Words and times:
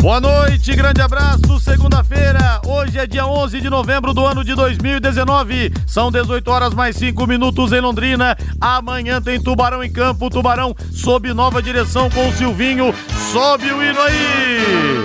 Boa 0.00 0.20
noite, 0.20 0.76
grande 0.76 1.02
abraço. 1.02 1.58
Segunda-feira, 1.58 2.60
hoje 2.64 2.98
é 2.98 3.06
dia 3.06 3.26
11 3.26 3.60
de 3.60 3.68
novembro 3.68 4.14
do 4.14 4.24
ano 4.24 4.44
de 4.44 4.54
2019. 4.54 5.72
São 5.88 6.12
18 6.12 6.48
horas 6.48 6.72
mais 6.72 6.96
5 6.96 7.26
minutos 7.26 7.72
em 7.72 7.80
Londrina. 7.80 8.36
Amanhã 8.60 9.20
tem 9.20 9.42
Tubarão 9.42 9.82
em 9.82 9.90
campo. 9.90 10.30
Tubarão 10.30 10.72
sob 10.92 11.34
nova 11.34 11.60
direção 11.60 12.08
com 12.10 12.28
o 12.28 12.32
Silvinho. 12.32 12.94
Sobe 13.32 13.72
o 13.72 13.82
hino 13.82 14.00
aí. 14.00 15.02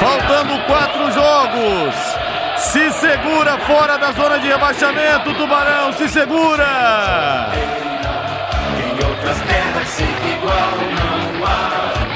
Faltando 0.00 0.58
quatro 0.66 1.12
jogos. 1.12 2.17
Se 2.58 2.90
segura 2.92 3.56
fora 3.58 3.96
da 3.96 4.10
zona 4.10 4.38
de 4.38 4.48
rebaixamento, 4.48 5.32
Tubarão, 5.34 5.92
se 5.92 6.08
segura! 6.08 7.52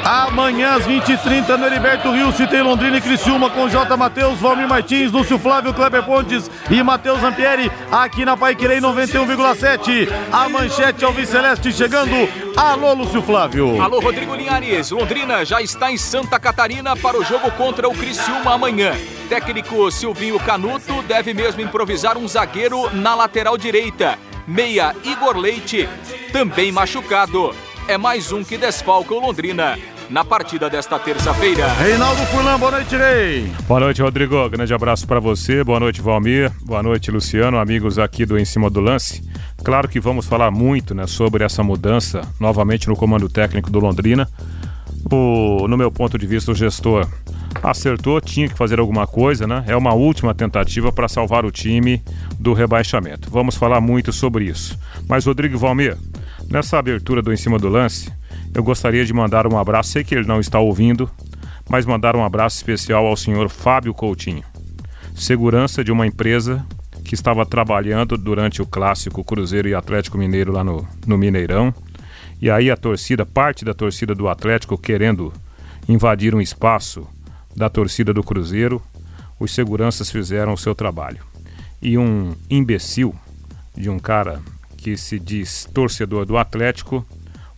Amanhã 0.05 0.75
às 0.75 0.85
20h30 0.85 1.57
no 1.57 1.67
Heriberto 1.67 2.11
Rio, 2.11 2.33
se 2.33 2.45
tem 2.49 2.61
Londrina 2.61 2.97
e 2.97 3.01
Criciúma 3.01 3.51
com 3.51 3.69
J. 3.69 3.97
Matheus, 3.97 4.41
Valmir 4.41 4.69
Martins, 4.69 5.13
Lúcio 5.13 5.39
Flávio, 5.39 5.73
Kleber 5.73 6.03
Pontes 6.03 6.51
e 6.69 6.83
Matheus 6.83 7.23
Ampieri, 7.23 7.71
aqui 7.91 8.25
na 8.25 8.37
Paiquerei 8.37 8.81
91,7. 8.81 10.09
A 10.33 10.49
manchete 10.49 11.05
Alves 11.05 11.29
Celeste 11.29 11.73
chegando. 11.73 12.29
Alô, 12.57 12.95
Lúcio 12.95 13.23
Flávio. 13.23 13.81
Alô, 13.81 14.01
Rodrigo 14.01 14.35
Linhares. 14.35 14.91
Londrina 14.91 15.45
já 15.45 15.63
está 15.63 15.93
em 15.93 15.97
Santa 15.97 16.39
Catarina 16.41 16.97
para 16.97 17.17
o 17.17 17.25
jogo 17.25 17.51
contra 17.53 17.89
o 17.89 17.95
Criciúma 17.95 18.55
amanhã. 18.55 18.93
Técnico 19.33 19.91
Silvinho 19.91 20.39
Canuto 20.39 21.01
deve 21.09 21.33
mesmo 21.33 21.63
improvisar 21.63 22.19
um 22.19 22.29
zagueiro 22.29 22.95
na 22.95 23.15
lateral 23.15 23.57
direita. 23.57 24.19
Meia 24.47 24.95
Igor 25.03 25.39
Leite, 25.39 25.89
também 26.31 26.71
machucado. 26.71 27.55
É 27.89 27.97
mais 27.97 28.31
um 28.31 28.45
que 28.45 28.59
desfalca 28.59 29.15
o 29.15 29.21
Londrina 29.21 29.79
na 30.11 30.23
partida 30.23 30.69
desta 30.69 30.99
terça-feira. 30.99 31.67
Reinaldo 31.67 32.21
Furlan, 32.27 32.59
boa 32.59 32.73
noite, 32.73 32.95
Rei. 32.95 33.51
Boa 33.67 33.81
noite, 33.81 34.03
Rodrigo. 34.03 34.51
Grande 34.51 34.75
abraço 34.75 35.07
para 35.07 35.19
você. 35.19 35.65
Boa 35.65 35.81
noite, 35.81 36.03
Valmir. 36.03 36.53
Boa 36.61 36.83
noite, 36.83 37.11
Luciano, 37.11 37.57
amigos 37.57 37.99
aqui 37.99 38.27
do 38.27 38.39
Em 38.39 38.45
Cima 38.45 38.69
do 38.69 38.81
Lance. 38.81 39.27
Claro 39.65 39.89
que 39.89 39.99
vamos 39.99 40.27
falar 40.27 40.51
muito 40.51 40.95
né, 40.95 41.07
sobre 41.07 41.43
essa 41.43 41.63
mudança 41.63 42.21
novamente 42.39 42.87
no 42.87 42.95
comando 42.95 43.31
técnico 43.31 43.71
do 43.71 43.81
Londrina. 43.81 44.29
O, 45.11 45.67
no 45.67 45.79
meu 45.79 45.91
ponto 45.91 46.19
de 46.19 46.27
vista, 46.27 46.53
o 46.53 46.55
gestor 46.55 47.09
acertou, 47.63 48.21
tinha 48.21 48.49
que 48.49 48.57
fazer 48.57 48.79
alguma 48.79 49.07
coisa, 49.07 49.47
né? 49.47 49.65
É 49.67 49.77
uma 49.77 49.95
última 49.95 50.35
tentativa 50.35 50.93
para 50.93 51.09
salvar 51.09 51.45
o 51.45 51.51
time 51.51 52.03
do 52.39 52.53
rebaixamento. 52.53 53.31
Vamos 53.31 53.57
falar 53.57 53.81
muito 53.81 54.13
sobre 54.13 54.45
isso. 54.45 54.79
Mas, 55.09 55.27
Rodrigo 55.27 55.59
Valmir, 55.59 55.97
nessa 56.49 56.79
abertura 56.79 57.23
do 57.23 57.33
Em 57.33 57.37
Cima 57.37 57.59
do 57.59 57.69
Lance, 57.69 58.13
eu 58.55 58.63
gostaria 58.63 59.05
de 59.05 59.13
mandar 59.13 59.47
um 59.47 59.59
abraço, 59.59 59.91
sei 59.91 60.05
que 60.05 60.15
ele 60.15 60.27
não 60.27 60.41
está 60.41 60.61
ouvindo, 60.61 61.11
mas 61.69 61.87
mandar 61.87 62.15
um 62.15 62.25
abraço 62.25 62.57
especial 62.57 63.07
ao 63.07 63.17
senhor 63.17 63.49
Fábio 63.49 63.95
Coutinho, 63.95 64.43
segurança 65.15 65.83
de 65.83 65.91
uma 65.91 66.07
empresa 66.07 66.65
que 67.05 67.15
estava 67.15 67.45
trabalhando 67.47 68.17
durante 68.17 68.61
o 68.63 68.67
clássico 68.67 69.25
Cruzeiro 69.25 69.69
e 69.69 69.75
Atlético 69.75 70.19
Mineiro 70.19 70.53
lá 70.53 70.63
no, 70.63 70.87
no 71.07 71.19
Mineirão. 71.19 71.75
E 72.41 72.51
aí 72.51 72.71
a 72.71 72.77
torcida, 72.77 73.25
parte 73.25 73.65
da 73.65 73.73
torcida 73.73 74.15
do 74.15 74.29
Atlético 74.29 74.77
querendo 74.77 75.33
invadir 75.89 76.35
um 76.35 76.41
espaço 76.41 77.07
da 77.55 77.69
torcida 77.69 78.13
do 78.13 78.23
Cruzeiro, 78.23 78.83
os 79.39 79.55
seguranças 79.55 80.11
fizeram 80.11 80.53
o 80.53 80.59
seu 80.59 80.75
trabalho. 80.75 81.25
E 81.81 81.99
um 81.99 82.35
imbecil 82.49 83.15
de 83.77 83.91
um 83.91 83.99
cara 83.99 84.41
que 84.77 84.97
se 84.97 85.19
diz 85.19 85.69
torcedor 85.73 86.25
do 86.25 86.37
Atlético 86.37 87.07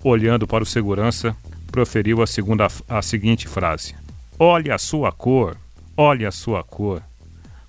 olhando 0.05 0.47
para 0.47 0.63
o 0.63 0.67
segurança, 0.67 1.35
proferiu 1.73 2.23
a, 2.23 2.27
segunda, 2.27 2.69
a 2.89 3.03
seguinte 3.03 3.49
frase: 3.49 3.95
Olhe 4.39 4.71
a 4.71 4.79
sua 4.79 5.11
cor, 5.11 5.57
olhe 5.97 6.27
a 6.27 6.31
sua 6.31 6.63
cor. 6.63 7.03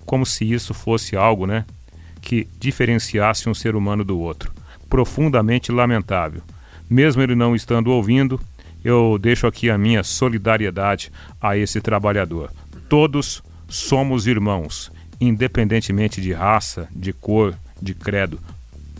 Como 0.04 0.24
se 0.24 0.50
isso 0.50 0.72
fosse 0.72 1.16
algo, 1.16 1.46
né? 1.46 1.64
Que 2.20 2.46
diferenciasse 2.58 3.48
um 3.48 3.54
ser 3.54 3.74
humano 3.74 4.04
do 4.04 4.18
outro. 4.18 4.52
Profundamente 4.88 5.72
lamentável. 5.72 6.42
Mesmo 6.88 7.22
ele 7.22 7.34
não 7.34 7.56
estando 7.56 7.90
ouvindo, 7.90 8.40
eu 8.86 9.18
deixo 9.20 9.48
aqui 9.48 9.68
a 9.68 9.76
minha 9.76 10.04
solidariedade 10.04 11.10
a 11.40 11.56
esse 11.56 11.80
trabalhador. 11.80 12.52
Todos 12.88 13.42
somos 13.68 14.28
irmãos, 14.28 14.92
independentemente 15.20 16.20
de 16.20 16.32
raça, 16.32 16.86
de 16.94 17.12
cor, 17.12 17.52
de 17.82 17.94
credo. 17.94 18.38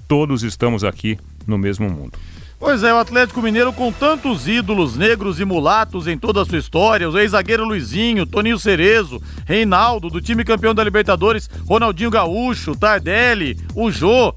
Todos 0.08 0.42
estamos 0.42 0.82
aqui 0.82 1.16
no 1.47 1.56
mesmo 1.56 1.88
mundo. 1.88 2.19
Pois 2.58 2.82
é, 2.82 2.92
o 2.92 2.98
Atlético 2.98 3.41
Mineiro 3.41 3.72
com 3.72 3.92
tantos 3.92 4.48
ídolos 4.48 4.97
negros 4.97 5.38
e 5.38 5.44
mulatos 5.44 6.08
em 6.08 6.18
toda 6.18 6.42
a 6.42 6.44
sua 6.44 6.58
história, 6.58 7.08
o 7.08 7.16
ex-zagueiro 7.16 7.64
Luizinho, 7.64 8.26
Toninho 8.26 8.58
Cerezo, 8.58 9.22
Reinaldo, 9.44 10.10
do 10.10 10.20
time 10.20 10.42
campeão 10.42 10.74
da 10.74 10.82
Libertadores, 10.82 11.48
Ronaldinho 11.64 12.10
Gaúcho, 12.10 12.74
Tardelli, 12.74 13.56
o 13.72 13.88
Jô. 13.92 14.34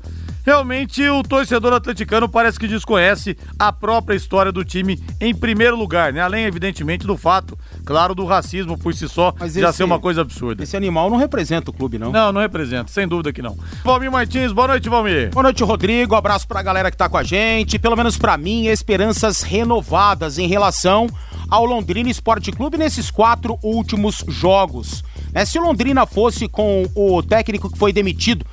Realmente 0.50 1.08
o 1.08 1.22
torcedor 1.22 1.74
atleticano 1.74 2.28
parece 2.28 2.60
que 2.60 2.68
desconhece 2.68 3.38
a 3.60 3.72
própria 3.72 4.16
história 4.16 4.52
do 4.52 4.66
time 4.66 5.00
em 5.22 5.32
primeiro 5.32 5.78
lugar, 5.78 6.12
né? 6.12 6.22
Além, 6.22 6.46
evidentemente, 6.46 7.06
do 7.06 7.16
fato, 7.16 7.56
claro, 7.86 8.16
do 8.16 8.26
racismo 8.26 8.76
por 8.76 8.92
si 8.96 9.08
só 9.08 9.32
Mas 9.40 9.54
já 9.54 9.70
esse, 9.70 9.78
ser 9.78 9.84
uma 9.84 10.00
coisa 10.00 10.22
absurda. 10.22 10.64
Esse 10.64 10.76
animal 10.76 11.08
não 11.08 11.18
representa 11.18 11.70
o 11.70 11.74
clube, 11.74 12.00
não? 12.00 12.12
Não, 12.12 12.32
não 12.32 12.42
representa, 12.42 12.92
sem 12.92 13.08
dúvida 13.08 13.32
que 13.32 13.44
não. 13.44 13.56
Valmir 13.84 14.12
Martins, 14.12 14.52
boa 14.52 14.70
noite, 14.70 14.90
Valmir. 14.90 15.30
Boa 15.30 15.44
noite, 15.44 15.64
Rodrigo. 15.64 16.16
Abraço 16.16 16.48
pra 16.48 16.64
galera 16.64 16.90
que 16.90 16.98
tá 16.98 17.08
com 17.08 17.18
a 17.18 17.24
gente. 17.24 17.78
Pelo 17.78 17.96
menos 17.96 18.18
para 18.18 18.36
mim, 18.36 18.66
esperanças 18.66 19.44
renovadas 19.44 20.40
em 20.40 20.48
relação 20.48 21.06
ao 21.48 21.64
Londrina 21.64 22.10
Esporte 22.10 22.52
Clube 22.52 22.76
nesses 22.76 23.12
quatro 23.12 23.60
últimos 23.62 24.26
jogos. 24.28 25.04
É, 25.32 25.46
se 25.46 25.60
o 25.60 25.62
Londrina 25.62 26.08
fosse 26.08 26.48
com 26.48 26.88
o 26.96 27.22
técnico 27.22 27.72
que 27.72 27.78
foi 27.78 27.94
demitido 27.94 28.44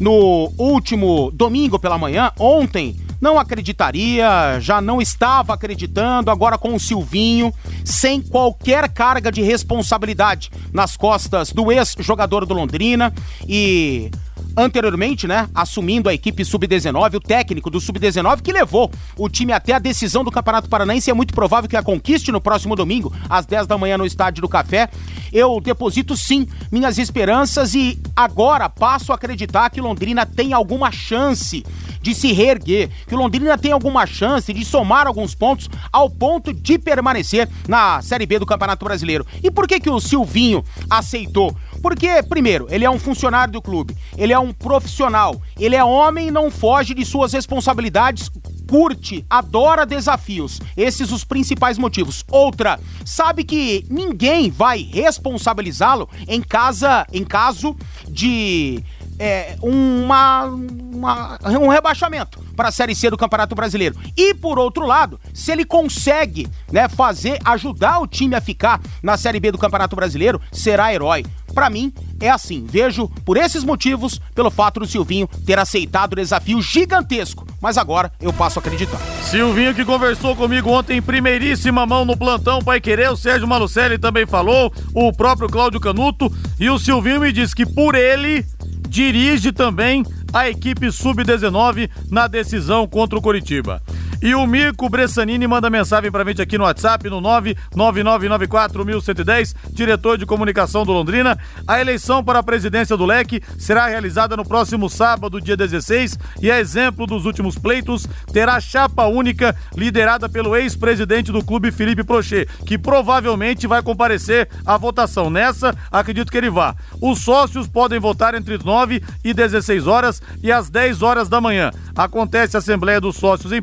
no 0.00 0.52
último 0.58 1.30
domingo 1.32 1.78
pela 1.78 1.98
manhã, 1.98 2.30
ontem, 2.38 2.96
não 3.20 3.38
acreditaria, 3.38 4.58
já 4.60 4.80
não 4.80 5.00
estava 5.00 5.54
acreditando, 5.54 6.30
agora 6.30 6.58
com 6.58 6.74
o 6.74 6.80
Silvinho, 6.80 7.52
sem 7.84 8.20
qualquer 8.20 8.88
carga 8.90 9.32
de 9.32 9.42
responsabilidade 9.42 10.50
nas 10.72 10.96
costas 10.96 11.52
do 11.52 11.72
ex-jogador 11.72 12.44
do 12.44 12.54
Londrina 12.54 13.12
e 13.48 14.10
anteriormente, 14.56 15.26
né, 15.26 15.48
assumindo 15.54 16.08
a 16.08 16.14
equipe 16.14 16.44
sub-19, 16.44 17.16
o 17.16 17.20
técnico 17.20 17.68
do 17.68 17.80
sub-19 17.80 18.40
que 18.40 18.52
levou 18.52 18.90
o 19.16 19.28
time 19.28 19.52
até 19.52 19.74
a 19.74 19.78
decisão 19.78 20.24
do 20.24 20.30
Campeonato 20.30 20.68
Paranaense, 20.68 21.10
é 21.10 21.14
muito 21.14 21.34
provável 21.34 21.68
que 21.68 21.76
a 21.76 21.82
conquiste 21.82 22.32
no 22.32 22.40
próximo 22.40 22.74
domingo, 22.74 23.12
às 23.28 23.44
10 23.44 23.66
da 23.66 23.76
manhã 23.76 23.98
no 23.98 24.06
Estádio 24.06 24.42
do 24.42 24.48
Café. 24.48 24.88
Eu 25.32 25.60
deposito 25.60 26.16
sim 26.16 26.46
minhas 26.70 26.98
esperanças 26.98 27.74
e 27.74 27.98
agora 28.14 28.68
passo 28.68 29.12
a 29.12 29.16
acreditar 29.16 29.68
que 29.70 29.80
Londrina 29.80 30.24
tem 30.24 30.52
alguma 30.52 30.90
chance 30.90 31.64
de 32.00 32.14
se 32.14 32.32
reerguer, 32.32 32.88
que 33.06 33.16
Londrina 33.16 33.58
tem 33.58 33.72
alguma 33.72 34.06
chance 34.06 34.52
de 34.52 34.64
somar 34.64 35.08
alguns 35.08 35.34
pontos 35.34 35.68
ao 35.92 36.08
ponto 36.08 36.52
de 36.52 36.78
permanecer 36.78 37.48
na 37.66 38.00
Série 38.00 38.26
B 38.26 38.38
do 38.38 38.46
Campeonato 38.46 38.84
Brasileiro. 38.84 39.26
E 39.42 39.50
por 39.50 39.66
que 39.66 39.80
que 39.80 39.90
o 39.90 40.00
Silvinho 40.00 40.64
aceitou? 40.88 41.54
Porque, 41.86 42.20
primeiro, 42.24 42.66
ele 42.68 42.84
é 42.84 42.90
um 42.90 42.98
funcionário 42.98 43.52
do 43.52 43.62
clube, 43.62 43.96
ele 44.18 44.32
é 44.32 44.38
um 44.40 44.52
profissional, 44.52 45.40
ele 45.56 45.76
é 45.76 45.84
homem 45.84 46.26
e 46.26 46.30
não 46.32 46.50
foge 46.50 46.92
de 46.92 47.04
suas 47.04 47.32
responsabilidades 47.32 48.28
curte, 48.68 49.24
adora 49.30 49.86
desafios. 49.86 50.60
Esses 50.76 51.12
os 51.12 51.22
principais 51.22 51.78
motivos. 51.78 52.24
Outra, 52.28 52.80
sabe 53.04 53.44
que 53.44 53.86
ninguém 53.88 54.50
vai 54.50 54.82
responsabilizá-lo 54.82 56.08
em 56.26 56.42
casa, 56.42 57.06
em 57.12 57.22
caso 57.24 57.76
de 58.08 58.82
é, 59.18 59.56
uma, 59.62 60.44
uma, 60.44 61.38
um 61.60 61.68
rebaixamento 61.68 62.42
para 62.54 62.68
a 62.68 62.72
Série 62.72 62.94
C 62.94 63.10
do 63.10 63.16
Campeonato 63.16 63.54
Brasileiro. 63.54 63.96
E 64.16 64.34
por 64.34 64.58
outro 64.58 64.86
lado, 64.86 65.20
se 65.32 65.52
ele 65.52 65.64
consegue 65.64 66.48
né, 66.70 66.88
fazer, 66.88 67.38
ajudar 67.44 68.00
o 68.00 68.06
time 68.06 68.34
a 68.34 68.40
ficar 68.40 68.80
na 69.02 69.16
Série 69.16 69.40
B 69.40 69.52
do 69.52 69.58
Campeonato 69.58 69.96
Brasileiro, 69.96 70.40
será 70.50 70.92
herói. 70.92 71.24
Para 71.56 71.70
mim, 71.70 71.90
é 72.20 72.28
assim. 72.28 72.66
Vejo 72.68 73.08
por 73.24 73.38
esses 73.38 73.64
motivos, 73.64 74.20
pelo 74.34 74.50
fato 74.50 74.78
do 74.78 74.86
Silvinho 74.86 75.26
ter 75.46 75.58
aceitado 75.58 76.12
o 76.12 76.16
desafio 76.16 76.60
gigantesco. 76.60 77.46
Mas 77.62 77.78
agora 77.78 78.12
eu 78.20 78.30
passo 78.30 78.58
a 78.58 78.60
acreditar. 78.60 78.98
Silvinho 79.22 79.74
que 79.74 79.82
conversou 79.82 80.36
comigo 80.36 80.68
ontem 80.68 80.98
em 80.98 81.02
primeiríssima 81.02 81.86
mão 81.86 82.04
no 82.04 82.14
plantão 82.14 82.58
Pai 82.58 82.78
Querer, 82.78 83.10
o 83.10 83.16
Sérgio 83.16 83.48
Malucelli 83.48 83.96
também 83.96 84.26
falou, 84.26 84.70
o 84.92 85.10
próprio 85.14 85.48
Cláudio 85.48 85.80
Canuto, 85.80 86.30
e 86.60 86.68
o 86.68 86.78
Silvinho 86.78 87.20
me 87.20 87.32
disse 87.32 87.56
que 87.56 87.64
por 87.64 87.94
ele 87.94 88.44
dirige 88.86 89.50
também 89.50 90.04
a 90.34 90.50
equipe 90.50 90.92
sub-19 90.92 91.88
na 92.10 92.26
decisão 92.26 92.86
contra 92.86 93.18
o 93.18 93.22
Coritiba. 93.22 93.82
E 94.22 94.34
o 94.34 94.46
Mirko 94.46 94.88
Bressanini 94.88 95.46
manda 95.46 95.68
mensagem 95.68 96.10
pra 96.10 96.24
gente 96.24 96.40
aqui 96.40 96.56
no 96.56 96.64
WhatsApp, 96.64 97.10
no 97.10 97.20
999941110, 97.20 99.54
diretor 99.70 100.16
de 100.16 100.24
comunicação 100.24 100.86
do 100.86 100.92
Londrina. 100.92 101.38
A 101.66 101.80
eleição 101.80 102.24
para 102.24 102.38
a 102.38 102.42
presidência 102.42 102.96
do 102.96 103.04
Leque 103.04 103.42
será 103.58 103.86
realizada 103.86 104.36
no 104.36 104.44
próximo 104.44 104.88
sábado, 104.88 105.40
dia 105.40 105.56
16, 105.56 106.18
e 106.40 106.50
a 106.50 106.58
exemplo 106.58 107.06
dos 107.06 107.26
últimos 107.26 107.58
pleitos, 107.58 108.08
terá 108.32 108.58
chapa 108.58 109.06
única 109.06 109.54
liderada 109.76 110.28
pelo 110.28 110.56
ex-presidente 110.56 111.30
do 111.30 111.44
clube, 111.44 111.70
Felipe 111.70 112.02
Prochet, 112.02 112.48
que 112.64 112.78
provavelmente 112.78 113.66
vai 113.66 113.82
comparecer 113.82 114.48
à 114.64 114.78
votação. 114.78 115.28
Nessa, 115.28 115.76
acredito 115.92 116.32
que 116.32 116.38
ele 116.38 116.50
vá. 116.50 116.74
Os 117.02 117.20
sócios 117.20 117.68
podem 117.68 118.00
votar 118.00 118.34
entre 118.34 118.56
9 118.56 119.02
e 119.22 119.34
16 119.34 119.86
horas 119.86 120.22
e 120.42 120.50
às 120.50 120.70
10 120.70 121.02
horas 121.02 121.28
da 121.28 121.40
manhã. 121.40 121.70
Acontece 121.94 122.56
a 122.56 122.58
Assembleia 122.58 123.00
dos 123.00 123.16
Sócios 123.16 123.52
e 123.52 123.60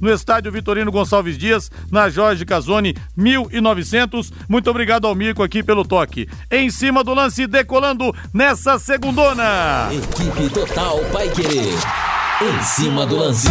No 0.00 0.10
estádio 0.10 0.52
Vitorino 0.52 0.92
Gonçalves 0.92 1.38
Dias, 1.38 1.70
na 1.90 2.08
Jorge 2.08 2.44
Casoni, 2.44 2.94
1900. 3.16 4.32
Muito 4.48 4.70
obrigado 4.70 5.06
ao 5.06 5.14
Mirko 5.14 5.42
aqui 5.42 5.62
pelo 5.62 5.84
toque. 5.84 6.28
Em 6.50 6.70
cima 6.70 7.02
do 7.04 7.14
lance, 7.14 7.46
decolando 7.46 8.14
nessa 8.32 8.78
segundona. 8.78 9.88
Equipe 9.92 10.48
Total 10.50 10.98
Paiquerê. 11.12 11.70
Em 12.40 12.62
cima 12.62 13.06
do 13.06 13.16
lance. 13.16 13.48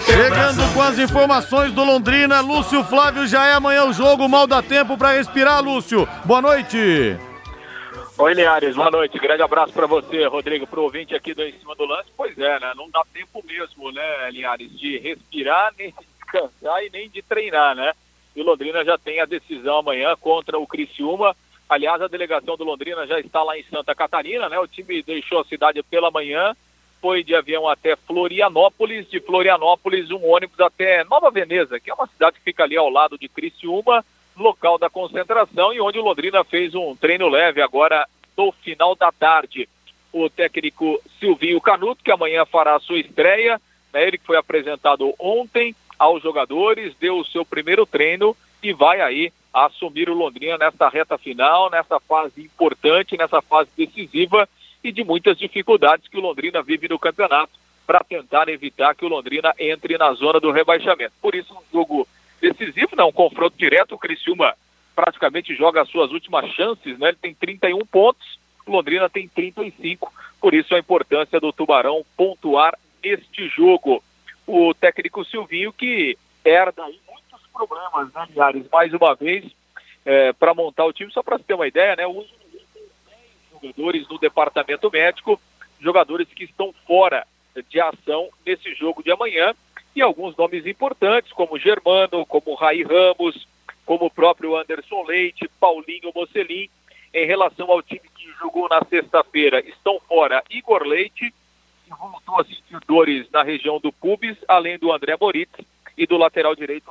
Chegando 0.05 0.73
com 0.73 0.81
as 0.81 0.99
informações 0.99 1.71
do 1.71 1.81
Londrina, 1.81 2.41
Lúcio 2.41 2.83
Flávio 2.83 3.25
já 3.25 3.47
é 3.47 3.53
amanhã 3.53 3.85
o 3.85 3.93
jogo, 3.93 4.27
mal 4.27 4.45
dá 4.45 4.61
tempo 4.61 4.97
para 4.97 5.13
respirar, 5.13 5.63
Lúcio. 5.63 6.05
Boa 6.25 6.41
noite. 6.41 7.17
Oi, 8.17 8.33
Linhares, 8.33 8.75
boa 8.75 8.91
noite. 8.91 9.17
Grande 9.17 9.41
abraço 9.41 9.71
para 9.71 9.87
você, 9.87 10.25
Rodrigo, 10.25 10.67
pro 10.67 10.83
ouvinte 10.83 11.15
aqui 11.15 11.33
do 11.33 11.41
Em 11.41 11.53
Cima 11.53 11.73
do 11.73 11.85
Lance. 11.85 12.09
Pois 12.17 12.37
é, 12.37 12.59
né? 12.59 12.73
Não 12.75 12.89
dá 12.89 13.01
tempo 13.13 13.41
mesmo, 13.47 13.91
né, 13.93 14.29
Linhares, 14.29 14.77
de 14.77 14.97
respirar, 14.99 15.73
nem 15.79 15.89
de 15.89 16.05
descansar 16.19 16.83
e 16.83 16.89
nem 16.89 17.09
de 17.09 17.21
treinar, 17.21 17.75
né? 17.75 17.93
E 18.35 18.41
o 18.41 18.45
Londrina 18.45 18.83
já 18.83 18.97
tem 18.97 19.21
a 19.21 19.25
decisão 19.25 19.77
amanhã 19.77 20.15
contra 20.19 20.59
o 20.59 20.67
Criciúma. 20.67 21.33
Aliás, 21.69 22.01
a 22.01 22.07
delegação 22.07 22.55
do 22.55 22.63
Londrina 22.63 23.07
já 23.07 23.19
está 23.19 23.41
lá 23.41 23.57
em 23.57 23.63
Santa 23.63 23.95
Catarina, 23.95 24.49
né? 24.49 24.59
O 24.59 24.67
time 24.67 25.01
deixou 25.01 25.39
a 25.39 25.45
cidade 25.45 25.81
pela 25.83 26.11
manhã, 26.11 26.55
foi 27.01 27.23
de 27.23 27.35
avião 27.35 27.67
até 27.67 27.95
Florianópolis, 27.95 29.09
de 29.09 29.19
Florianópolis 29.19 30.11
um 30.11 30.25
ônibus 30.25 30.59
até 30.59 31.03
Nova 31.03 31.31
Veneza, 31.31 31.79
que 31.79 31.89
é 31.89 31.93
uma 31.93 32.07
cidade 32.07 32.37
que 32.37 32.43
fica 32.43 32.63
ali 32.63 32.77
ao 32.77 32.89
lado 32.89 33.17
de 33.17 33.27
Criciúma, 33.27 34.05
local 34.37 34.77
da 34.77 34.89
concentração 34.89 35.73
e 35.73 35.81
onde 35.81 35.99
o 35.99 36.03
Londrina 36.03 36.43
fez 36.43 36.73
um 36.73 36.95
treino 36.95 37.27
leve 37.27 37.61
agora 37.61 38.07
no 38.37 38.51
final 38.51 38.95
da 38.95 39.11
tarde. 39.11 39.67
O 40.11 40.29
técnico 40.29 41.01
Silvinho 41.19 41.59
Canuto, 41.59 42.03
que 42.03 42.11
amanhã 42.11 42.45
fará 42.45 42.75
a 42.75 42.79
sua 42.79 42.99
estreia, 42.99 43.59
né? 43.91 44.07
ele 44.07 44.17
que 44.17 44.25
foi 44.25 44.37
apresentado 44.37 45.13
ontem 45.19 45.75
aos 45.97 46.21
jogadores, 46.21 46.95
deu 46.99 47.17
o 47.17 47.25
seu 47.25 47.45
primeiro 47.45 47.85
treino 47.85 48.35
e 48.61 48.73
vai 48.73 49.01
aí 49.01 49.31
assumir 49.53 50.09
o 50.09 50.13
Londrina 50.13 50.57
nessa 50.57 50.89
reta 50.89 51.17
final, 51.17 51.69
nessa 51.69 51.99
fase 51.99 52.41
importante, 52.41 53.17
nessa 53.17 53.41
fase 53.41 53.69
decisiva 53.77 54.49
e 54.83 54.91
de 54.91 55.03
muitas 55.03 55.37
dificuldades 55.37 56.07
que 56.07 56.17
o 56.17 56.21
Londrina 56.21 56.63
vive 56.63 56.89
no 56.89 56.97
campeonato 56.97 57.51
para 57.85 58.03
tentar 58.03 58.49
evitar 58.49 58.95
que 58.95 59.05
o 59.05 59.09
Londrina 59.09 59.53
entre 59.59 59.97
na 59.97 60.13
zona 60.13 60.39
do 60.39 60.51
rebaixamento. 60.51 61.13
Por 61.21 61.35
isso, 61.35 61.53
um 61.53 61.61
jogo 61.71 62.07
decisivo, 62.41 62.95
não, 62.95 63.09
um 63.09 63.13
confronto 63.13 63.55
direto, 63.57 63.95
o 63.95 63.97
Criciúma 63.97 64.55
praticamente 64.95 65.55
joga 65.55 65.81
as 65.81 65.89
suas 65.89 66.11
últimas 66.11 66.49
chances, 66.51 66.97
né? 66.97 67.09
Ele 67.09 67.17
tem 67.21 67.33
31 67.33 67.79
pontos, 67.85 68.39
o 68.65 68.71
Londrina 68.71 69.09
tem 69.09 69.27
35, 69.27 70.11
por 70.39 70.53
isso 70.53 70.73
a 70.73 70.79
importância 70.79 71.39
do 71.39 71.53
Tubarão 71.53 72.05
pontuar 72.15 72.77
este 73.01 73.47
jogo. 73.49 74.03
O 74.45 74.73
técnico 74.73 75.23
Silvinho 75.25 75.71
que 75.71 76.17
herda 76.43 76.83
aí 76.83 76.99
problemas, 77.53 78.11
né? 78.13 78.27
Mais 78.71 78.93
uma 78.93 79.15
vez, 79.15 79.45
é, 80.05 80.33
para 80.33 80.53
montar 80.53 80.85
o 80.85 80.93
time, 80.93 81.11
só 81.11 81.23
para 81.23 81.39
ter 81.39 81.53
uma 81.53 81.67
ideia, 81.67 81.95
né? 81.95 82.07
O 82.07 82.17
uso 82.17 82.29
de 82.51 82.57
10 82.57 82.65
jogadores 83.51 84.07
no 84.09 84.17
departamento 84.17 84.91
médico, 84.91 85.39
jogadores 85.79 86.27
que 86.27 86.43
estão 86.43 86.73
fora 86.85 87.25
de 87.69 87.79
ação 87.79 88.29
nesse 88.45 88.73
jogo 88.73 89.03
de 89.03 89.11
amanhã, 89.11 89.53
e 89.95 90.01
alguns 90.01 90.35
nomes 90.35 90.65
importantes, 90.65 91.31
como 91.31 91.59
Germano, 91.59 92.25
como 92.25 92.55
Rai 92.55 92.81
Ramos, 92.81 93.47
como 93.85 94.05
o 94.05 94.11
próprio 94.11 94.55
Anderson 94.57 95.03
Leite, 95.03 95.47
Paulinho 95.59 96.11
Mocelin. 96.15 96.69
Em 97.13 97.27
relação 97.27 97.69
ao 97.69 97.81
time 97.83 98.01
que 98.15 98.31
jogou 98.39 98.67
na 98.67 98.83
sexta-feira, 98.85 99.59
estão 99.59 99.99
fora 100.07 100.43
Igor 100.49 100.81
Leite, 100.81 101.31
que 101.85 101.89
voltou 101.91 102.39
a 102.39 102.43
sentir 102.43 102.79
dores 102.87 103.29
na 103.29 103.43
região 103.43 103.79
do 103.79 103.93
pubis, 103.93 104.35
além 104.47 104.79
do 104.79 104.91
André 104.91 105.15
Moritz 105.19 105.53
e 105.95 106.07
do 106.07 106.17
lateral 106.17 106.55
direito, 106.55 106.89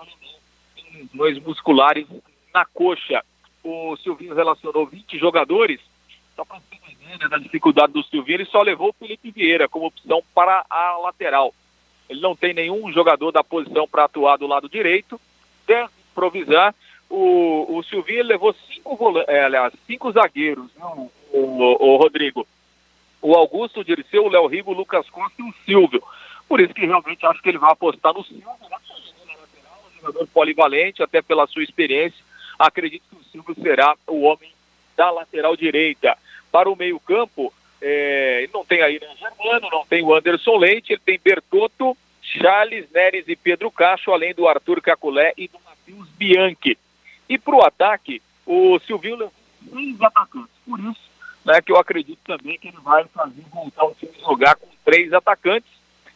lesões 0.92 1.38
musculares 1.40 2.06
na 2.52 2.64
coxa. 2.64 3.24
O 3.64 3.96
Silvinho 3.96 4.34
relacionou 4.34 4.86
20 4.86 5.18
jogadores, 5.18 5.80
só 6.34 6.44
para 6.44 6.56
uma 6.56 6.92
ideia 6.92 7.18
né, 7.18 7.28
da 7.28 7.38
dificuldade 7.38 7.92
do 7.92 8.02
Silvinho, 8.02 8.36
ele 8.36 8.44
só 8.46 8.62
levou 8.62 8.90
o 8.90 8.92
Felipe 8.92 9.30
Vieira 9.30 9.68
como 9.68 9.86
opção 9.86 10.22
para 10.34 10.64
a 10.68 10.98
lateral. 10.98 11.54
Ele 12.08 12.20
não 12.20 12.34
tem 12.34 12.52
nenhum 12.52 12.92
jogador 12.92 13.30
da 13.30 13.44
posição 13.44 13.86
para 13.86 14.04
atuar 14.04 14.36
do 14.36 14.46
lado 14.46 14.68
direito, 14.68 15.20
deve 15.66 15.90
improvisar. 16.10 16.74
O, 17.08 17.78
o 17.78 17.82
Silvinho 17.84 18.24
levou 18.24 18.54
cinco, 18.72 19.18
é, 19.28 19.44
aliás, 19.44 19.72
cinco 19.86 20.10
zagueiros, 20.12 20.70
o, 20.76 21.10
o, 21.32 21.92
o, 21.92 21.96
Rodrigo. 21.96 22.46
O 23.20 23.34
Augusto, 23.34 23.80
o 23.80 23.84
Dirceu, 23.84 24.24
o 24.24 24.28
Léo 24.28 24.46
Rigo, 24.46 24.72
o 24.72 24.74
Lucas 24.74 25.08
Costa 25.10 25.40
e 25.40 25.42
o 25.42 25.54
Silvio. 25.64 26.02
Por 26.48 26.60
isso 26.60 26.74
que 26.74 26.84
realmente 26.84 27.24
acho 27.24 27.40
que 27.40 27.48
ele 27.48 27.58
vai 27.58 27.70
apostar 27.70 28.12
no 28.12 28.24
Silvio, 28.24 28.46
né? 28.46 28.76
Jogador 30.02 30.26
polivalente, 30.28 31.02
até 31.02 31.22
pela 31.22 31.46
sua 31.46 31.62
experiência. 31.62 32.18
Acredito 32.58 33.04
que 33.08 33.16
o 33.16 33.24
Silvio 33.24 33.54
será 33.62 33.96
o 34.06 34.22
homem 34.22 34.52
da 34.96 35.10
lateral 35.10 35.56
direita. 35.56 36.16
Para 36.50 36.70
o 36.70 36.76
meio-campo, 36.76 37.52
é, 37.80 38.48
não 38.52 38.64
tem 38.64 38.82
aí 38.82 39.00
né, 39.00 39.08
Germano, 39.18 39.68
não 39.70 39.86
tem 39.86 40.02
o 40.02 40.14
Anderson 40.14 40.56
Leite, 40.56 40.92
ele 40.92 41.02
tem 41.04 41.20
Bertotto, 41.22 41.96
Charles, 42.20 42.90
Neres 42.92 43.24
e 43.26 43.34
Pedro 43.34 43.70
Cacho, 43.70 44.12
além 44.12 44.34
do 44.34 44.46
Arthur 44.46 44.80
Caculé 44.80 45.32
e 45.36 45.48
do 45.48 45.58
Matheus 45.64 46.08
Bianchi. 46.10 46.78
E 47.28 47.38
para 47.38 47.54
o 47.54 47.64
ataque, 47.64 48.22
o 48.46 48.78
Silvinho 48.80 49.16
levou 49.16 49.32
três 49.70 50.00
atacantes. 50.00 50.50
Por 50.66 50.78
isso 50.78 51.12
né, 51.44 51.60
que 51.60 51.72
eu 51.72 51.76
acredito 51.76 52.20
também 52.24 52.58
que 52.58 52.68
ele 52.68 52.78
vai 52.82 53.04
fazer 53.06 53.42
voltar 53.52 53.84
o 53.84 53.94
time 53.94 54.12
jogar 54.20 54.54
com 54.56 54.68
três 54.84 55.12
atacantes. 55.12 55.70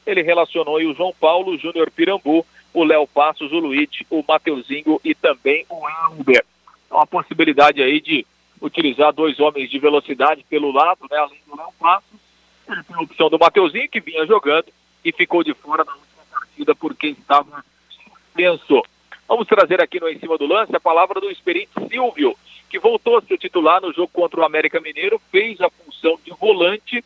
Ele 0.07 0.23
relacionou 0.23 0.77
aí 0.77 0.87
o 0.87 0.95
João 0.95 1.13
Paulo, 1.19 1.53
o 1.53 1.59
Júnior 1.59 1.91
Pirambu, 1.91 2.47
o 2.77 2.85
Léo 2.85 3.07
Passos, 3.07 3.51
o 3.53 3.59
Luiz, 3.59 3.89
o 4.11 4.23
Mateuzinho 4.29 5.01
e 5.03 5.15
também 5.15 5.65
o 5.71 5.81
Elber. 5.89 6.45
Então, 6.85 7.01
a 7.01 7.07
possibilidade 7.07 7.83
aí 7.83 8.03
de 8.03 8.27
utilizar 8.61 9.15
dois 9.15 9.41
homens 9.41 9.71
de 9.71 9.79
velocidade 9.79 10.45
pelo 10.45 10.71
lado, 10.71 11.07
né, 11.11 11.17
além 11.17 11.41
do 11.47 11.57
Léo 11.57 11.73
Passos. 11.81 12.21
Ele 12.69 12.83
tem 12.83 12.97
a 12.97 13.01
opção 13.01 13.31
do 13.31 13.39
Mateuzinho, 13.39 13.89
que 13.89 13.99
vinha 13.99 14.27
jogando, 14.27 14.67
e 15.03 15.11
ficou 15.11 15.43
de 15.43 15.55
fora 15.55 15.85
na 15.85 15.93
última 15.93 16.23
partida 16.31 16.75
porque 16.75 17.07
estava 17.07 17.65
suspenso. 17.89 18.83
Vamos 19.27 19.49
trazer 19.49 19.81
aqui 19.81 19.99
no 19.99 20.11
Em 20.11 20.19
Cima 20.19 20.37
do 20.37 20.47
Lance 20.47 20.77
a 20.77 20.81
palavra 20.81 21.19
do 21.19 21.31
experiente 21.31 21.71
Silvio, 21.89 22.37
que 22.69 22.79
voltou 22.79 23.17
a 23.17 23.23
ser 23.23 23.39
titular 23.39 23.81
no 23.81 23.91
jogo 23.91 24.11
contra 24.13 24.39
o 24.39 24.45
América 24.45 24.83
Mineiro, 24.83 25.19
fez 25.33 25.59
a 25.63 25.71
função 25.71 26.19
de 26.23 26.31
volante, 26.33 27.03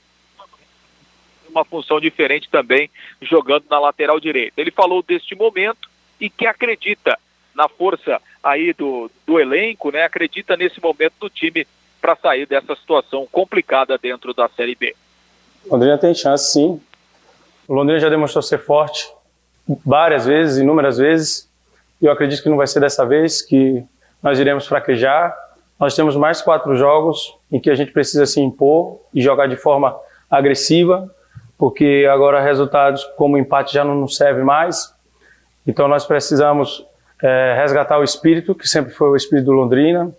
uma 1.51 1.65
função 1.65 2.01
diferente 2.01 2.49
também, 2.51 2.91
jogando 3.23 3.65
na 3.71 3.79
lateral 3.79 4.19
direita. 4.21 4.61
Ele 4.61 4.71
falou 4.71 5.03
deste 5.03 5.35
momento 5.35 5.89
e 6.21 6.29
que 6.31 6.47
acredita 6.47 7.19
na 7.55 7.69
força 7.69 8.21
aí 8.43 8.73
do, 8.73 9.11
do 9.27 9.39
elenco, 9.39 9.91
né? 9.91 10.05
Acredita 10.05 10.57
nesse 10.57 10.81
momento 10.81 11.15
do 11.21 11.29
time 11.29 11.67
para 12.01 12.17
sair 12.17 12.47
dessa 12.47 12.75
situação 12.75 13.27
complicada 13.31 13.99
dentro 13.99 14.33
da 14.33 14.49
Série 14.49 14.75
B. 14.75 14.95
Londrina 15.71 15.99
tem 15.99 16.15
chance, 16.15 16.53
sim. 16.53 16.81
O 17.69 17.75
Londrina 17.75 18.01
já 18.01 18.09
demonstrou 18.09 18.43
ser 18.43 18.59
forte 18.59 19.07
várias 19.85 20.27
vezes, 20.27 20.59
inúmeras 20.59 20.99
vezes. 20.99 21.49
E 22.01 22.07
eu 22.07 22.13
acredito 22.13 22.43
que 22.43 22.49
não 22.49 22.57
vai 22.57 22.67
ser 22.67 22.81
dessa 22.81 23.05
vez 23.05 23.43
que 23.43 23.85
nós 24.23 24.39
iremos 24.39 24.67
fraquejar. 24.67 25.37
Nós 25.79 25.95
temos 25.95 26.17
mais 26.17 26.41
quatro 26.41 26.75
jogos 26.75 27.35
em 27.53 27.61
que 27.61 27.71
a 27.71 27.75
gente 27.75 27.93
precisa 27.93 28.27
se 28.27 28.41
impor 28.41 29.01
e 29.15 29.21
jogar 29.21 29.47
de 29.47 29.57
forma 29.57 29.97
agressiva, 30.31 31.15
porque 31.61 32.09
agora 32.11 32.41
resultados 32.41 33.05
como 33.19 33.37
empate 33.37 33.75
já 33.75 33.85
não 33.85 33.95
nos 33.95 34.17
serve 34.17 34.43
mais. 34.43 34.95
Então 35.67 35.87
nós 35.87 36.07
precisamos 36.07 36.87
é, 37.23 37.55
resgatar 37.61 37.99
o 37.99 38.03
espírito, 38.03 38.55
que 38.55 38.67
sempre 38.67 38.95
foi 38.95 39.11
o 39.11 39.15
espírito 39.15 39.45
do 39.45 39.53
Londrina, 39.53 40.11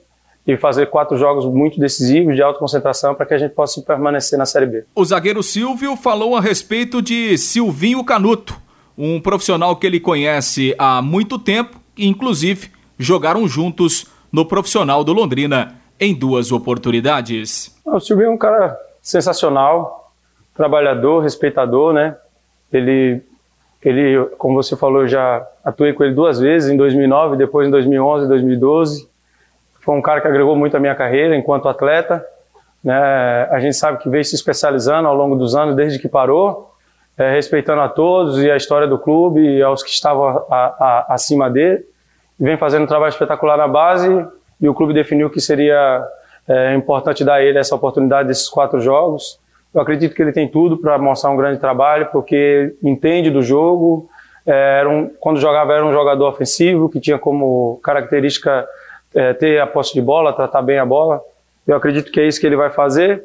e 0.46 0.56
fazer 0.56 0.92
quatro 0.92 1.18
jogos 1.18 1.44
muito 1.46 1.80
decisivos 1.80 2.36
de 2.36 2.44
alta 2.44 2.60
concentração 2.60 3.16
para 3.16 3.26
que 3.26 3.34
a 3.34 3.40
gente 3.40 3.56
possa 3.56 3.82
permanecer 3.82 4.38
na 4.38 4.46
Série 4.46 4.68
B. 4.68 4.86
O 4.94 5.04
zagueiro 5.04 5.42
Silvio 5.42 5.96
falou 5.96 6.36
a 6.36 6.42
respeito 6.42 7.02
de 7.02 7.36
Silvinho 7.40 8.04
Canuto, 8.04 8.56
um 8.96 9.20
profissional 9.20 9.76
que 9.76 9.88
ele 9.88 10.00
conhece 10.00 10.76
há 10.78 11.02
muito 11.02 11.40
tempo 11.40 11.80
e, 11.98 12.08
inclusive, 12.08 12.70
jogaram 13.00 13.48
juntos 13.48 14.06
no 14.32 14.46
profissional 14.46 15.04
do 15.04 15.12
Londrina 15.12 15.76
em 16.00 16.14
duas 16.14 16.52
oportunidades. 16.52 17.76
O 17.84 18.00
Silvinho 18.00 18.30
é 18.30 18.34
um 18.34 18.38
cara 18.38 18.78
sensacional, 19.02 20.00
trabalhador, 20.55 21.20
respeitador, 21.20 21.93
né? 21.93 22.15
Ele, 22.72 23.22
ele, 23.84 24.25
como 24.38 24.62
você 24.62 24.75
falou, 24.75 25.08
já 25.08 25.46
atuei 25.63 25.93
com 25.93 26.03
ele 26.03 26.13
duas 26.13 26.39
vezes, 26.39 26.70
em 26.70 26.77
2009, 26.77 27.38
depois 27.38 27.67
em 27.67 27.72
2011 27.72 28.25
e 28.25 28.27
2012 28.27 29.12
foi 29.81 29.96
um 29.96 30.01
cara 30.01 30.22
que 30.22 30.27
agregou 30.27 30.55
muito 30.55 30.77
a 30.77 30.79
minha 30.79 30.96
carreira 30.96 31.36
enquanto 31.36 31.67
atleta. 31.67 32.24
Né? 32.84 32.96
A 33.51 33.60
gente 33.60 33.75
sabe 33.75 33.98
que 33.98 34.10
veio 34.10 34.24
se 34.24 34.36
especializando 34.36 35.08
ao 35.08 35.15
longo 35.15 35.36
dos 35.36 35.55
anos, 35.55 35.75
desde 35.75 36.00
que 36.00 36.08
parou, 36.08 36.72
é, 37.17 37.31
respeitando 37.31 37.81
a 37.81 37.89
todos 37.89 38.41
e 38.41 38.50
a 38.50 38.55
história 38.55 38.88
do 38.88 38.98
clube 38.98 39.41
e 39.41 39.62
aos 39.62 39.84
que 39.84 39.89
estavam 39.89 40.46
a, 40.50 40.55
a, 40.55 41.05
acima 41.10 41.50
dele. 41.50 41.84
E 42.39 42.43
vem 42.43 42.58
fazendo 42.58 42.84
um 42.84 42.88
trabalho 42.88 43.10
espetacular 43.10 43.58
na 43.58 43.67
base 43.67 44.25
e 44.60 44.70
o 44.70 44.74
clube 44.74 44.93
definiu 44.93 45.29
que 45.29 45.41
seria 45.41 46.03
é, 46.48 46.75
importante 46.75 47.24
dar 47.24 47.36
a 47.36 47.41
ele 47.41 47.58
essa 47.58 47.75
oportunidade 47.75 48.27
desses 48.27 48.48
quatro 48.48 48.79
jogos. 48.79 49.39
Eu 49.74 49.82
acredito 49.82 50.13
que 50.13 50.22
ele 50.22 50.34
tem 50.34 50.48
tudo 50.48 50.78
para 50.78 50.98
mostrar 50.98 51.30
um 51.30 51.38
grande 51.38 51.60
trabalho, 51.60 52.08
porque 52.12 52.75
entende 52.84 53.30
do 53.30 53.42
jogo. 53.42 54.10
É, 54.46 54.80
era 54.80 54.90
um, 54.90 55.10
quando 55.20 55.40
jogava, 55.40 55.74
era 55.74 55.86
um 55.86 55.94
jogador 55.94 56.28
ofensivo, 56.28 56.90
que 56.90 57.00
tinha 57.00 57.18
como 57.18 57.80
característica 57.84 58.68
é, 59.16 59.34
ter 59.34 59.62
a 59.62 59.68
posse 59.68 59.94
de 59.94 60.01
bola, 60.01 60.34
tratar 60.34 60.62
bem 60.62 60.78
a 60.78 60.86
bola. 60.86 61.22
Eu 61.66 61.75
acredito 61.75 62.12
que 62.12 62.20
é 62.20 62.28
isso 62.28 62.40
que 62.40 62.46
ele 62.46 62.56
vai 62.56 62.70
fazer. 62.70 63.24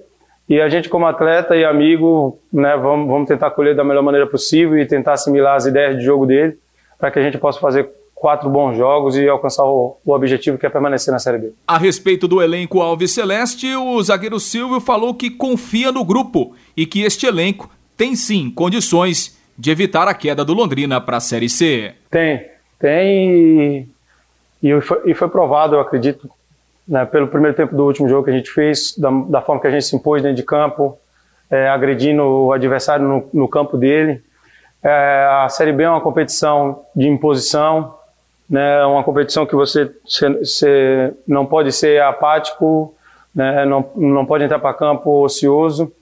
E 0.48 0.60
a 0.60 0.68
gente, 0.68 0.88
como 0.88 1.06
atleta 1.06 1.56
e 1.56 1.64
amigo, 1.64 2.38
né, 2.52 2.76
vamos, 2.76 3.08
vamos 3.08 3.28
tentar 3.28 3.50
colher 3.50 3.74
da 3.74 3.82
melhor 3.82 4.02
maneira 4.02 4.26
possível 4.26 4.78
e 4.78 4.86
tentar 4.86 5.14
assimilar 5.14 5.56
as 5.56 5.66
ideias 5.66 5.96
de 5.96 6.04
jogo 6.04 6.24
dele 6.26 6.56
para 6.98 7.10
que 7.10 7.18
a 7.18 7.22
gente 7.22 7.36
possa 7.38 7.58
fazer 7.58 7.90
quatro 8.16 8.48
bons 8.48 8.76
jogos 8.76 9.14
e 9.14 9.28
alcançar 9.28 9.64
o, 9.64 9.98
o, 10.04 10.12
objetivo 10.12 10.56
que 10.56 10.64
é 10.64 10.70
permanecer 10.70 11.12
na 11.12 11.18
Série 11.18 11.36
B. 11.36 11.52
A 11.68 11.76
respeito 11.76 12.26
do 12.26 12.42
elenco 12.42 12.80
Alves 12.80 13.12
Celeste, 13.12 13.76
o 13.76 14.02
zagueiro 14.02 14.40
Silvio 14.40 14.80
falou 14.80 15.14
que 15.14 15.30
confia 15.30 15.92
no 15.92 16.02
grupo 16.02 16.56
e 16.74 16.86
que 16.86 17.02
este 17.02 17.26
elenco 17.26 17.70
tem 17.94 18.16
sim 18.16 18.50
condições 18.50 19.38
de 19.58 19.70
evitar 19.70 20.08
a 20.08 20.14
queda 20.14 20.44
do 20.44 20.54
Londrina 20.54 20.98
para 20.98 21.18
a 21.18 21.20
Série 21.20 21.50
C. 21.50 21.94
Tem, 22.10 22.46
tem 22.78 23.86
e 24.62 24.80
foi, 24.80 25.02
e 25.04 25.14
foi 25.14 25.28
provado, 25.28 25.76
eu 25.76 25.80
acredito, 25.80 26.28
né, 26.88 27.04
pelo 27.04 27.28
primeiro 27.28 27.54
tempo 27.54 27.76
do 27.76 27.84
último 27.84 28.08
jogo 28.08 28.24
que 28.24 28.30
a 28.30 28.36
gente 28.36 28.50
fez, 28.50 28.96
da, 28.96 29.10
da 29.10 29.42
forma 29.42 29.60
que 29.60 29.66
a 29.66 29.70
gente 29.70 29.84
se 29.84 29.94
impôs 29.94 30.22
dentro 30.22 30.36
de 30.36 30.42
campo, 30.42 30.98
é, 31.50 31.68
agredindo 31.68 32.22
o 32.22 32.52
adversário 32.52 33.06
no, 33.06 33.28
no 33.32 33.46
campo 33.46 33.76
dele. 33.76 34.22
É, 34.82 35.44
a 35.44 35.48
Série 35.48 35.72
B 35.72 35.82
é 35.82 35.90
uma 35.90 36.00
competição 36.00 36.82
de 36.94 37.08
imposição, 37.08 37.95
né, 38.48 38.84
uma 38.84 39.02
competição 39.02 39.44
que 39.44 39.54
você, 39.54 39.90
você 40.04 41.12
não 41.26 41.44
pode 41.44 41.72
ser 41.72 42.00
apático, 42.02 42.94
né, 43.34 43.64
não, 43.64 43.90
não 43.96 44.24
pode 44.24 44.44
entrar 44.44 44.58
para 44.58 44.72
campo 44.74 45.22
ocioso, 45.22 45.92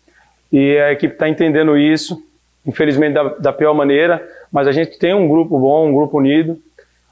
e 0.52 0.78
a 0.78 0.92
equipe 0.92 1.14
está 1.14 1.28
entendendo 1.28 1.76
isso, 1.76 2.22
infelizmente 2.66 3.14
da, 3.14 3.22
da 3.24 3.52
pior 3.52 3.74
maneira, 3.74 4.26
mas 4.52 4.68
a 4.68 4.72
gente 4.72 4.98
tem 4.98 5.14
um 5.14 5.28
grupo 5.28 5.58
bom, 5.58 5.88
um 5.88 5.94
grupo 5.94 6.18
unido, 6.18 6.58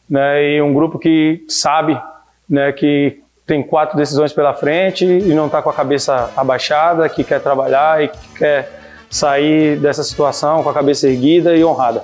né, 0.08 0.56
e 0.56 0.62
um 0.62 0.74
grupo 0.74 0.98
que 0.98 1.44
sabe 1.48 2.00
né, 2.48 2.70
que 2.72 3.20
tem 3.46 3.62
quatro 3.62 3.96
decisões 3.96 4.32
pela 4.32 4.54
frente 4.54 5.04
e 5.04 5.34
não 5.34 5.46
está 5.46 5.60
com 5.60 5.70
a 5.70 5.74
cabeça 5.74 6.30
abaixada, 6.36 7.08
que 7.08 7.24
quer 7.24 7.40
trabalhar 7.40 8.02
e 8.02 8.08
que 8.08 8.38
quer 8.38 8.80
sair 9.10 9.76
dessa 9.76 10.02
situação 10.02 10.62
com 10.62 10.70
a 10.70 10.74
cabeça 10.74 11.08
erguida 11.08 11.56
e 11.56 11.64
honrada. 11.64 12.02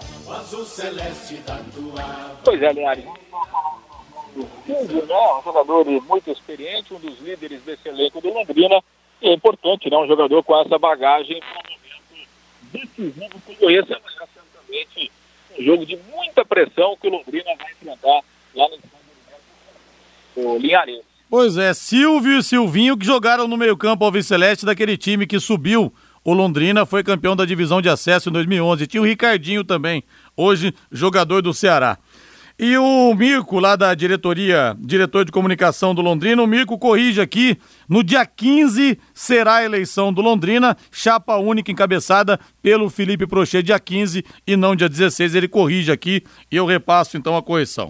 Pois 2.44 2.61
é, 2.61 2.73
Linhares. 2.73 3.17
Silvio, 4.68 5.06
né, 5.06 5.14
um 5.38 5.42
jogador 5.42 5.84
muito 6.02 6.30
experiente, 6.30 6.92
um 6.92 6.98
dos 6.98 7.18
líderes 7.20 7.62
desse 7.62 7.88
elenco 7.88 8.20
do 8.20 8.28
Londrina, 8.28 8.82
e 9.22 9.28
é 9.28 9.32
importante, 9.32 9.88
né, 9.88 9.96
um 9.96 10.06
jogador 10.06 10.42
com 10.42 10.60
essa 10.60 10.78
bagagem 10.78 11.40
para 11.40 11.58
um 11.58 11.75
momento 11.75 13.08
decisivo 13.10 13.40
como 13.46 13.70
esse 13.70 13.92
amanhã, 13.94 14.20
certamente 14.34 15.12
um 15.58 15.64
jogo 15.64 15.87
de 15.87 15.98
muita 16.14 16.44
pressão 16.44 16.96
que 17.00 17.08
o 17.08 17.10
Londrina 17.10 17.50
vai 17.56 17.72
enfrentar 17.72 18.20
lá 18.54 18.68
no 20.37 20.58
Linhares. 20.58 21.00
Pois 21.30 21.56
é, 21.56 21.72
Silvio 21.72 22.38
e 22.38 22.42
Silvinho 22.42 22.96
que 22.96 23.04
jogaram 23.06 23.48
no 23.48 23.56
meio-campo 23.56 24.04
ao 24.04 24.22
Celeste 24.22 24.66
daquele 24.66 24.96
time 24.96 25.26
que 25.26 25.40
subiu. 25.40 25.92
O 26.25 26.32
Londrina 26.32 26.84
foi 26.84 27.02
campeão 27.02 27.34
da 27.34 27.44
divisão 27.44 27.80
de 27.80 27.88
acesso 27.88 28.28
em 28.28 28.32
2011. 28.32 28.87
Tinha 28.87 29.02
o 29.02 29.06
Ricardinho 29.06 29.64
também, 29.64 30.02
hoje 30.37 30.75
jogador 30.92 31.42
do 31.42 31.54
Ceará. 31.54 31.98
E 32.60 32.76
o 32.76 33.14
Mirko, 33.14 33.60
lá 33.60 33.76
da 33.76 33.94
diretoria, 33.94 34.76
diretor 34.80 35.24
de 35.24 35.30
comunicação 35.30 35.94
do 35.94 36.02
Londrina, 36.02 36.42
o 36.42 36.46
Mirko 36.46 36.76
corrige 36.76 37.20
aqui. 37.20 37.56
No 37.88 38.02
dia 38.02 38.26
15 38.26 38.98
será 39.14 39.58
a 39.58 39.64
eleição 39.64 40.12
do 40.12 40.20
Londrina, 40.20 40.76
chapa 40.90 41.36
única 41.36 41.70
encabeçada 41.70 42.36
pelo 42.60 42.90
Felipe 42.90 43.28
Prochet, 43.28 43.62
dia 43.62 43.78
15 43.78 44.24
e 44.44 44.56
não 44.56 44.74
dia 44.74 44.88
16. 44.88 45.36
Ele 45.36 45.46
corrige 45.46 45.92
aqui 45.92 46.24
e 46.50 46.56
eu 46.56 46.66
repasso 46.66 47.16
então 47.16 47.36
a 47.36 47.42
correção. 47.44 47.86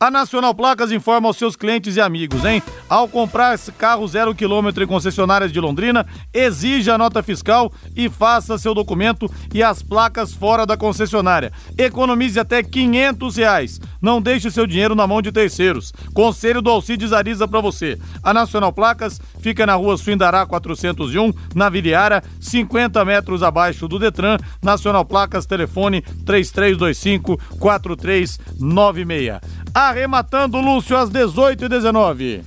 A 0.00 0.12
Nacional 0.12 0.54
Placas 0.54 0.92
informa 0.92 1.26
aos 1.26 1.36
seus 1.36 1.56
clientes 1.56 1.96
e 1.96 2.00
amigos, 2.00 2.44
hein? 2.44 2.62
Ao 2.88 3.08
comprar 3.08 3.58
carro 3.76 4.06
zero 4.06 4.32
quilômetro 4.32 4.84
em 4.84 4.86
concessionárias 4.86 5.50
de 5.50 5.58
Londrina, 5.58 6.06
exija 6.32 6.94
a 6.94 6.98
nota 6.98 7.20
fiscal 7.20 7.72
e 7.96 8.08
faça 8.08 8.56
seu 8.58 8.74
documento 8.74 9.28
e 9.52 9.60
as 9.60 9.82
placas 9.82 10.32
fora 10.32 10.64
da 10.64 10.76
concessionária. 10.76 11.52
Economize 11.76 12.38
até 12.38 12.62
500 12.62 13.36
reais. 13.36 13.80
Não 14.00 14.22
deixe 14.22 14.52
seu 14.52 14.68
dinheiro 14.68 14.94
na 14.94 15.04
mão 15.04 15.20
de 15.20 15.32
terceiros. 15.32 15.92
Conselho 16.14 16.62
do 16.62 16.70
Alcides 16.70 17.12
Ariza 17.12 17.48
para 17.48 17.60
você. 17.60 17.98
A 18.22 18.32
Nacional 18.32 18.72
Placas 18.72 19.20
fica 19.40 19.66
na 19.66 19.74
rua 19.74 19.96
Suindará 19.96 20.46
401, 20.46 21.32
na 21.56 21.68
Viliara, 21.68 22.22
50 22.38 23.04
metros 23.04 23.42
abaixo 23.42 23.88
do 23.88 23.98
Detran. 23.98 24.38
Nacional 24.62 25.04
Placas, 25.04 25.44
telefone 25.44 26.02
3325 26.24 27.36
4396 27.58 29.58
arrematando 29.86 30.60
Lúcio 30.60 30.96
às 30.96 31.10
18 31.10 31.64
e 31.64 31.68
19 31.68 32.42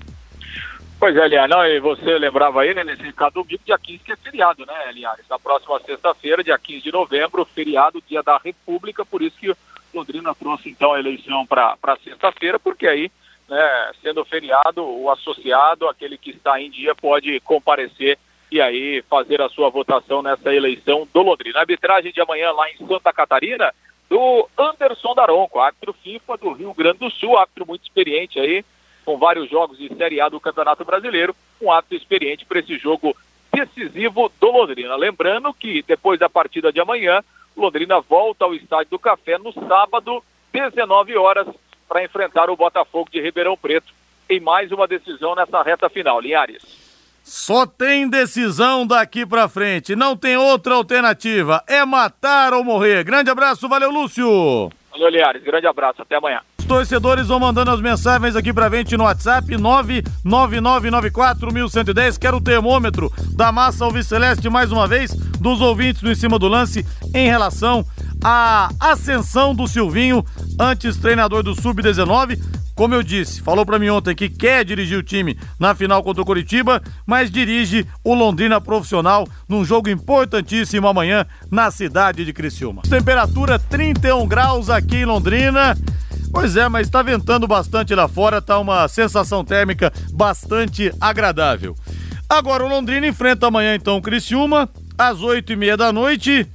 Pois 1.00 1.16
é, 1.18 1.26
Eliane, 1.26 1.50
não, 1.52 1.66
e 1.66 1.80
você 1.80 2.20
lembrava 2.20 2.62
aí, 2.62 2.76
né, 2.76 2.84
nesse 2.84 3.12
domingo, 3.34 3.60
dia 3.66 3.76
15, 3.76 4.04
que 4.04 4.12
é 4.12 4.16
feriado, 4.16 4.64
né, 4.68 4.90
Eliane? 4.90 5.24
Na 5.28 5.40
próxima 5.40 5.80
sexta-feira, 5.80 6.44
dia 6.44 6.60
15 6.60 6.82
de 6.82 6.92
novembro, 6.92 7.44
feriado, 7.44 8.04
dia 8.08 8.22
da 8.22 8.38
República, 8.38 9.04
por 9.04 9.20
isso 9.24 9.36
que 9.40 9.52
Londrina 9.92 10.36
trouxe, 10.36 10.70
então, 10.70 10.94
a 10.94 11.00
eleição 11.00 11.44
para 11.48 11.98
sexta-feira, 12.04 12.60
porque 12.60 12.86
aí, 12.88 13.12
né, 13.50 13.92
sendo 14.04 14.24
feriado, 14.24 14.84
o 14.84 15.10
associado, 15.10 15.90
aquele 15.90 16.20
que 16.20 16.30
está 16.30 16.62
em 16.62 16.70
dia, 16.70 16.94
pode 16.94 17.40
comparecer 17.40 18.20
e 18.52 18.62
aí 18.62 19.04
fazer 19.10 19.42
a 19.42 19.50
sua 19.50 19.72
votação 19.72 20.22
nessa 20.22 20.54
eleição 20.54 21.08
do 21.12 21.22
Londrina. 21.24 21.58
A 21.58 21.62
arbitragem 21.62 22.12
de 22.12 22.22
amanhã 22.22 22.52
lá 22.52 22.70
em 22.70 22.78
Santa 22.86 23.12
Catarina, 23.12 23.74
do 24.12 24.46
Anderson 24.60 25.16
Daronco, 25.16 25.58
árbitro 25.58 25.94
FIFA 25.94 26.36
do 26.36 26.52
Rio 26.52 26.74
Grande 26.74 27.00
do 27.00 27.10
Sul, 27.10 27.38
árbitro 27.38 27.66
muito 27.66 27.84
experiente 27.84 28.42
aí, 28.42 28.66
com 29.06 29.18
vários 29.18 29.50
jogos 29.50 29.78
de 29.78 29.88
Série 29.96 30.20
A 30.20 30.28
do 30.28 30.38
Campeonato 30.38 30.84
Brasileiro, 30.84 31.34
um 31.62 31.72
árbitro 31.72 31.96
experiente 31.96 32.46
para 32.46 32.60
esse 32.60 32.78
jogo 32.78 33.16
decisivo 33.54 34.30
do 34.38 34.52
Londrina. 34.52 34.98
Lembrando 34.98 35.54
que 35.54 35.82
depois 35.84 36.20
da 36.20 36.30
partida 36.30 36.74
de 36.74 36.82
amanhã, 36.82 37.24
Londrina 37.56 38.02
volta 38.02 38.44
ao 38.44 38.54
Estádio 38.54 38.90
do 38.92 39.00
Café 39.00 39.38
no 39.38 39.54
sábado, 39.54 40.22
19 40.52 41.16
horas, 41.16 41.48
para 41.88 42.04
enfrentar 42.04 42.50
o 42.50 42.58
Botafogo 42.58 43.10
de 43.10 43.22
Ribeirão 43.22 43.56
Preto 43.56 43.94
em 44.30 44.42
mais 44.42 44.74
uma 44.74 44.90
decisão 44.90 45.36
nessa 45.36 45.64
reta 45.64 45.90
final. 45.90 46.20
Linhares. 46.20 46.81
Só 47.24 47.66
tem 47.66 48.10
decisão 48.10 48.86
daqui 48.86 49.26
pra 49.26 49.48
frente, 49.48 49.96
não 49.96 50.18
tem 50.18 50.38
outra 50.38 50.76
alternativa. 50.76 51.64
É 51.68 51.86
matar 51.86 52.54
ou 52.54 52.64
morrer. 52.64 53.04
Grande 53.04 53.30
abraço, 53.30 53.70
valeu, 53.70 53.92
Lúcio. 53.92 54.70
Valeu, 54.92 55.10
Linhares. 55.10 55.44
Grande 55.44 55.68
abraço, 55.68 56.02
até 56.02 56.16
amanhã. 56.16 56.42
Os 56.60 56.66
torcedores 56.66 57.28
vão 57.28 57.40
mandando 57.40 57.72
as 57.72 57.80
mensagens 57.82 58.36
aqui 58.36 58.52
pra 58.54 58.70
gente 58.70 58.98
no 58.98 59.06
WhatsApp 59.06 59.48
999941110. 60.26 62.20
Quero 62.20 62.38
o 62.38 62.42
termômetro 62.42 63.12
da 63.36 63.52
massa 63.52 63.86
alviceleste 63.86 64.50
mais 64.50 64.72
uma 64.72 64.88
vez, 64.88 65.12
dos 65.40 65.62
ouvintes 65.62 66.02
do 66.02 66.12
Em 66.12 66.16
Cima 66.16 66.38
do 66.38 66.48
Lance, 66.48 66.86
em 67.16 67.28
relação 67.28 67.86
à 68.24 68.70
ascensão 68.80 69.56
do 69.56 69.68
Silvinho, 69.68 70.24
antes 70.60 70.98
treinador 70.98 71.42
do 71.44 71.56
Sub-19. 71.56 72.38
Como 72.82 72.96
eu 72.96 73.04
disse, 73.04 73.44
falou 73.44 73.64
para 73.64 73.78
mim 73.78 73.90
ontem 73.90 74.16
que 74.16 74.28
quer 74.28 74.66
dirigir 74.66 74.98
o 74.98 75.04
time 75.04 75.38
na 75.60 75.76
final 75.76 76.02
contra 76.02 76.24
o 76.24 76.26
Curitiba, 76.26 76.82
mas 77.06 77.30
dirige 77.30 77.86
o 78.04 78.16
Londrina 78.16 78.60
profissional 78.60 79.28
num 79.48 79.64
jogo 79.64 79.88
importantíssimo 79.88 80.88
amanhã 80.88 81.28
na 81.52 81.70
cidade 81.70 82.26
de 82.26 82.34
Criciúma. 82.34 82.82
Temperatura 82.82 83.60
31 83.60 84.28
graus 84.28 84.68
aqui 84.68 84.96
em 84.96 85.06
Londrina. 85.06 85.78
Pois 86.32 86.58
é, 86.58 86.68
mas 86.68 86.88
está 86.88 87.04
ventando 87.04 87.48
bastante 87.48 87.94
lá 87.94 88.08
fora, 88.08 88.42
tá 88.42 88.58
uma 88.58 88.88
sensação 88.88 89.46
térmica 89.46 89.94
bastante 90.12 90.92
agradável. 91.00 91.76
Agora 92.28 92.66
o 92.66 92.68
Londrina 92.68 93.06
enfrenta 93.06 93.46
amanhã 93.46 93.76
então 93.76 93.98
o 93.98 94.02
Criciúma 94.02 94.68
às 94.98 95.22
oito 95.22 95.54
e 95.54 95.56
meia 95.56 95.78
da 95.78 95.94
noite 95.94 96.50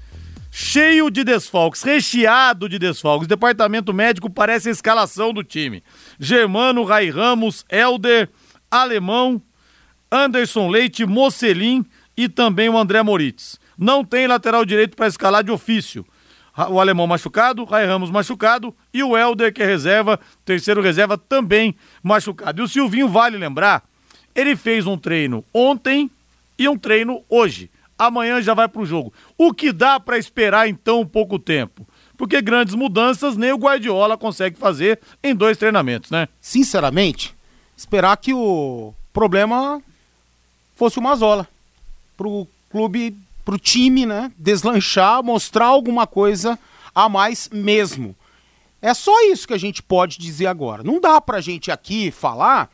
cheio 0.59 1.11
de 1.11 1.23
desfalques, 1.23 1.83
recheado 1.83 2.67
de 2.67 2.79
desfalques. 2.79 3.29
Departamento 3.29 3.93
médico 3.93 4.31
parece 4.31 4.71
a 4.71 4.73
escalação 4.73 5.31
do 5.31 5.45
time. 5.45 5.83
Germano, 6.19 6.85
Rai 6.85 7.11
Ramos, 7.11 7.65
Elder, 7.71 8.29
Alemão, 8.71 9.41
Anderson 10.11 10.69
Leite, 10.69 11.05
Mocelin 11.05 11.85
e 12.17 12.29
também 12.29 12.69
o 12.69 12.79
André 12.79 13.03
Moritz. 13.03 13.59
Não 13.77 14.05
tem 14.05 14.27
lateral 14.27 14.65
direito 14.65 14.97
para 14.97 15.07
escalar 15.07 15.45
de 15.45 15.51
ofício. 15.51 16.07
O 16.71 16.81
alemão 16.81 17.07
machucado, 17.07 17.65
Rai 17.65 17.85
Ramos 17.85 18.11
machucado 18.11 18.75
e 18.93 19.03
o 19.03 19.17
Elder, 19.17 19.53
que 19.53 19.63
é 19.63 19.67
reserva, 19.67 20.19
terceiro 20.45 20.81
reserva, 20.81 21.19
também 21.19 21.77
machucado. 22.03 22.63
E 22.63 22.65
o 22.65 22.69
Silvinho, 22.69 23.09
vale 23.09 23.37
lembrar, 23.37 23.85
ele 24.35 24.57
fez 24.57 24.87
um 24.87 24.97
treino 24.97 25.45
ontem 25.53 26.11
e 26.59 26.67
um 26.67 26.79
treino 26.79 27.23
hoje 27.29 27.71
amanhã 27.99 28.41
já 28.41 28.55
vai 28.55 28.69
para 28.69 28.83
o 28.83 28.87
jogo. 28.87 29.13
O 29.37 29.53
que 29.53 29.73
dá 29.73 29.99
para 29.99 30.19
esperar 30.19 30.69
então 30.69 31.01
um 31.01 31.07
pouco 31.07 31.39
tempo? 31.39 31.87
Porque 32.17 32.41
grandes 32.41 32.75
mudanças 32.75 33.37
nem 33.37 33.53
o 33.53 33.59
Guardiola 33.59 34.17
consegue 34.17 34.57
fazer 34.57 34.99
em 35.23 35.35
dois 35.35 35.57
treinamentos, 35.57 36.11
né? 36.11 36.29
Sinceramente, 36.41 37.35
esperar 37.77 38.17
que 38.17 38.33
o 38.33 38.95
problema 39.13 39.83
fosse 40.75 40.99
o 40.99 41.03
Mazola. 41.03 41.47
Pro 42.17 42.47
clube, 42.71 43.17
pro 43.45 43.59
time, 43.59 44.07
né? 44.07 44.33
Deslanchar, 44.39 45.23
mostrar 45.23 45.67
alguma 45.67 46.07
coisa 46.07 46.59
a 46.95 47.09
mais 47.09 47.49
mesmo. 47.53 48.17
É 48.81 48.95
só 48.95 49.13
isso 49.25 49.47
que 49.47 49.55
a 49.55 49.59
gente 49.59 49.83
pode 49.83 50.19
dizer 50.19 50.47
agora. 50.47 50.83
Não 50.83 51.01
dá 51.01 51.21
pra 51.21 51.41
gente 51.41 51.71
aqui 51.71 52.11
falar 52.11 52.71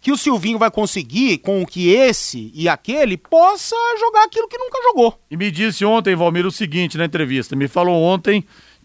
que 0.00 0.12
o 0.12 0.18
Silvinho 0.18 0.58
vai 0.58 0.70
conseguir 0.70 1.38
com 1.38 1.64
que 1.64 1.88
esse 1.88 2.52
e 2.54 2.68
aquele 2.68 3.16
possa 3.16 3.74
jogar 3.98 4.24
aquilo 4.24 4.46
que 4.46 4.58
nunca 4.58 4.78
jogou. 4.82 5.18
E 5.30 5.36
me 5.36 5.50
disse 5.50 5.82
ontem, 5.82 6.14
Valmir, 6.14 6.44
o 6.44 6.52
seguinte 6.52 6.98
na 6.98 7.06
entrevista. 7.06 7.56
Me 7.56 7.66
falou 7.66 8.02
ontem 8.02 8.44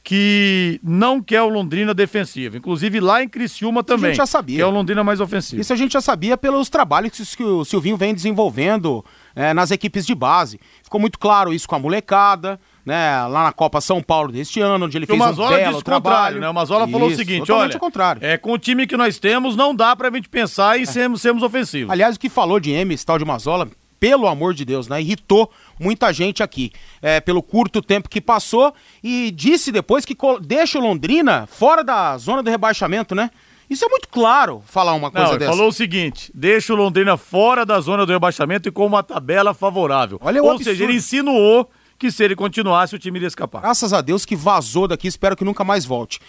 que 0.10 0.80
não 0.82 1.22
quer 1.22 1.44
o 1.44 1.50
Londrina 1.50 1.94
defensivo. 1.94 2.58
Inclusive 2.58 3.00
lá 3.00 3.22
em 3.22 3.30
Criciúma 3.30 3.84
também. 3.84 4.06
a 4.06 4.08
gente 4.08 4.18
já 4.18 4.26
sabia. 4.26 4.56
Que 4.56 4.62
é 4.64 4.66
o 4.66 4.72
Londrina 4.72 5.04
mais 5.04 5.22
ofensivo. 5.22 5.62
Isso 5.62 5.72
a 5.72 5.76
gente 5.76 5.94
já 5.94 6.02
sabia 6.02 6.36
pelos 6.36 6.68
trabalhos 6.68 7.36
que 7.36 7.44
o 7.44 7.64
Silvinho 7.64 7.96
vem 7.96 8.12
desenvolvendo 8.12 9.06
é, 9.36 9.54
nas 9.54 9.70
equipes 9.70 10.08
de 10.08 10.16
base. 10.16 10.60
Ficou 10.82 11.00
muito 11.00 11.20
claro 11.20 11.54
isso 11.54 11.68
com 11.68 11.76
a 11.76 11.80
molecada 11.80 12.60
né, 12.84 13.24
lá 13.28 13.44
na 13.44 13.52
Copa 13.52 13.80
São 13.82 14.02
Paulo 14.02 14.32
deste 14.32 14.60
ano, 14.60 14.86
onde 14.86 14.98
ele 14.98 15.06
fez 15.06 15.22
um 15.22 15.48
belo 15.48 15.84
trabalho. 15.84 16.42
Né? 16.42 16.50
O 16.50 16.54
Mazola 16.56 16.86
Isso, 16.86 16.92
falou 16.92 17.08
o 17.08 17.16
seguinte, 17.16 17.52
olha, 17.52 17.78
contrário. 17.78 18.26
é 18.26 18.36
com 18.36 18.54
o 18.54 18.58
time 18.58 18.88
que 18.88 18.98
nós 18.98 19.20
temos, 19.20 19.56
não 19.56 19.76
dá 19.76 19.96
pra 19.96 20.10
gente 20.10 20.28
pensar 20.28 20.80
em 20.80 20.82
é. 20.82 20.86
sermos, 20.88 21.22
sermos 21.22 21.44
ofensivos. 21.44 21.92
Aliás, 21.92 22.16
o 22.16 22.20
que 22.20 22.30
falou 22.30 22.60
de 22.60 22.72
M, 22.72 22.96
esse 22.96 23.06
tal 23.06 23.20
de 23.20 23.26
Mazola, 23.26 23.70
pelo 24.00 24.28
amor 24.28 24.54
de 24.54 24.64
Deus, 24.64 24.88
né, 24.88 25.02
irritou 25.02 25.52
muita 25.80 26.12
gente 26.14 26.42
aqui, 26.42 26.72
é, 27.02 27.20
pelo 27.20 27.44
curto 27.44 27.82
tempo 27.82 28.10
que 28.10 28.22
passou 28.22 28.74
e 29.04 29.32
disse 29.32 29.72
depois 29.72 30.06
que 30.06 30.16
deixa 30.42 30.80
o 30.80 30.82
Londrina 30.82 31.48
fora 31.48 31.84
da 31.84 32.18
zona 32.18 32.42
do 32.42 32.50
rebaixamento, 32.50 33.14
né? 33.14 33.30
Isso 33.70 33.86
é 33.86 33.88
muito 33.88 34.08
claro 34.08 34.64
falar 34.66 34.94
uma 34.94 35.12
coisa 35.12 35.32
Não, 35.34 35.38
dessa. 35.38 35.52
falou 35.52 35.68
o 35.68 35.72
seguinte: 35.72 36.32
deixa 36.34 36.74
o 36.74 36.76
Londrina 36.76 37.16
fora 37.18 37.64
da 37.64 37.80
zona 37.80 38.04
do 38.04 38.12
rebaixamento 38.12 38.68
e 38.68 38.72
com 38.72 38.84
uma 38.84 39.04
tabela 39.04 39.54
favorável. 39.54 40.18
Olha 40.22 40.42
Ou 40.42 40.50
absurdo. 40.50 40.64
seja, 40.72 40.84
ele 40.84 40.96
insinuou 40.96 41.70
que 42.00 42.10
se 42.10 42.24
ele 42.24 42.36
continuasse, 42.36 42.96
o 42.96 43.00
time 43.00 43.20
iria 43.20 43.28
escapar. 43.28 43.62
Graças 43.62 43.94
a 43.94 44.02
Deus 44.02 44.26
que 44.26 44.36
vazou 44.36 44.88
daqui, 44.88 45.08
espero 45.08 45.36
que 45.36 45.44
nunca 45.44 45.64
mais 45.64 45.86
volte. 45.86 46.20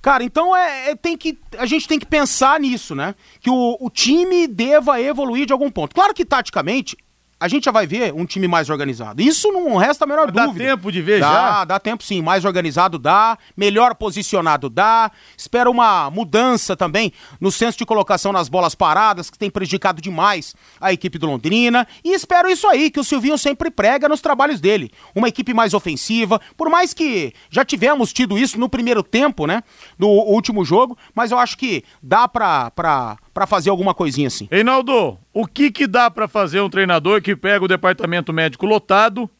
Cara, 0.00 0.24
então 0.24 0.56
é, 0.56 0.90
é, 0.90 0.94
tem 0.96 1.16
que, 1.16 1.38
a 1.56 1.66
gente 1.66 1.86
tem 1.86 1.98
que 1.98 2.06
pensar 2.06 2.58
nisso, 2.58 2.94
né? 2.94 3.14
Que 3.40 3.50
o, 3.50 3.76
o 3.80 3.90
time 3.90 4.46
deva 4.46 5.00
evoluir 5.00 5.46
de 5.46 5.52
algum 5.52 5.70
ponto. 5.70 5.94
Claro 5.94 6.14
que 6.14 6.24
taticamente 6.24 6.96
a 7.40 7.46
gente 7.46 7.64
já 7.64 7.70
vai 7.70 7.86
ver 7.86 8.12
um 8.12 8.26
time 8.26 8.48
mais 8.48 8.68
organizado. 8.68 9.22
Isso 9.22 9.52
não 9.52 9.76
resta 9.76 10.04
a 10.04 10.06
menor 10.06 10.30
dá 10.32 10.46
dúvida. 10.46 10.64
Dá 10.64 10.70
tempo 10.70 10.90
de 10.90 11.00
ver 11.00 11.20
dá, 11.20 11.32
já? 11.32 11.64
Dá 11.64 11.78
tempo 11.78 12.02
sim. 12.02 12.20
Mais 12.20 12.44
organizado 12.44 12.98
dá, 12.98 13.38
melhor 13.56 13.94
posicionado 13.94 14.68
dá. 14.68 15.10
Espero 15.36 15.70
uma 15.70 16.10
mudança 16.10 16.76
também 16.76 17.12
no 17.40 17.52
senso 17.52 17.78
de 17.78 17.86
colocação 17.86 18.32
nas 18.32 18.48
bolas 18.48 18.74
paradas, 18.74 19.30
que 19.30 19.38
tem 19.38 19.50
prejudicado 19.50 20.02
demais 20.02 20.54
a 20.80 20.92
equipe 20.92 21.18
do 21.18 21.26
Londrina. 21.26 21.86
E 22.04 22.12
espero 22.12 22.50
isso 22.50 22.66
aí, 22.66 22.90
que 22.90 22.98
o 22.98 23.04
Silvinho 23.04 23.38
sempre 23.38 23.70
prega 23.70 24.08
nos 24.08 24.20
trabalhos 24.20 24.60
dele. 24.60 24.90
Uma 25.14 25.28
equipe 25.28 25.54
mais 25.54 25.74
ofensiva, 25.74 26.40
por 26.56 26.68
mais 26.68 26.92
que 26.92 27.32
já 27.50 27.64
tivemos 27.64 28.12
tido 28.12 28.36
isso 28.36 28.58
no 28.58 28.68
primeiro 28.68 29.02
tempo, 29.02 29.46
né? 29.46 29.62
Do 29.96 30.08
último 30.08 30.64
jogo, 30.64 30.98
mas 31.14 31.30
eu 31.30 31.38
acho 31.38 31.56
que 31.56 31.84
dá 32.02 32.26
pra. 32.26 32.70
pra 32.72 33.16
para 33.38 33.46
fazer 33.46 33.70
alguma 33.70 33.94
coisinha 33.94 34.26
assim. 34.26 34.48
Reinaldo, 34.50 35.16
o 35.32 35.46
que 35.46 35.70
que 35.70 35.86
dá 35.86 36.10
para 36.10 36.26
fazer 36.26 36.60
um 36.60 36.68
treinador 36.68 37.22
que 37.22 37.36
pega 37.36 37.64
o 37.64 37.68
departamento 37.68 38.32
médico 38.32 38.66
lotado 38.66 39.30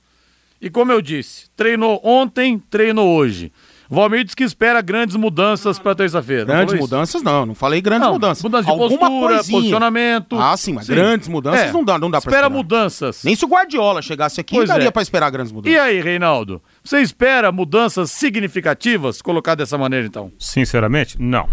e, 0.60 0.70
como 0.70 0.92
eu 0.92 1.02
disse, 1.02 1.50
treinou 1.56 2.00
ontem, 2.04 2.60
treinou 2.70 3.08
hoje? 3.08 3.50
Valmir 3.90 4.22
diz 4.22 4.34
que 4.34 4.44
espera 4.44 4.80
grandes 4.82 5.16
mudanças 5.16 5.78
para 5.78 5.94
terça-feira. 5.94 6.44
Grandes 6.44 6.78
mudanças 6.78 7.22
não, 7.22 7.46
não 7.46 7.54
falei 7.54 7.80
grandes 7.80 8.06
não, 8.06 8.12
mudanças. 8.12 8.44
Mudanças 8.44 8.66
de 8.66 8.70
Alguma 8.70 8.98
postura, 8.98 9.34
coisinha. 9.34 9.58
posicionamento. 9.58 10.38
Ah, 10.38 10.56
sim, 10.56 10.74
mas 10.74 10.86
sim. 10.86 10.94
grandes 10.94 11.26
mudanças 11.26 11.70
é. 11.70 11.72
não 11.72 11.82
dá, 11.82 11.98
não 11.98 12.10
dá 12.10 12.20
para 12.20 12.30
esperar. 12.30 12.46
Espera 12.46 12.50
mudanças. 12.50 13.24
Nem 13.24 13.34
se 13.34 13.44
o 13.46 13.48
Guardiola 13.48 14.02
chegasse 14.02 14.40
aqui, 14.40 14.54
pois 14.54 14.68
daria 14.68 14.88
é. 14.88 14.90
para 14.90 15.02
esperar 15.02 15.30
grandes 15.30 15.50
mudanças. 15.50 15.74
E 15.74 15.80
aí, 15.80 16.00
Reinaldo? 16.00 16.62
Você 16.84 17.00
espera 17.00 17.50
mudanças 17.50 18.12
significativas, 18.12 19.22
colocar 19.22 19.54
dessa 19.54 19.76
maneira 19.78 20.06
então? 20.06 20.30
Sinceramente, 20.38 21.16
não. 21.18 21.48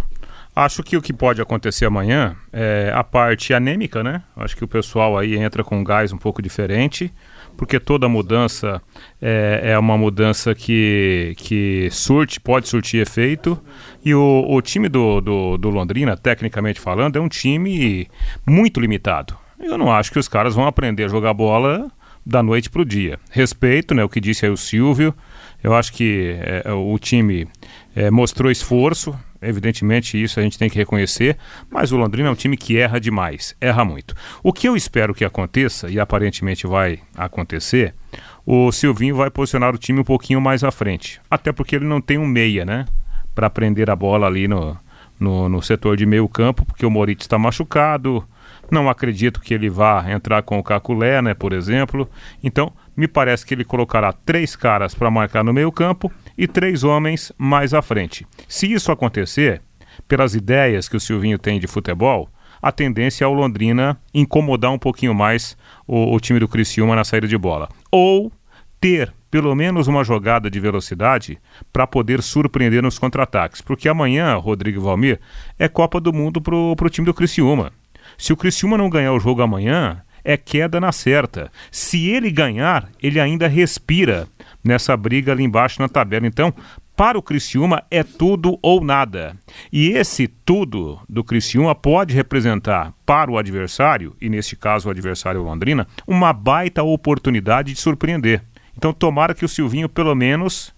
Acho 0.55 0.81
que 0.81 0.95
o 0.95 1.01
que 1.01 1.11
pode 1.11 1.41
acontecer 1.41 1.85
amanhã 1.85 2.33
é 2.53 2.89
a 2.95 3.03
parte 3.03 3.53
anêmica, 3.53 4.01
né? 4.01 4.23
Acho 4.37 4.55
que 4.55 4.63
o 4.63 4.67
pessoal 4.67 5.17
aí 5.17 5.35
entra 5.35 5.65
com 5.65 5.77
um 5.77 5.83
gás 5.83 6.13
um 6.13 6.17
pouco 6.17 6.41
diferente, 6.41 7.13
porque 7.57 7.77
toda 7.77 8.07
mudança 8.07 8.81
é, 9.21 9.71
é 9.71 9.77
uma 9.77 9.97
mudança 9.97 10.55
que, 10.55 11.33
que 11.37 11.89
surte, 11.91 12.39
pode 12.39 12.69
surtir 12.69 13.01
efeito. 13.01 13.61
E 14.03 14.15
o, 14.15 14.45
o 14.47 14.61
time 14.61 14.87
do, 14.87 15.19
do, 15.19 15.57
do 15.57 15.69
Londrina, 15.69 16.15
tecnicamente 16.15 16.79
falando, 16.79 17.17
é 17.17 17.19
um 17.19 17.27
time 17.27 18.07
muito 18.47 18.79
limitado. 18.79 19.37
Eu 19.59 19.77
não 19.77 19.91
acho 19.91 20.09
que 20.09 20.19
os 20.19 20.29
caras 20.29 20.55
vão 20.55 20.65
aprender 20.65 21.03
a 21.03 21.09
jogar 21.09 21.33
bola 21.33 21.91
da 22.25 22.41
noite 22.41 22.69
para 22.69 22.81
o 22.81 22.85
dia. 22.85 23.19
Respeito, 23.29 23.93
né, 23.93 24.03
o 24.03 24.09
que 24.09 24.21
disse 24.21 24.45
aí 24.45 24.51
o 24.51 24.57
Silvio. 24.57 25.13
Eu 25.61 25.73
acho 25.73 25.91
que 25.93 26.35
é, 26.39 26.71
o 26.71 26.97
time 26.97 27.47
é, 27.95 28.09
mostrou 28.09 28.51
esforço, 28.51 29.17
Evidentemente, 29.41 30.21
isso 30.21 30.39
a 30.39 30.43
gente 30.43 30.57
tem 30.57 30.69
que 30.69 30.77
reconhecer, 30.77 31.37
mas 31.69 31.91
o 31.91 31.97
Londrina 31.97 32.29
é 32.29 32.31
um 32.31 32.35
time 32.35 32.57
que 32.57 32.77
erra 32.77 32.99
demais, 32.99 33.55
erra 33.59 33.83
muito. 33.83 34.15
O 34.41 34.53
que 34.53 34.67
eu 34.67 34.75
espero 34.75 35.13
que 35.13 35.25
aconteça, 35.25 35.89
e 35.89 35.99
aparentemente 35.99 36.65
vai 36.65 36.99
acontecer, 37.15 37.93
o 38.45 38.71
Silvinho 38.71 39.15
vai 39.15 39.29
posicionar 39.29 39.73
o 39.73 39.77
time 39.77 39.99
um 39.99 40.03
pouquinho 40.03 40.39
mais 40.39 40.63
à 40.63 40.71
frente. 40.71 41.19
Até 41.29 41.51
porque 41.51 41.75
ele 41.75 41.85
não 41.85 41.99
tem 41.99 42.17
um 42.17 42.25
meia, 42.25 42.65
né? 42.65 42.85
Para 43.33 43.49
prender 43.49 43.89
a 43.89 43.95
bola 43.95 44.27
ali 44.27 44.47
no, 44.47 44.77
no, 45.19 45.49
no 45.49 45.61
setor 45.61 45.97
de 45.97 46.05
meio 46.05 46.27
campo, 46.29 46.65
porque 46.65 46.85
o 46.85 46.91
Moritz 46.91 47.25
está 47.25 47.37
machucado. 47.37 48.23
Não 48.71 48.89
acredito 48.89 49.41
que 49.41 49.53
ele 49.53 49.69
vá 49.69 50.05
entrar 50.11 50.41
com 50.41 50.57
o 50.57 50.63
Caculé, 50.63 51.21
né, 51.21 51.33
por 51.33 51.53
exemplo. 51.53 52.09
Então, 52.43 52.71
me 52.95 53.07
parece 53.07 53.45
que 53.45 53.53
ele 53.53 53.63
colocará 53.63 54.11
três 54.11 54.55
caras 54.55 54.95
para 54.95 55.11
marcar 55.11 55.43
no 55.43 55.53
meio 55.53 55.71
campo 55.71 56.11
e 56.37 56.47
três 56.47 56.83
homens 56.83 57.31
mais 57.37 57.73
à 57.73 57.81
frente. 57.81 58.25
Se 58.47 58.71
isso 58.71 58.91
acontecer, 58.91 59.61
pelas 60.07 60.35
ideias 60.35 60.87
que 60.87 60.97
o 60.97 60.99
Silvinho 60.99 61.39
tem 61.39 61.59
de 61.59 61.67
futebol, 61.67 62.29
a 62.61 62.71
tendência 62.71 63.23
é 63.23 63.27
o 63.27 63.33
Londrina 63.33 63.99
incomodar 64.13 64.71
um 64.71 64.79
pouquinho 64.79 65.13
mais 65.13 65.57
o, 65.87 66.13
o 66.15 66.19
time 66.19 66.39
do 66.39 66.47
Criciúma 66.47 66.95
na 66.95 67.03
saída 67.03 67.27
de 67.27 67.37
bola. 67.37 67.69
Ou 67.91 68.31
ter 68.79 69.13
pelo 69.29 69.53
menos 69.53 69.87
uma 69.87 70.03
jogada 70.03 70.49
de 70.49 70.59
velocidade 70.59 71.37
para 71.73 71.85
poder 71.85 72.23
surpreender 72.23 72.81
nos 72.81 72.97
contra-ataques. 72.97 73.61
Porque 73.61 73.89
amanhã, 73.89 74.35
Rodrigo 74.37 74.79
Valmir, 74.79 75.19
é 75.59 75.67
Copa 75.67 75.99
do 75.99 76.13
Mundo 76.13 76.41
pro, 76.41 76.75
pro 76.75 76.89
time 76.89 77.05
do 77.05 77.13
Criciúma. 77.13 77.73
Se 78.17 78.31
o 78.31 78.37
Criciúma 78.37 78.77
não 78.77 78.89
ganhar 78.89 79.11
o 79.11 79.19
jogo 79.19 79.41
amanhã, 79.41 80.01
é 80.23 80.37
queda 80.37 80.79
na 80.79 80.91
certa. 80.91 81.51
Se 81.69 82.07
ele 82.09 82.31
ganhar, 82.31 82.89
ele 83.01 83.19
ainda 83.19 83.47
respira 83.47 84.27
nessa 84.65 84.97
briga 84.97 85.31
ali 85.31 85.43
embaixo 85.43 85.81
na 85.81 85.87
tabela. 85.87 86.25
Então, 86.25 86.53
para 86.95 87.17
o 87.17 87.21
Criciúma 87.21 87.83
é 87.91 88.03
tudo 88.03 88.57
ou 88.61 88.83
nada. 88.83 89.33
E 89.71 89.89
esse 89.89 90.27
tudo 90.27 90.99
do 91.07 91.23
Criciúma 91.23 91.75
pode 91.75 92.13
representar 92.13 92.93
para 93.05 93.29
o 93.29 93.37
adversário, 93.37 94.15
e 94.19 94.29
neste 94.29 94.55
caso 94.55 94.87
o 94.87 94.91
adversário 94.91 95.43
Londrina, 95.43 95.87
uma 96.07 96.33
baita 96.33 96.83
oportunidade 96.83 97.73
de 97.73 97.79
surpreender. 97.79 98.41
Então 98.77 98.93
tomara 98.93 99.33
que 99.33 99.45
o 99.45 99.49
Silvinho 99.49 99.87
pelo 99.87 100.15
menos 100.15 100.73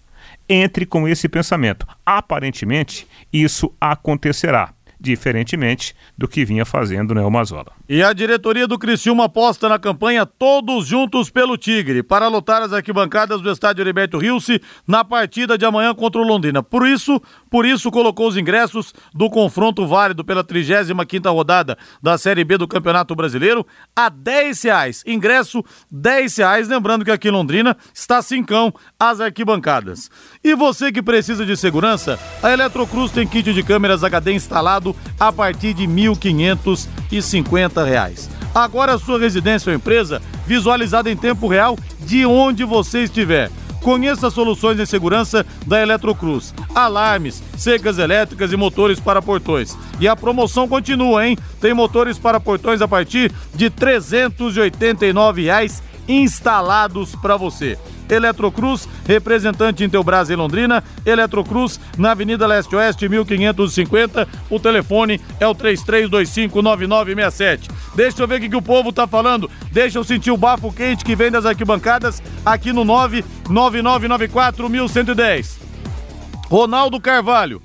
entre 0.49 0.85
com 0.85 1.07
esse 1.07 1.29
pensamento. 1.29 1.85
Aparentemente, 2.05 3.07
isso 3.31 3.73
acontecerá 3.79 4.73
diferentemente 4.99 5.95
do 6.17 6.27
que 6.27 6.43
vinha 6.43 6.65
fazendo 6.65 7.13
né, 7.13 7.21
o 7.21 7.29
Mazola. 7.29 7.71
E 7.89 8.03
a 8.03 8.11
diretoria 8.11 8.67
do 8.67 8.77
Criciúma 8.77 9.25
aposta 9.25 9.69
na 9.69 9.79
campanha 9.79 10.25
Todos 10.25 10.85
Juntos 10.87 11.29
pelo 11.29 11.57
Tigre, 11.57 12.03
para 12.03 12.27
lotar 12.27 12.61
as 12.61 12.73
arquibancadas 12.73 13.39
do 13.39 13.49
estádio 13.49 13.81
Heriberto 13.81 14.17
Rilse 14.17 14.61
na 14.85 15.05
partida 15.05 15.57
de 15.57 15.65
amanhã 15.65 15.95
contra 15.95 16.19
o 16.19 16.25
Londrina. 16.25 16.61
Por 16.61 16.85
isso, 16.85 17.21
por 17.49 17.65
isso 17.65 17.89
colocou 17.89 18.27
os 18.27 18.35
ingressos 18.35 18.93
do 19.13 19.29
confronto 19.29 19.87
válido 19.87 20.25
pela 20.25 20.43
35ª 20.43 21.31
rodada 21.31 21.77
da 22.03 22.17
Série 22.17 22.43
B 22.43 22.57
do 22.57 22.67
Campeonato 22.67 23.15
Brasileiro 23.15 23.65
a 23.95 24.09
10 24.09 24.63
reais. 24.63 25.01
Ingresso 25.07 25.63
10 25.89 26.35
reais, 26.39 26.67
lembrando 26.67 27.05
que 27.05 27.11
aqui 27.11 27.29
em 27.29 27.31
Londrina 27.31 27.77
está 27.93 28.21
cincão 28.21 28.73
as 28.99 29.21
arquibancadas. 29.21 30.11
E 30.43 30.53
você 30.55 30.91
que 30.91 31.01
precisa 31.01 31.45
de 31.45 31.55
segurança, 31.55 32.19
a 32.43 32.51
Eletrocruz 32.51 33.13
tem 33.13 33.25
kit 33.25 33.53
de 33.53 33.63
câmeras 33.63 34.03
HD 34.03 34.33
instalado 34.33 34.93
a 35.17 35.31
partir 35.31 35.73
de 35.73 35.85
R$ 35.85 35.93
1.550. 35.93 37.76
Reais. 37.83 38.29
Agora 38.53 38.93
a 38.93 38.99
sua 38.99 39.19
residência 39.19 39.69
ou 39.69 39.75
empresa 39.75 40.21
visualizada 40.45 41.11
em 41.11 41.15
tempo 41.15 41.47
real 41.47 41.77
de 41.99 42.25
onde 42.25 42.63
você 42.63 43.03
estiver. 43.03 43.51
Conheça 43.81 44.27
as 44.27 44.33
soluções 44.33 44.77
de 44.77 44.85
segurança 44.85 45.45
da 45.65 45.81
Eletrocruz. 45.81 46.53
Alarmes, 46.73 47.41
secas 47.57 47.97
elétricas 47.97 48.51
e 48.51 48.57
motores 48.57 48.99
para 48.99 49.21
portões. 49.21 49.77
E 49.99 50.07
a 50.07 50.15
promoção 50.15 50.67
continua, 50.67 51.25
hein? 51.25 51.37
Tem 51.61 51.73
motores 51.73 52.17
para 52.17 52.39
portões 52.39 52.81
a 52.81 52.87
partir 52.87 53.31
de 53.53 53.69
389 53.69 55.43
reais 55.43 55.81
instalados 56.07 57.15
para 57.15 57.37
você. 57.37 57.77
Eletrocruz, 58.09 58.89
representante 59.05 59.83
em 59.83 59.89
Teubras 59.89 60.29
em 60.29 60.35
Londrina, 60.35 60.83
Eletrocruz 61.05 61.79
na 61.97 62.11
Avenida 62.11 62.47
Leste 62.47 62.73
Oeste 62.75 63.09
1550. 63.09 64.27
O 64.49 64.59
telefone 64.59 65.21
é 65.39 65.47
o 65.47 65.55
33259967. 65.55 67.69
Deixa 67.95 68.23
eu 68.23 68.27
ver 68.27 68.37
o 68.37 68.41
que, 68.41 68.49
que 68.49 68.55
o 68.55 68.61
povo 68.61 68.93
tá 68.93 69.07
falando. 69.07 69.49
Deixa 69.71 69.99
eu 69.99 70.03
sentir 70.03 70.31
o 70.31 70.37
bafo 70.37 70.71
quente 70.71 71.03
que 71.03 71.15
vem 71.15 71.31
das 71.31 71.45
arquibancadas 71.45 72.21
aqui 72.45 72.71
no 72.71 72.85
999941110. 72.85 75.57
Ronaldo 76.49 77.01
Carvalho. 77.01 77.61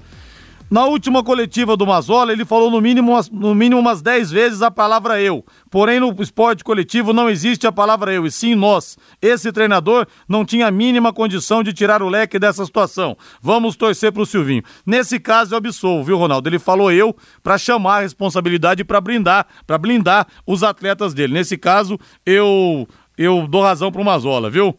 Na 0.72 0.86
última 0.86 1.22
coletiva 1.22 1.76
do 1.76 1.86
Mazola, 1.86 2.32
ele 2.32 2.46
falou 2.46 2.70
no 2.70 2.80
mínimo, 2.80 3.14
no 3.30 3.54
mínimo 3.54 3.78
umas 3.78 4.00
10 4.00 4.30
vezes 4.30 4.62
a 4.62 4.70
palavra 4.70 5.20
eu. 5.20 5.44
Porém, 5.70 6.00
no 6.00 6.16
esporte 6.22 6.64
coletivo 6.64 7.12
não 7.12 7.28
existe 7.28 7.66
a 7.66 7.70
palavra 7.70 8.10
eu, 8.10 8.24
e 8.24 8.30
sim 8.30 8.54
nós. 8.54 8.96
Esse 9.20 9.52
treinador 9.52 10.06
não 10.26 10.46
tinha 10.46 10.68
a 10.68 10.70
mínima 10.70 11.12
condição 11.12 11.62
de 11.62 11.74
tirar 11.74 12.02
o 12.02 12.08
leque 12.08 12.38
dessa 12.38 12.64
situação. 12.64 13.18
Vamos 13.42 13.76
torcer 13.76 14.12
pro 14.12 14.24
Silvinho. 14.24 14.62
Nesse 14.86 15.20
caso, 15.20 15.52
eu 15.52 15.58
absolvo, 15.58 16.04
viu, 16.04 16.16
Ronaldo? 16.16 16.48
Ele 16.48 16.58
falou 16.58 16.90
eu 16.90 17.14
para 17.42 17.58
chamar 17.58 17.98
a 17.98 18.00
responsabilidade 18.00 18.82
para 18.82 18.98
blindar, 18.98 19.46
para 19.66 19.76
blindar 19.76 20.26
os 20.46 20.62
atletas 20.62 21.12
dele. 21.12 21.34
Nesse 21.34 21.58
caso, 21.58 22.00
eu 22.24 22.88
eu 23.18 23.46
dou 23.46 23.62
razão 23.62 23.92
pro 23.92 24.02
Mazola, 24.02 24.48
viu? 24.48 24.74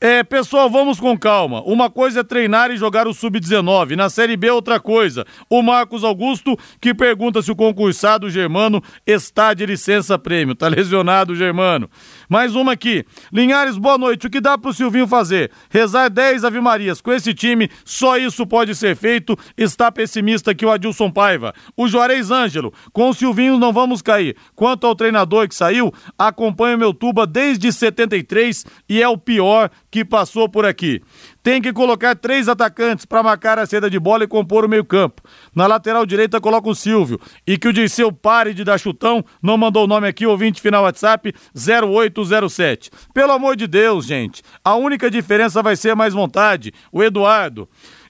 É, 0.00 0.22
pessoal, 0.22 0.70
vamos 0.70 1.00
com 1.00 1.18
calma. 1.18 1.60
Uma 1.62 1.90
coisa 1.90 2.20
é 2.20 2.22
treinar 2.22 2.70
e 2.70 2.76
jogar 2.76 3.08
o 3.08 3.12
Sub-19. 3.12 3.96
Na 3.96 4.08
Série 4.08 4.36
B, 4.36 4.48
outra 4.48 4.78
coisa. 4.78 5.26
O 5.50 5.60
Marcos 5.60 6.04
Augusto, 6.04 6.56
que 6.80 6.94
pergunta 6.94 7.42
se 7.42 7.50
o 7.50 7.56
concursado 7.56 8.30
Germano 8.30 8.80
está 9.04 9.52
de 9.52 9.66
licença 9.66 10.16
prêmio. 10.16 10.54
Tá 10.54 10.68
lesionado, 10.68 11.34
Germano. 11.34 11.90
Mais 12.28 12.54
uma 12.54 12.74
aqui. 12.74 13.04
Linhares, 13.32 13.76
boa 13.76 13.98
noite. 13.98 14.28
O 14.28 14.30
que 14.30 14.40
dá 14.40 14.56
pro 14.56 14.72
Silvinho 14.72 15.08
fazer? 15.08 15.50
Rezar 15.68 16.08
10 16.08 16.44
Ave 16.44 16.60
Marias. 16.60 17.00
Com 17.00 17.12
esse 17.12 17.34
time, 17.34 17.68
só 17.84 18.16
isso 18.16 18.46
pode 18.46 18.76
ser 18.76 18.94
feito. 18.94 19.36
Está 19.56 19.90
pessimista 19.90 20.52
aqui 20.52 20.64
o 20.64 20.70
Adilson 20.70 21.10
Paiva. 21.10 21.52
O 21.76 21.88
Juarez 21.88 22.30
Ângelo. 22.30 22.72
Com 22.92 23.08
o 23.08 23.14
Silvinho 23.14 23.58
não 23.58 23.72
vamos 23.72 24.00
cair. 24.00 24.36
Quanto 24.54 24.86
ao 24.86 24.94
treinador 24.94 25.48
que 25.48 25.56
saiu, 25.56 25.92
acompanha 26.16 26.76
o 26.76 26.78
meu 26.78 26.94
tuba 26.94 27.26
desde 27.26 27.72
73 27.72 28.64
e 28.88 29.02
é 29.02 29.08
o 29.08 29.18
pior 29.18 29.68
que 29.90 30.04
passou 30.04 30.48
por 30.48 30.64
aqui. 30.66 31.00
Tem 31.42 31.62
que 31.62 31.72
colocar 31.72 32.14
três 32.14 32.48
atacantes 32.48 33.04
para 33.04 33.22
marcar 33.22 33.58
a 33.58 33.66
seda 33.66 33.88
de 33.88 33.98
bola 33.98 34.24
e 34.24 34.28
compor 34.28 34.64
o 34.64 34.68
meio-campo. 34.68 35.22
Na 35.54 35.66
lateral 35.66 36.04
direita 36.04 36.40
coloca 36.40 36.68
o 36.68 36.74
Silvio. 36.74 37.20
E 37.46 37.56
que 37.56 37.68
o 37.68 37.72
Dirceu 37.72 38.12
pare 38.12 38.52
de 38.52 38.64
dar 38.64 38.78
chutão. 38.78 39.24
Não 39.42 39.56
mandou 39.56 39.84
o 39.84 39.88
nome 39.88 40.06
aqui, 40.06 40.26
ouvinte 40.26 40.60
final 40.60 40.84
WhatsApp 40.84 41.32
0807. 41.54 42.90
Pelo 43.14 43.32
amor 43.32 43.56
de 43.56 43.66
Deus, 43.66 44.06
gente. 44.06 44.42
A 44.64 44.74
única 44.74 45.10
diferença 45.10 45.62
vai 45.62 45.76
ser 45.76 45.94
mais 45.94 46.12
vontade. 46.12 46.72
O 46.92 47.02
Eduardo. 47.02 47.68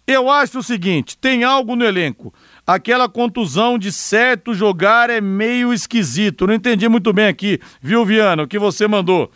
Eu 0.09 0.31
acho 0.31 0.61
o 0.61 0.63
seguinte: 0.63 1.19
tem 1.19 1.45
algo 1.45 1.77
no 1.77 1.85
elenco. 1.85 2.33
Aquela 2.67 3.11
contusão 3.11 3.79
de 3.79 3.93
certo 3.93 4.55
jogar 4.55 5.11
é 5.11 5.21
meio 5.21 5.71
esquisito. 5.71 6.47
Não 6.47 6.55
entendi 6.55 6.89
muito 6.89 7.13
bem 7.13 7.27
aqui, 7.27 7.61
viu, 7.83 8.07
Viana, 8.07 8.45
o 8.45 8.49
que 8.49 8.59
você 8.59 8.89
mandou. 8.89 9.31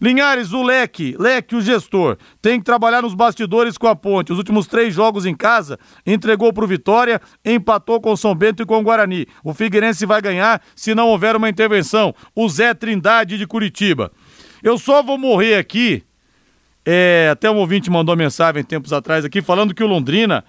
Linhares, 0.00 0.52
o 0.52 0.62
Leque, 0.62 1.16
Leque, 1.18 1.56
o 1.56 1.60
gestor, 1.60 2.16
tem 2.40 2.58
que 2.58 2.64
trabalhar 2.64 3.02
nos 3.02 3.14
bastidores 3.14 3.76
com 3.76 3.88
a 3.88 3.96
ponte. 3.96 4.32
Os 4.32 4.38
últimos 4.38 4.66
três 4.66 4.94
jogos 4.94 5.26
em 5.26 5.34
casa, 5.34 5.78
entregou 6.06 6.52
para 6.52 6.64
o 6.64 6.68
Vitória, 6.68 7.20
empatou 7.44 8.00
com 8.00 8.12
o 8.12 8.16
São 8.16 8.34
Bento 8.34 8.62
e 8.62 8.66
com 8.66 8.78
o 8.78 8.82
Guarani. 8.82 9.26
O 9.42 9.52
Figueirense 9.52 10.06
vai 10.06 10.22
ganhar 10.22 10.62
se 10.76 10.94
não 10.94 11.08
houver 11.08 11.34
uma 11.34 11.48
intervenção. 11.48 12.14
O 12.34 12.48
Zé 12.48 12.74
Trindade 12.74 13.36
de 13.36 13.46
Curitiba. 13.46 14.12
Eu 14.62 14.78
só 14.78 15.02
vou 15.02 15.18
morrer 15.18 15.56
aqui. 15.56 16.02
É, 16.84 17.28
até 17.32 17.50
um 17.50 17.56
ouvinte 17.56 17.90
mandou 17.90 18.16
mensagem 18.16 18.64
tempos 18.64 18.92
atrás 18.92 19.24
aqui 19.24 19.42
falando 19.42 19.74
que 19.74 19.82
o 19.82 19.86
Londrina 19.86 20.44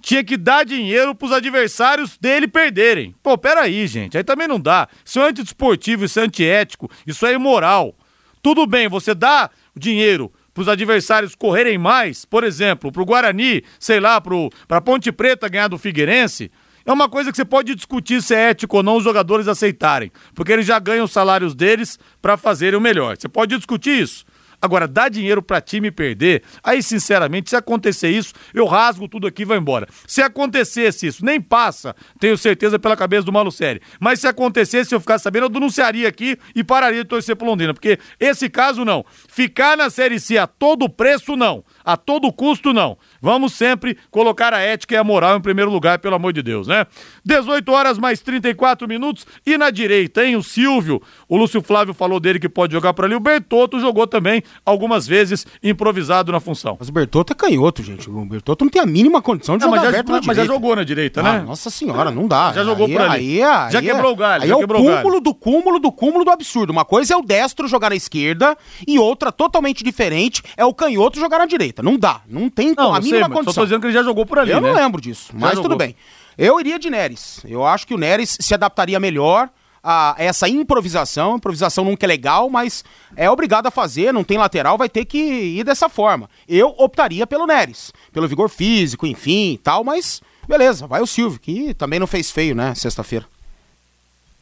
tinha 0.00 0.24
que 0.24 0.36
dar 0.36 0.64
dinheiro 0.64 1.14
pros 1.14 1.32
adversários 1.32 2.16
dele 2.18 2.48
perderem. 2.48 3.14
Pô, 3.22 3.36
peraí, 3.36 3.86
gente. 3.86 4.16
Aí 4.16 4.24
também 4.24 4.48
não 4.48 4.58
dá. 4.58 4.88
Isso 5.04 5.20
é 5.20 5.28
antidesportivo, 5.28 6.04
isso 6.04 6.18
é 6.18 6.22
antiético, 6.22 6.90
isso 7.06 7.26
é 7.26 7.34
imoral. 7.34 7.94
Tudo 8.42 8.66
bem, 8.66 8.88
você 8.88 9.14
dá 9.14 9.50
dinheiro 9.76 10.32
para 10.54 10.62
os 10.62 10.68
adversários 10.68 11.34
correrem 11.34 11.78
mais, 11.78 12.24
por 12.24 12.42
exemplo, 12.42 12.90
para 12.90 13.02
o 13.02 13.04
Guarani, 13.04 13.62
sei 13.78 14.00
lá, 14.00 14.20
para 14.20 14.80
Ponte 14.80 15.12
Preta 15.12 15.48
ganhar 15.48 15.68
do 15.68 15.78
Figueirense, 15.78 16.50
é 16.88 16.92
uma 16.92 17.06
coisa 17.06 17.30
que 17.30 17.36
você 17.36 17.44
pode 17.44 17.74
discutir 17.74 18.22
se 18.22 18.34
é 18.34 18.48
ético 18.48 18.78
ou 18.78 18.82
não 18.82 18.96
os 18.96 19.04
jogadores 19.04 19.46
aceitarem, 19.46 20.10
porque 20.34 20.50
eles 20.50 20.64
já 20.64 20.78
ganham 20.78 21.04
os 21.04 21.12
salários 21.12 21.54
deles 21.54 21.98
para 22.22 22.38
fazerem 22.38 22.78
o 22.78 22.80
melhor. 22.80 23.14
Você 23.14 23.28
pode 23.28 23.54
discutir 23.54 24.00
isso. 24.02 24.24
Agora, 24.60 24.88
dar 24.88 25.08
dinheiro 25.08 25.40
para 25.40 25.60
time 25.60 25.90
perder, 25.90 26.42
aí 26.64 26.82
sinceramente, 26.82 27.50
se 27.50 27.56
acontecer 27.56 28.10
isso, 28.10 28.34
eu 28.52 28.66
rasgo 28.66 29.08
tudo 29.08 29.26
aqui 29.26 29.42
e 29.42 29.44
vou 29.44 29.56
embora. 29.56 29.86
Se 30.06 30.20
acontecesse 30.20 31.06
isso, 31.06 31.24
nem 31.24 31.40
passa, 31.40 31.94
tenho 32.18 32.36
certeza 32.36 32.78
pela 32.78 32.96
cabeça 32.96 33.22
do 33.22 33.32
Malu 33.32 33.52
Série. 33.52 33.80
Mas 34.00 34.20
se 34.20 34.26
acontecesse, 34.26 34.92
eu 34.92 35.00
ficar 35.00 35.18
sabendo, 35.18 35.44
eu 35.44 35.48
denunciaria 35.48 36.08
aqui 36.08 36.36
e 36.56 36.64
pararia 36.64 37.04
de 37.04 37.08
torcer 37.08 37.36
pro 37.36 37.46
Londrina, 37.46 37.72
porque 37.72 37.98
esse 38.18 38.50
caso 38.50 38.84
não. 38.84 39.04
Ficar 39.28 39.76
na 39.76 39.90
Série 39.90 40.18
C 40.18 40.36
a 40.36 40.46
todo 40.46 40.88
preço, 40.88 41.36
não. 41.36 41.64
A 41.90 41.96
todo 41.96 42.30
custo, 42.30 42.74
não. 42.74 42.98
Vamos 43.18 43.54
sempre 43.54 43.96
colocar 44.10 44.52
a 44.52 44.58
ética 44.60 44.94
e 44.94 44.98
a 44.98 45.02
moral 45.02 45.38
em 45.38 45.40
primeiro 45.40 45.70
lugar, 45.70 45.98
pelo 45.98 46.14
amor 46.16 46.34
de 46.34 46.42
Deus, 46.42 46.66
né? 46.66 46.84
18 47.24 47.72
horas 47.72 47.98
mais 47.98 48.20
34 48.20 48.86
minutos 48.86 49.26
e 49.46 49.56
na 49.56 49.70
direita, 49.70 50.22
hein? 50.22 50.36
O 50.36 50.42
Silvio, 50.42 51.00
o 51.26 51.34
Lúcio 51.38 51.62
Flávio 51.62 51.94
falou 51.94 52.20
dele 52.20 52.38
que 52.38 52.46
pode 52.48 52.74
jogar 52.74 52.92
por 52.92 53.06
ali, 53.06 53.14
o 53.14 53.20
Bertotto 53.20 53.80
jogou 53.80 54.06
também 54.06 54.42
algumas 54.66 55.06
vezes 55.06 55.46
improvisado 55.62 56.30
na 56.30 56.40
função. 56.40 56.76
Mas 56.78 56.90
o 56.90 56.92
Bertotto 56.92 57.32
é 57.32 57.36
canhoto, 57.36 57.82
gente. 57.82 58.10
O 58.10 58.24
Bertotto 58.26 58.66
não 58.66 58.70
tem 58.70 58.82
a 58.82 58.86
mínima 58.86 59.22
condição 59.22 59.56
de 59.56 59.64
Não, 59.64 59.70
jogar 59.74 59.90
mas, 59.90 59.96
já, 59.96 60.22
mas 60.26 60.36
já 60.36 60.44
jogou 60.44 60.76
na 60.76 60.84
direita, 60.84 61.20
Ah, 61.20 61.38
né? 61.38 61.40
nossa 61.40 61.70
senhora, 61.70 62.10
não 62.10 62.28
dá. 62.28 62.52
Já 62.52 62.64
jogou 62.64 62.84
aí, 62.86 62.92
por 62.92 63.00
ali. 63.00 63.12
Aí, 63.12 63.42
aí, 63.42 63.72
Já 63.72 63.78
aí 63.78 63.84
quebrou 63.86 64.10
é- 64.10 64.12
o 64.12 64.16
galho, 64.16 64.44
Aí 64.44 64.50
é 64.50 64.54
o 64.54 64.66
cúmulo 64.68 65.20
do 65.22 65.34
cúmulo 65.34 65.78
do 65.80 65.90
cúmulo 65.90 66.24
do 66.26 66.30
absurdo. 66.30 66.70
Uma 66.70 66.84
coisa 66.84 67.14
é 67.14 67.16
o 67.16 67.22
destro 67.22 67.66
jogar 67.66 67.88
na 67.88 67.96
esquerda 67.96 68.54
e 68.86 68.98
outra 68.98 69.32
totalmente 69.32 69.82
diferente 69.82 70.42
é 70.54 70.66
o 70.66 70.74
canhoto 70.74 71.18
jogar 71.18 71.38
na 71.38 71.46
direita. 71.46 71.77
Não 71.82 71.98
dá. 71.98 72.20
Não 72.26 72.48
tem 72.50 72.74
Não, 72.76 72.92
a 72.94 72.98
eu 72.98 73.02
sei, 73.02 73.12
mínima 73.12 73.28
mas 73.28 73.36
só 73.38 73.42
condição. 73.44 73.62
tô 73.62 73.66
dizendo 73.66 73.80
que 73.80 73.86
ele 73.86 73.94
já 73.94 74.02
jogou 74.02 74.24
por 74.26 74.38
ali, 74.38 74.50
Eu 74.52 74.60
né? 74.60 74.68
não 74.68 74.74
lembro 74.76 75.00
disso, 75.00 75.30
mas 75.34 75.50
jogou. 75.54 75.64
tudo 75.64 75.76
bem. 75.76 75.94
Eu 76.36 76.58
iria 76.60 76.78
de 76.78 76.88
Neres. 76.90 77.40
Eu 77.44 77.64
acho 77.66 77.86
que 77.86 77.94
o 77.94 77.98
Neres 77.98 78.36
se 78.40 78.54
adaptaria 78.54 79.00
melhor 79.00 79.48
a 79.82 80.14
essa 80.18 80.48
improvisação. 80.48 81.36
Improvisação 81.36 81.84
nunca 81.84 82.04
é 82.04 82.08
legal, 82.08 82.48
mas 82.50 82.84
é 83.16 83.30
obrigado 83.30 83.66
a 83.66 83.70
fazer, 83.70 84.12
não 84.12 84.22
tem 84.24 84.38
lateral, 84.38 84.76
vai 84.78 84.88
ter 84.88 85.04
que 85.04 85.18
ir 85.18 85.64
dessa 85.64 85.88
forma. 85.88 86.28
Eu 86.48 86.74
optaria 86.78 87.26
pelo 87.26 87.46
Neres, 87.46 87.92
pelo 88.12 88.28
vigor 88.28 88.48
físico, 88.48 89.06
enfim 89.06 89.52
e 89.54 89.58
tal, 89.58 89.82
mas 89.84 90.20
beleza, 90.46 90.86
vai 90.86 91.00
o 91.00 91.06
Silvio, 91.06 91.38
que 91.40 91.74
também 91.74 91.98
não 91.98 92.06
fez 92.06 92.30
feio, 92.30 92.54
né, 92.54 92.74
sexta-feira. 92.74 93.26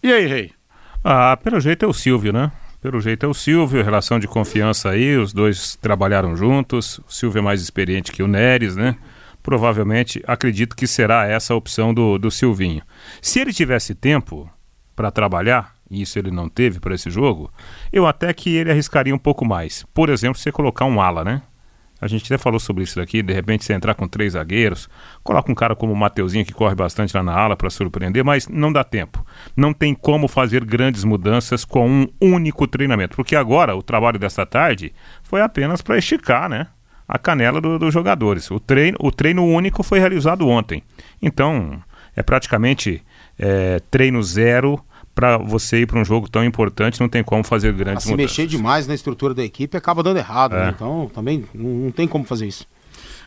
E 0.03 0.12
aí, 0.12 0.27
Rei? 0.27 0.53
Ah, 1.03 1.37
pelo 1.37 1.61
jeito 1.61 1.85
é 1.85 1.88
o 1.88 1.92
Silvio, 1.92 2.33
né? 2.33 2.51
Pelo 2.80 3.00
jeito 3.00 3.24
é 3.24 3.28
o 3.28 3.34
Silvio, 3.34 3.82
relação 3.82 4.18
de 4.18 4.28
confiança 4.28 4.90
aí, 4.90 5.16
os 5.16 5.32
dois 5.32 5.76
trabalharam 5.76 6.36
juntos, 6.36 6.98
o 6.98 7.12
Silvio 7.12 7.38
é 7.38 7.42
mais 7.42 7.62
experiente 7.62 8.12
que 8.12 8.22
o 8.22 8.28
Neres, 8.28 8.76
né? 8.76 8.96
Provavelmente, 9.42 10.22
acredito 10.26 10.76
que 10.76 10.86
será 10.86 11.26
essa 11.26 11.54
a 11.54 11.56
opção 11.56 11.94
do, 11.94 12.18
do 12.18 12.30
Silvinho. 12.30 12.82
Se 13.22 13.40
ele 13.40 13.52
tivesse 13.52 13.94
tempo 13.94 14.50
para 14.94 15.10
trabalhar, 15.10 15.74
e 15.90 16.02
isso 16.02 16.18
ele 16.18 16.30
não 16.30 16.48
teve 16.48 16.80
para 16.80 16.94
esse 16.94 17.10
jogo, 17.10 17.52
eu 17.92 18.06
até 18.06 18.32
que 18.32 18.54
ele 18.54 18.70
arriscaria 18.70 19.14
um 19.14 19.18
pouco 19.18 19.44
mais. 19.44 19.84
Por 19.94 20.08
exemplo, 20.08 20.38
você 20.38 20.50
colocar 20.50 20.84
um 20.84 21.00
ala, 21.00 21.24
né? 21.24 21.42
A 22.00 22.06
gente 22.06 22.26
até 22.26 22.37
falou 22.37 22.61
sobre 22.61 22.85
isso 22.85 22.96
daqui, 22.96 23.22
de 23.22 23.32
repente 23.32 23.64
você 23.64 23.72
entrar 23.72 23.94
com 23.94 24.06
três 24.06 24.35
zagueiros, 24.35 24.88
coloca 25.22 25.50
um 25.50 25.54
cara 25.54 25.74
como 25.74 25.92
o 25.92 25.96
Mateuzinho 25.96 26.44
que 26.44 26.52
corre 26.52 26.74
bastante 26.74 27.16
lá 27.16 27.22
na 27.22 27.32
ala 27.32 27.56
para 27.56 27.70
surpreender, 27.70 28.22
mas 28.22 28.46
não 28.48 28.70
dá 28.70 28.85
tempo. 28.85 29.24
Não 29.56 29.72
tem 29.72 29.94
como 29.94 30.28
fazer 30.28 30.64
grandes 30.64 31.04
mudanças 31.04 31.64
com 31.64 31.88
um 31.88 32.06
único 32.20 32.66
treinamento, 32.66 33.16
porque 33.16 33.35
agora 33.35 33.74
o 33.74 33.82
trabalho 33.82 34.18
desta 34.18 34.44
tarde 34.44 34.92
foi 35.22 35.40
apenas 35.40 35.80
para 35.80 35.96
esticar, 35.96 36.48
né? 36.48 36.66
A 37.09 37.18
canela 37.18 37.61
do, 37.61 37.78
dos 37.78 37.94
jogadores. 37.94 38.50
O 38.50 38.61
treino, 38.61 38.98
o 39.00 39.11
treino 39.11 39.44
único 39.46 39.82
foi 39.82 39.98
realizado 39.98 40.46
ontem. 40.48 40.82
Então, 41.22 41.80
é 42.14 42.22
praticamente 42.22 43.02
é, 43.38 43.80
treino 43.90 44.22
zero 44.22 44.82
para 45.16 45.38
você 45.38 45.81
ir 45.81 45.87
para 45.87 45.98
um 45.98 46.05
jogo 46.05 46.29
tão 46.29 46.44
importante, 46.44 47.00
não 47.00 47.09
tem 47.09 47.24
como 47.24 47.42
fazer 47.42 47.72
grandes 47.72 48.05
Se 48.05 48.11
mudanças. 48.11 48.31
mexer 48.37 48.46
demais 48.46 48.87
na 48.87 48.94
estrutura 48.94 49.33
da 49.33 49.42
equipe 49.42 49.74
acaba 49.76 50.02
dando 50.02 50.18
errado, 50.18 50.55
É. 50.55 50.66
né? 50.66 50.72
Então 50.76 51.11
também 51.12 51.42
não, 51.55 51.70
não 51.87 51.90
tem 51.90 52.07
como 52.07 52.24
fazer 52.24 52.46
isso. 52.46 52.66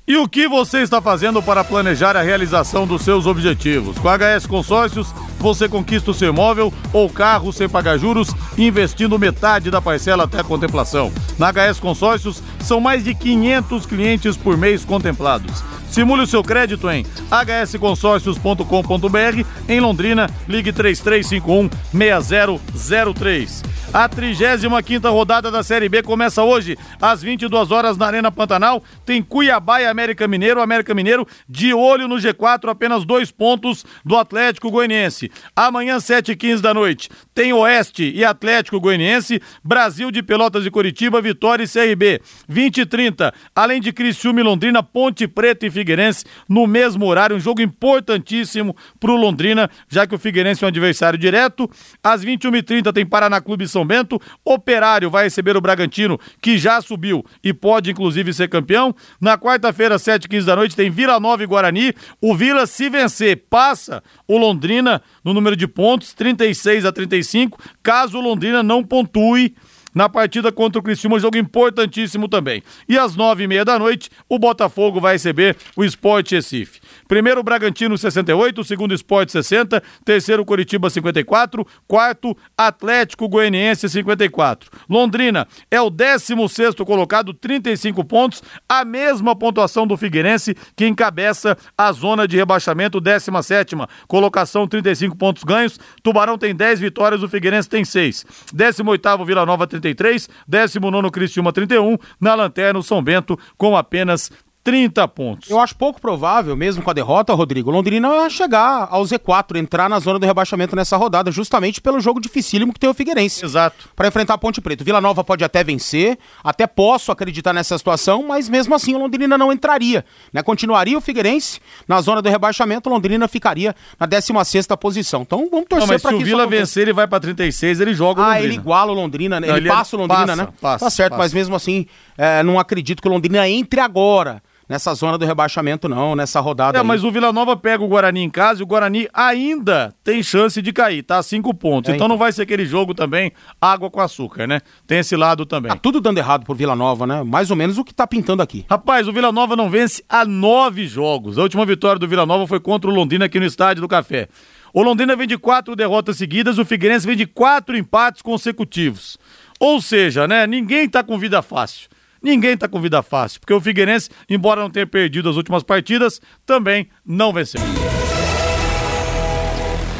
E 0.07 0.15
o 0.17 0.27
que 0.27 0.47
você 0.47 0.79
está 0.79 1.01
fazendo 1.01 1.41
para 1.41 1.63
planejar 1.63 2.15
a 2.15 2.21
realização 2.21 2.87
dos 2.87 3.01
seus 3.03 3.25
objetivos? 3.27 3.97
Com 3.99 4.07
a 4.09 4.17
HS 4.17 4.47
Consórcios, 4.47 5.13
você 5.39 5.67
conquista 5.69 6.09
o 6.11 6.13
seu 6.13 6.29
imóvel 6.29 6.73
ou 6.93 7.09
carro 7.09 7.51
sem 7.51 7.67
pagar 7.69 7.97
juros, 7.97 8.29
investindo 8.57 9.19
metade 9.19 9.69
da 9.69 9.81
parcela 9.81 10.23
até 10.23 10.39
a 10.39 10.43
contemplação. 10.43 11.11
Na 11.37 11.51
HS 11.51 11.79
Consórcios, 11.79 12.41
são 12.59 12.79
mais 12.79 13.03
de 13.03 13.13
500 13.13 13.85
clientes 13.85 14.35
por 14.37 14.57
mês 14.57 14.83
contemplados. 14.85 15.63
Simule 15.89 16.23
o 16.23 16.27
seu 16.27 16.43
crédito 16.43 16.89
em 16.89 17.05
hsconsórcios.com.br. 17.31 19.45
Em 19.67 19.79
Londrina, 19.79 20.29
ligue 20.47 20.71
3351 20.71 21.69
6003. 21.91 23.63
A 23.91 24.07
35ª 24.07 25.11
rodada 25.11 25.49
da 25.49 25.63
Série 25.63 25.89
B 25.89 26.03
começa 26.03 26.43
hoje, 26.43 26.77
às 27.01 27.23
22 27.23 27.71
horas 27.71 27.97
na 27.97 28.05
Arena 28.05 28.31
Pantanal. 28.31 28.83
Tem 29.03 29.19
Cuiabá 29.19 29.81
e 29.81 29.87
América 29.87 30.27
Mineiro. 30.27 30.61
América 30.61 30.93
Mineiro 30.93 31.27
de 31.47 31.73
olho 31.73 32.07
no 32.07 32.17
G4, 32.17 32.69
apenas 32.69 33.03
dois 33.03 33.31
pontos 33.31 33.83
do 34.05 34.15
Atlético 34.15 34.69
Goianiense. 34.69 35.31
Amanhã, 35.55 35.97
7h15 35.97 36.61
da 36.61 36.71
noite, 36.71 37.09
tem 37.33 37.51
Oeste 37.51 38.11
e 38.13 38.23
Atlético 38.23 38.79
Goianiense. 38.79 39.41
Brasil 39.63 40.11
de 40.11 40.21
Pelotas 40.21 40.67
e 40.67 40.69
Curitiba, 40.69 41.19
Vitória 41.19 41.63
e 41.63 41.67
CRB. 41.67 42.21
20 42.47 42.81
e 42.81 42.85
30, 42.85 43.33
além 43.55 43.81
de 43.81 43.91
Criciúma 43.91 44.39
e 44.39 44.43
Londrina, 44.43 44.83
Ponte 44.83 45.27
Preta 45.27 45.65
e 45.65 45.69
Figueirense, 45.79 46.25
no 46.47 46.67
mesmo 46.67 47.05
horário. 47.05 47.35
Um 47.35 47.39
jogo 47.39 47.61
importantíssimo 47.61 48.75
pro 48.99 49.15
Londrina, 49.15 49.69
já 49.87 50.05
que 50.05 50.13
o 50.13 50.19
Figueirense 50.19 50.63
é 50.63 50.67
um 50.67 50.69
adversário 50.69 51.17
direto. 51.17 51.69
Às 52.03 52.23
21h30 52.23 52.93
tem 52.93 53.05
Paraná 53.05 53.41
Clube 53.41 53.67
São 53.67 53.85
Bento. 53.85 54.19
Operário 54.43 55.09
vai 55.09 55.25
receber 55.25 55.55
o 55.55 55.61
Bragantino, 55.61 56.19
que 56.41 56.57
já 56.57 56.81
subiu 56.81 57.25
e 57.43 57.53
pode 57.53 57.91
inclusive 57.91 58.33
ser 58.33 58.49
campeão. 58.49 58.93
Na 59.19 59.37
quarta-feira, 59.37 59.95
7h15 59.95 60.43
da 60.45 60.55
noite, 60.55 60.75
tem 60.75 60.89
Vila 60.89 61.19
Nova 61.19 61.43
e 61.43 61.47
Guarani. 61.47 61.93
O 62.21 62.35
Vila, 62.35 62.67
se 62.67 62.89
vencer, 62.89 63.43
passa 63.49 64.03
o 64.27 64.37
Londrina 64.37 65.01
no 65.23 65.33
número 65.33 65.55
de 65.55 65.67
pontos, 65.67 66.13
36 66.13 66.85
a 66.85 66.91
35. 66.91 67.59
Caso 67.81 68.17
o 68.17 68.21
Londrina 68.21 68.61
não 68.61 68.83
pontue 68.83 69.55
na 69.93 70.09
partida 70.09 70.51
contra 70.51 70.79
o 70.79 70.83
Criciúma, 70.83 71.19
jogo 71.19 71.37
importantíssimo 71.37 72.27
também. 72.27 72.63
E 72.87 72.97
às 72.97 73.15
nove 73.15 73.43
e 73.43 73.47
meia 73.47 73.65
da 73.65 73.77
noite, 73.77 74.09
o 74.27 74.37
Botafogo 74.37 74.99
vai 74.99 75.13
receber 75.13 75.55
o 75.75 75.83
Sport 75.83 76.31
Recife. 76.31 76.79
Primeiro, 77.07 77.43
Bragantino 77.43 77.97
68, 77.97 78.63
segundo, 78.63 78.93
Sport 78.93 79.29
60, 79.29 79.81
terceiro, 80.05 80.45
Curitiba 80.45 80.89
54, 80.89 81.65
quarto, 81.87 82.35
Atlético 82.57 83.27
Goianiense 83.27 83.89
54. 83.89 84.69
Londrina 84.89 85.47
é 85.69 85.81
o 85.81 85.89
16 85.89 86.75
colocado, 86.85 87.33
35 87.33 88.03
pontos, 88.03 88.43
a 88.67 88.85
mesma 88.85 89.35
pontuação 89.35 89.85
do 89.85 89.97
Figueirense, 89.97 90.55
que 90.75 90.87
encabeça 90.87 91.57
a 91.77 91.91
zona 91.91 92.27
de 92.27 92.37
rebaixamento, 92.37 92.99
17 92.99 93.59
colocação, 94.07 94.67
35 94.67 95.15
pontos 95.15 95.43
ganhos. 95.43 95.79
Tubarão 96.01 96.37
tem 96.37 96.55
10 96.55 96.79
vitórias, 96.79 97.23
o 97.23 97.29
Figueirense 97.29 97.69
tem 97.69 97.83
6. 97.83 98.25
18 98.53 99.25
Vila 99.25 99.45
Nova 99.45 99.67
33, 99.79 100.29
19 100.47 101.11
Criciúma 101.11 101.51
31, 101.51 101.97
na 102.19 102.35
lanterna 102.35 102.79
o 102.79 102.83
São 102.83 103.03
Bento 103.03 103.37
com 103.57 103.75
apenas 103.75 104.31
30 104.63 105.07
pontos. 105.07 105.49
Eu 105.49 105.59
acho 105.59 105.73
pouco 105.75 106.01
provável, 106.01 106.55
mesmo 106.55 106.83
com 106.83 106.89
a 106.89 106.93
derrota, 106.93 107.33
Rodrigo, 107.33 107.71
Londrina 107.71 108.29
chegar 108.29 108.87
ao 108.91 109.01
Z4, 109.03 109.55
entrar 109.57 109.89
na 109.89 109.99
zona 109.99 110.19
do 110.19 110.25
rebaixamento 110.25 110.75
nessa 110.75 110.97
rodada, 110.97 111.31
justamente 111.31 111.79
pelo 111.81 111.99
jogo 111.99 112.19
dificílimo 112.19 112.73
que 112.73 112.79
tem 112.79 112.89
o 112.89 112.93
Figueirense. 112.93 113.43
Exato. 113.45 113.89
Para 113.95 114.07
enfrentar 114.09 114.33
a 114.33 114.37
Ponte 114.37 114.59
Preta. 114.61 114.83
Vila 114.83 114.99
Nova 114.99 115.23
pode 115.23 115.43
até 115.43 115.63
vencer, 115.63 116.17
até 116.43 116.67
posso 116.67 117.11
acreditar 117.11 117.53
nessa 117.53 117.77
situação, 117.77 118.23
mas 118.27 118.49
mesmo 118.49 118.75
assim 118.75 118.93
o 118.95 118.99
Londrina 118.99 119.37
não 119.37 119.51
entraria. 119.51 120.03
Né? 120.33 120.43
Continuaria 120.43 120.97
o 120.97 121.01
Figueirense 121.01 121.59
na 121.87 122.01
zona 122.01 122.21
do 122.21 122.29
rebaixamento, 122.29 122.89
o 122.89 122.93
Londrina 122.93 123.27
ficaria 123.27 123.73
na 123.99 124.07
16ª 124.07 124.75
posição. 124.77 125.21
Então 125.21 125.47
vamos 125.49 125.67
torcer 125.69 125.87
para 125.87 125.97
se 125.97 126.07
que 126.09 126.13
o 126.15 126.17
isso 126.17 126.25
Vila 126.25 126.45
vencer, 126.45 126.83
ele 126.83 126.93
vai 126.93 127.07
pra 127.07 127.19
36, 127.19 127.79
ele 127.79 127.93
joga 127.93 128.21
o 128.21 128.23
Ah, 128.23 128.27
Londrina. 128.27 128.45
ele 128.45 128.55
iguala 128.55 128.91
o 128.91 128.95
Londrina, 128.95 129.39
né? 129.39 129.47
Não, 129.47 129.55
ele, 129.55 129.67
ele 129.67 129.73
é- 129.73 129.77
passa 129.77 129.95
o 129.95 129.99
Londrina, 129.99 130.27
passa, 130.27 130.35
né? 130.43 130.47
passa, 130.61 130.85
tá 130.85 130.89
certo, 130.91 131.11
passa. 131.11 131.23
mas 131.23 131.33
mesmo 131.33 131.55
assim, 131.55 131.85
é, 132.17 132.43
não 132.43 132.59
acredito 132.59 133.01
que 133.01 133.07
o 133.07 133.11
Londrina 133.11 133.47
entre 133.47 133.79
agora 133.79 134.43
nessa 134.69 134.93
zona 134.93 135.17
do 135.17 135.25
rebaixamento, 135.25 135.89
não, 135.89 136.15
nessa 136.15 136.39
rodada. 136.39 136.77
É, 136.77 136.81
aí. 136.81 136.87
mas 136.87 137.03
o 137.03 137.11
Vila 137.11 137.33
Nova 137.33 137.57
pega 137.57 137.83
o 137.83 137.87
Guarani 137.87 138.21
em 138.21 138.29
casa 138.29 138.61
e 138.61 138.63
o 138.63 138.67
Guarani 138.67 139.09
ainda 139.11 139.91
tem 140.03 140.21
chance 140.21 140.61
de 140.61 140.71
cair, 140.71 141.01
tá? 141.01 141.21
Cinco 141.23 141.51
pontos. 141.55 141.89
É, 141.89 141.95
então 141.95 142.05
então. 142.05 142.07
não 142.07 142.17
vai 142.17 142.31
ser 142.31 142.43
aquele 142.43 142.65
jogo 142.65 142.93
também 142.93 143.31
água 143.59 143.89
com 143.89 143.99
açúcar, 143.99 144.45
né? 144.45 144.61
Tem 144.85 144.99
esse 144.99 145.15
lado 145.15 145.45
também. 145.45 145.71
Tá 145.71 145.77
tudo 145.77 145.99
dando 145.99 146.19
errado 146.19 146.45
por 146.45 146.55
Vila 146.55 146.75
Nova, 146.75 147.07
né? 147.07 147.23
Mais 147.23 147.49
ou 147.49 147.57
menos 147.57 147.79
o 147.79 147.83
que 147.83 147.93
tá 147.93 148.05
pintando 148.05 148.43
aqui. 148.43 148.65
Rapaz, 148.69 149.07
o 149.07 149.11
Vila 149.11 149.31
Nova 149.31 149.55
não 149.55 149.69
vence 149.69 150.03
há 150.07 150.23
nove 150.23 150.85
jogos. 150.85 151.39
A 151.39 151.41
última 151.41 151.65
vitória 151.65 151.97
do 151.97 152.07
Vila 152.07 152.25
Nova 152.25 152.45
foi 152.45 152.59
contra 152.59 152.89
o 152.89 152.93
Londrina 152.93 153.25
aqui 153.25 153.39
no 153.39 153.45
Estádio 153.45 153.81
do 153.81 153.87
Café. 153.87 154.27
O 154.71 154.83
Londrina 154.83 155.15
vem 155.15 155.27
de 155.27 155.37
quatro 155.37 155.75
derrotas 155.75 156.17
seguidas, 156.17 156.59
o 156.59 156.65
Figueirense 156.65 157.07
vem 157.07 157.17
de 157.17 157.25
quatro 157.25 157.75
empates 157.75 158.21
consecutivos. 158.21 159.17
Ou 159.59 159.81
seja, 159.81 160.27
né, 160.27 160.45
ninguém 160.45 160.87
tá 160.87 161.03
com 161.03 161.17
vida 161.17 161.41
fácil. 161.41 161.89
Ninguém 162.21 162.57
tá 162.57 162.67
com 162.67 162.81
vida 162.81 163.01
fácil, 163.01 163.39
porque 163.39 163.53
o 163.53 163.61
Figueirense, 163.61 164.09
embora 164.29 164.61
não 164.61 164.69
tenha 164.69 164.85
perdido 164.85 165.29
as 165.29 165.35
últimas 165.35 165.63
partidas, 165.63 166.19
também 166.45 166.89
não 167.05 167.31
venceu. 167.31 167.61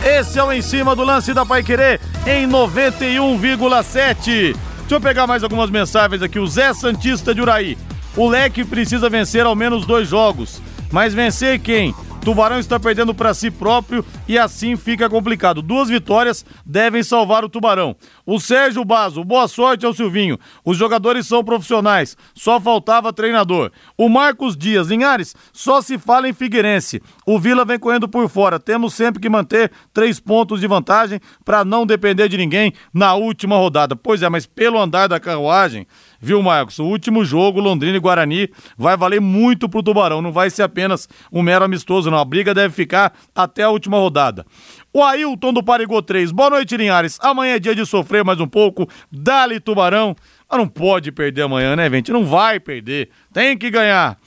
Esse 0.03 0.39
é 0.39 0.43
o 0.43 0.51
em 0.51 0.61
cima 0.61 0.95
do 0.95 1.03
lance 1.03 1.33
da 1.33 1.45
Pai 1.45 1.61
Querer 1.61 1.99
em 2.25 2.47
91,7. 2.47 4.55
Deixa 4.89 4.89
eu 4.89 5.01
pegar 5.01 5.27
mais 5.27 5.43
algumas 5.43 5.69
mensagens 5.69 6.21
aqui. 6.21 6.39
O 6.39 6.47
Zé 6.47 6.73
Santista 6.73 7.35
de 7.35 7.41
Uraí. 7.41 7.77
O 8.15 8.27
Leque 8.27 8.65
precisa 8.65 9.09
vencer 9.09 9.45
ao 9.45 9.55
menos 9.55 9.85
dois 9.85 10.07
jogos. 10.07 10.61
Mas 10.91 11.13
vencer 11.13 11.59
quem? 11.59 11.93
Tubarão 12.21 12.59
está 12.59 12.77
perdendo 12.79 13.15
para 13.15 13.33
si 13.33 13.49
próprio 13.49 14.05
e 14.27 14.37
assim 14.37 14.75
fica 14.75 15.09
complicado. 15.09 15.61
Duas 15.61 15.89
vitórias 15.89 16.45
devem 16.65 17.01
salvar 17.01 17.45
o 17.45 17.49
Tubarão. 17.49 17.95
O 18.25 18.39
Sérgio 18.39 18.83
Bazo, 18.83 19.23
boa 19.23 19.47
sorte 19.47 19.85
ao 19.85 19.93
Silvinho. 19.93 20.37
Os 20.63 20.77
jogadores 20.77 21.25
são 21.25 21.43
profissionais, 21.43 22.17
só 22.35 22.59
faltava 22.59 23.13
treinador. 23.13 23.71
O 23.97 24.09
Marcos 24.09 24.57
Dias, 24.57 24.87
Linhares, 24.87 25.33
só 25.53 25.81
se 25.81 25.97
fala 25.97 26.27
em 26.27 26.33
Figueirense. 26.33 27.01
O 27.25 27.39
Vila 27.39 27.63
vem 27.63 27.79
correndo 27.79 28.07
por 28.07 28.29
fora. 28.29 28.59
Temos 28.59 28.93
sempre 28.93 29.21
que 29.21 29.29
manter 29.29 29.71
três 29.93 30.19
pontos 30.19 30.59
de 30.59 30.67
vantagem 30.67 31.19
para 31.45 31.63
não 31.63 31.85
depender 31.85 32.27
de 32.27 32.37
ninguém 32.37 32.73
na 32.93 33.15
última 33.15 33.55
rodada. 33.55 33.95
Pois 33.95 34.21
é, 34.21 34.29
mas 34.29 34.45
pelo 34.45 34.79
andar 34.79 35.07
da 35.07 35.19
carruagem, 35.19 35.87
viu, 36.19 36.41
Marcos? 36.41 36.79
O 36.79 36.85
último 36.85 37.23
jogo, 37.23 37.59
Londrina 37.59 37.97
e 37.97 37.99
Guarani, 37.99 38.49
vai 38.77 38.97
valer 38.97 39.21
muito 39.21 39.69
pro 39.69 39.83
Tubarão. 39.83 40.21
Não 40.21 40.31
vai 40.31 40.49
ser 40.49 40.63
apenas 40.63 41.07
um 41.31 41.41
mero 41.41 41.65
amistoso, 41.65 42.11
não. 42.11 42.17
A 42.17 42.25
briga 42.25 42.53
deve 42.53 42.73
ficar 42.73 43.13
até 43.33 43.63
a 43.63 43.69
última 43.69 43.97
rodada. 43.97 44.45
O 44.91 45.03
Ailton 45.03 45.53
do 45.53 45.63
Parigô 45.63 46.01
3. 46.01 46.31
Boa 46.31 46.49
noite, 46.49 46.75
Linhares. 46.75 47.19
Amanhã 47.21 47.55
é 47.55 47.59
dia 47.59 47.75
de 47.75 47.85
sofrer 47.85 48.23
mais 48.23 48.39
um 48.39 48.47
pouco. 48.47 48.87
Dali, 49.11 49.59
Tubarão. 49.59 50.15
Mas 50.49 50.59
não 50.59 50.67
pode 50.67 51.11
perder 51.11 51.43
amanhã, 51.43 51.75
né, 51.75 51.89
gente? 51.89 52.11
Não 52.11 52.25
vai 52.25 52.59
perder. 52.59 53.09
Tem 53.31 53.55
que 53.55 53.69
ganhar. 53.69 54.17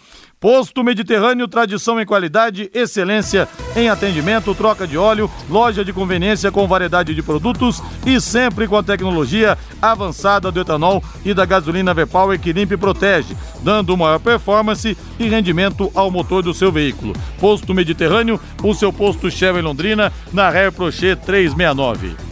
Posto 0.43 0.83
Mediterrâneo, 0.83 1.47
tradição 1.47 2.01
em 2.01 2.05
qualidade, 2.05 2.69
excelência 2.75 3.49
em 3.77 3.89
atendimento, 3.89 4.53
troca 4.57 4.89
de 4.89 4.99
óleo, 4.99 5.31
loja 5.49 5.85
de 5.85 5.93
conveniência 5.93 6.51
com 6.51 6.67
variedade 6.67 7.15
de 7.15 7.23
produtos 7.23 7.81
e 8.05 8.21
sempre 8.21 8.67
com 8.67 8.77
a 8.77 8.83
tecnologia 8.83 9.57
avançada 9.81 10.51
do 10.51 10.61
etanol 10.61 11.01
e 11.25 11.33
da 11.33 11.45
gasolina 11.45 11.95
V-Power 11.95 12.41
que 12.41 12.53
limpa 12.53 12.75
e 12.75 12.77
protege, 12.77 13.37
dando 13.63 13.97
maior 13.97 14.19
performance 14.19 14.99
e 15.17 15.29
rendimento 15.29 15.93
ao 15.95 16.11
motor 16.11 16.43
do 16.43 16.53
seu 16.53 16.73
veículo. 16.73 17.15
Posto 17.39 17.73
Mediterrâneo, 17.73 18.41
o 18.65 18.75
seu 18.75 18.93
posto 18.93 19.31
Shell 19.31 19.61
em 19.61 19.63
Londrina, 19.63 20.13
na 20.33 20.51
Ré 20.51 20.73
Prochet 20.73 21.25
369. 21.25 22.32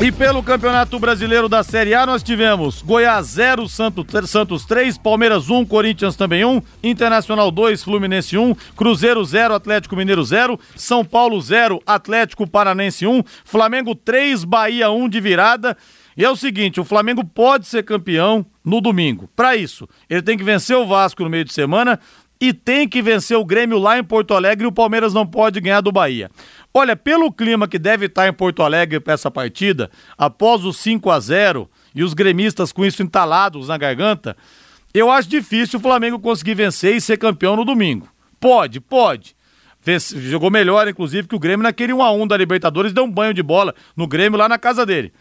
E 0.00 0.10
pelo 0.10 0.42
Campeonato 0.42 0.98
Brasileiro 0.98 1.48
da 1.48 1.62
Série 1.62 1.94
A, 1.94 2.04
nós 2.04 2.20
tivemos 2.20 2.82
Goiás 2.82 3.28
0, 3.28 3.68
Santos 3.68 4.64
3, 4.66 4.98
Palmeiras 4.98 5.48
1, 5.48 5.64
Corinthians 5.66 6.16
também 6.16 6.44
1, 6.44 6.60
Internacional 6.82 7.48
2, 7.48 7.84
Fluminense 7.84 8.36
1, 8.36 8.56
Cruzeiro 8.76 9.24
0, 9.24 9.54
Atlético 9.54 9.94
Mineiro 9.94 10.24
0, 10.24 10.58
São 10.74 11.04
Paulo 11.04 11.40
0, 11.40 11.80
Atlético 11.86 12.44
Paranense 12.44 13.06
1, 13.06 13.22
Flamengo 13.44 13.94
3, 13.94 14.42
Bahia 14.42 14.90
1 14.90 15.08
de 15.08 15.20
virada. 15.20 15.76
E 16.16 16.24
é 16.24 16.30
o 16.30 16.36
seguinte: 16.36 16.80
o 16.80 16.84
Flamengo 16.84 17.24
pode 17.24 17.66
ser 17.66 17.84
campeão 17.84 18.44
no 18.64 18.80
domingo. 18.80 19.30
Para 19.36 19.54
isso, 19.54 19.88
ele 20.10 20.22
tem 20.22 20.36
que 20.36 20.44
vencer 20.44 20.76
o 20.76 20.86
Vasco 20.86 21.22
no 21.22 21.30
meio 21.30 21.44
de 21.44 21.52
semana 21.52 22.00
e 22.40 22.52
tem 22.52 22.88
que 22.88 23.00
vencer 23.00 23.38
o 23.38 23.44
Grêmio 23.44 23.78
lá 23.78 23.98
em 23.98 24.04
Porto 24.04 24.34
Alegre 24.34 24.64
e 24.64 24.68
o 24.68 24.72
Palmeiras 24.72 25.14
não 25.14 25.26
pode 25.26 25.60
ganhar 25.60 25.80
do 25.80 25.92
Bahia. 25.92 26.30
Olha, 26.76 26.96
pelo 26.96 27.30
clima 27.30 27.68
que 27.68 27.78
deve 27.78 28.06
estar 28.06 28.26
em 28.26 28.32
Porto 28.32 28.60
Alegre 28.60 28.98
para 28.98 29.14
essa 29.14 29.30
partida, 29.30 29.88
após 30.18 30.64
o 30.64 30.72
5 30.72 31.08
a 31.08 31.20
0 31.20 31.70
e 31.94 32.02
os 32.02 32.14
gremistas 32.14 32.72
com 32.72 32.84
isso 32.84 33.00
entalados 33.00 33.68
na 33.68 33.78
garganta, 33.78 34.36
eu 34.92 35.08
acho 35.08 35.28
difícil 35.28 35.78
o 35.78 35.82
Flamengo 35.82 36.18
conseguir 36.18 36.54
vencer 36.54 36.96
e 36.96 37.00
ser 37.00 37.16
campeão 37.16 37.54
no 37.54 37.64
domingo. 37.64 38.08
Pode, 38.40 38.80
pode. 38.80 39.36
Jogou 40.16 40.50
melhor, 40.50 40.88
inclusive, 40.88 41.28
que 41.28 41.36
o 41.36 41.38
Grêmio 41.38 41.62
naquele 41.62 41.92
1x1 41.92 42.26
da 42.26 42.36
Libertadores 42.36 42.92
deu 42.92 43.04
um 43.04 43.10
banho 43.10 43.32
de 43.32 43.42
bola 43.42 43.72
no 43.96 44.08
Grêmio 44.08 44.36
lá 44.36 44.48
na 44.48 44.58
casa 44.58 44.84
dele 44.84 45.12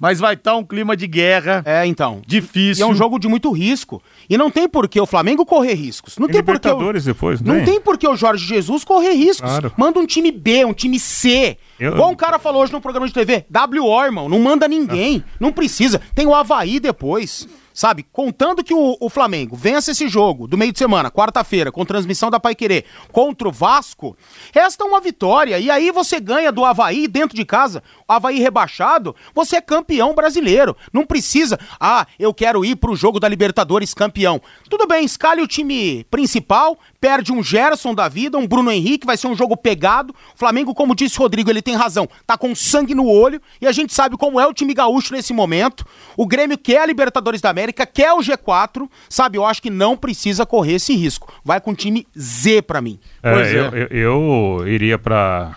mas 0.00 0.18
vai 0.18 0.32
estar 0.32 0.52
tá 0.52 0.56
um 0.56 0.64
clima 0.64 0.96
de 0.96 1.06
guerra. 1.06 1.62
É, 1.66 1.84
então. 1.84 2.22
Difícil. 2.26 2.84
E 2.84 2.88
é 2.88 2.90
um 2.90 2.94
jogo 2.94 3.18
de 3.18 3.28
muito 3.28 3.50
risco. 3.52 4.02
E 4.28 4.38
não 4.38 4.50
tem 4.50 4.66
por 4.66 4.88
que 4.88 4.98
o 4.98 5.04
Flamengo 5.04 5.44
correr 5.44 5.74
riscos. 5.74 6.16
Não 6.16 6.26
tem, 6.26 6.36
tem 6.36 6.44
por 6.44 6.58
que. 6.58 6.68
O... 6.68 6.92
depois, 6.92 7.42
não, 7.42 7.56
não 7.56 7.64
tem 7.64 7.78
por 7.78 7.98
que 7.98 8.08
o 8.08 8.16
Jorge 8.16 8.46
Jesus 8.46 8.82
correr 8.82 9.12
riscos. 9.12 9.50
Claro. 9.50 9.72
Manda 9.76 10.00
um 10.00 10.06
time 10.06 10.32
B, 10.32 10.64
um 10.64 10.72
time 10.72 10.98
C. 10.98 11.58
Eu... 11.78 11.92
Igual 11.92 12.10
um 12.10 12.16
cara 12.16 12.38
falou 12.38 12.62
hoje 12.62 12.72
no 12.72 12.80
programa 12.80 13.06
de 13.06 13.12
TV, 13.12 13.44
WO, 13.52 14.02
irmão, 14.02 14.28
não 14.28 14.40
manda 14.40 14.66
ninguém. 14.66 15.22
Ah. 15.26 15.30
Não 15.38 15.52
precisa. 15.52 16.00
Tem 16.14 16.26
o 16.26 16.34
Havaí 16.34 16.80
depois 16.80 17.46
sabe? 17.80 18.04
Contando 18.12 18.62
que 18.62 18.74
o, 18.74 18.98
o 19.00 19.08
Flamengo 19.08 19.56
vença 19.56 19.92
esse 19.92 20.06
jogo 20.06 20.46
do 20.46 20.58
meio 20.58 20.70
de 20.70 20.78
semana, 20.78 21.10
quarta-feira, 21.10 21.72
com 21.72 21.82
transmissão 21.82 22.28
da 22.28 22.38
Pai 22.38 22.54
Querer, 22.54 22.84
contra 23.10 23.48
o 23.48 23.50
Vasco, 23.50 24.14
resta 24.52 24.84
uma 24.84 25.00
vitória. 25.00 25.58
E 25.58 25.70
aí 25.70 25.90
você 25.90 26.20
ganha 26.20 26.52
do 26.52 26.62
Havaí 26.62 27.08
dentro 27.08 27.34
de 27.34 27.42
casa, 27.42 27.82
o 28.06 28.12
Havaí 28.12 28.38
rebaixado, 28.38 29.16
você 29.34 29.56
é 29.56 29.60
campeão 29.62 30.14
brasileiro. 30.14 30.76
Não 30.92 31.06
precisa, 31.06 31.58
ah, 31.80 32.06
eu 32.18 32.34
quero 32.34 32.66
ir 32.66 32.76
pro 32.76 32.94
jogo 32.94 33.18
da 33.18 33.26
Libertadores 33.26 33.94
campeão. 33.94 34.42
Tudo 34.68 34.86
bem, 34.86 35.02
escale 35.02 35.40
o 35.40 35.48
time 35.48 36.04
principal, 36.10 36.78
perde 37.00 37.32
um 37.32 37.42
Gerson 37.42 37.94
da 37.94 38.08
vida, 38.08 38.36
um 38.36 38.46
Bruno 38.46 38.70
Henrique, 38.70 39.06
vai 39.06 39.16
ser 39.16 39.26
um 39.26 39.34
jogo 39.34 39.56
pegado. 39.56 40.14
O 40.34 40.38
Flamengo, 40.38 40.74
como 40.74 40.94
disse 40.94 41.18
o 41.18 41.22
Rodrigo, 41.22 41.48
ele 41.48 41.62
tem 41.62 41.76
razão, 41.76 42.06
tá 42.26 42.36
com 42.36 42.54
sangue 42.54 42.94
no 42.94 43.06
olho 43.06 43.40
e 43.58 43.66
a 43.66 43.72
gente 43.72 43.94
sabe 43.94 44.18
como 44.18 44.38
é 44.38 44.46
o 44.46 44.52
time 44.52 44.74
gaúcho 44.74 45.14
nesse 45.14 45.32
momento. 45.32 45.86
O 46.14 46.26
Grêmio 46.26 46.58
quer 46.58 46.82
a 46.82 46.86
Libertadores 46.86 47.40
da 47.40 47.48
América, 47.48 47.69
quer 47.72 48.12
o 48.12 48.18
G4, 48.18 48.88
sabe? 49.08 49.38
Eu 49.38 49.44
acho 49.44 49.62
que 49.62 49.70
não 49.70 49.96
precisa 49.96 50.44
correr 50.46 50.74
esse 50.74 50.94
risco. 50.94 51.32
Vai 51.44 51.60
com 51.60 51.70
o 51.70 51.74
time 51.74 52.06
Z 52.18 52.62
para 52.62 52.80
mim. 52.80 52.98
É, 53.22 53.30
é. 53.30 53.54
Eu, 53.54 53.64
eu, 53.72 53.88
eu, 53.90 54.68
iria 54.68 54.98
para 54.98 55.56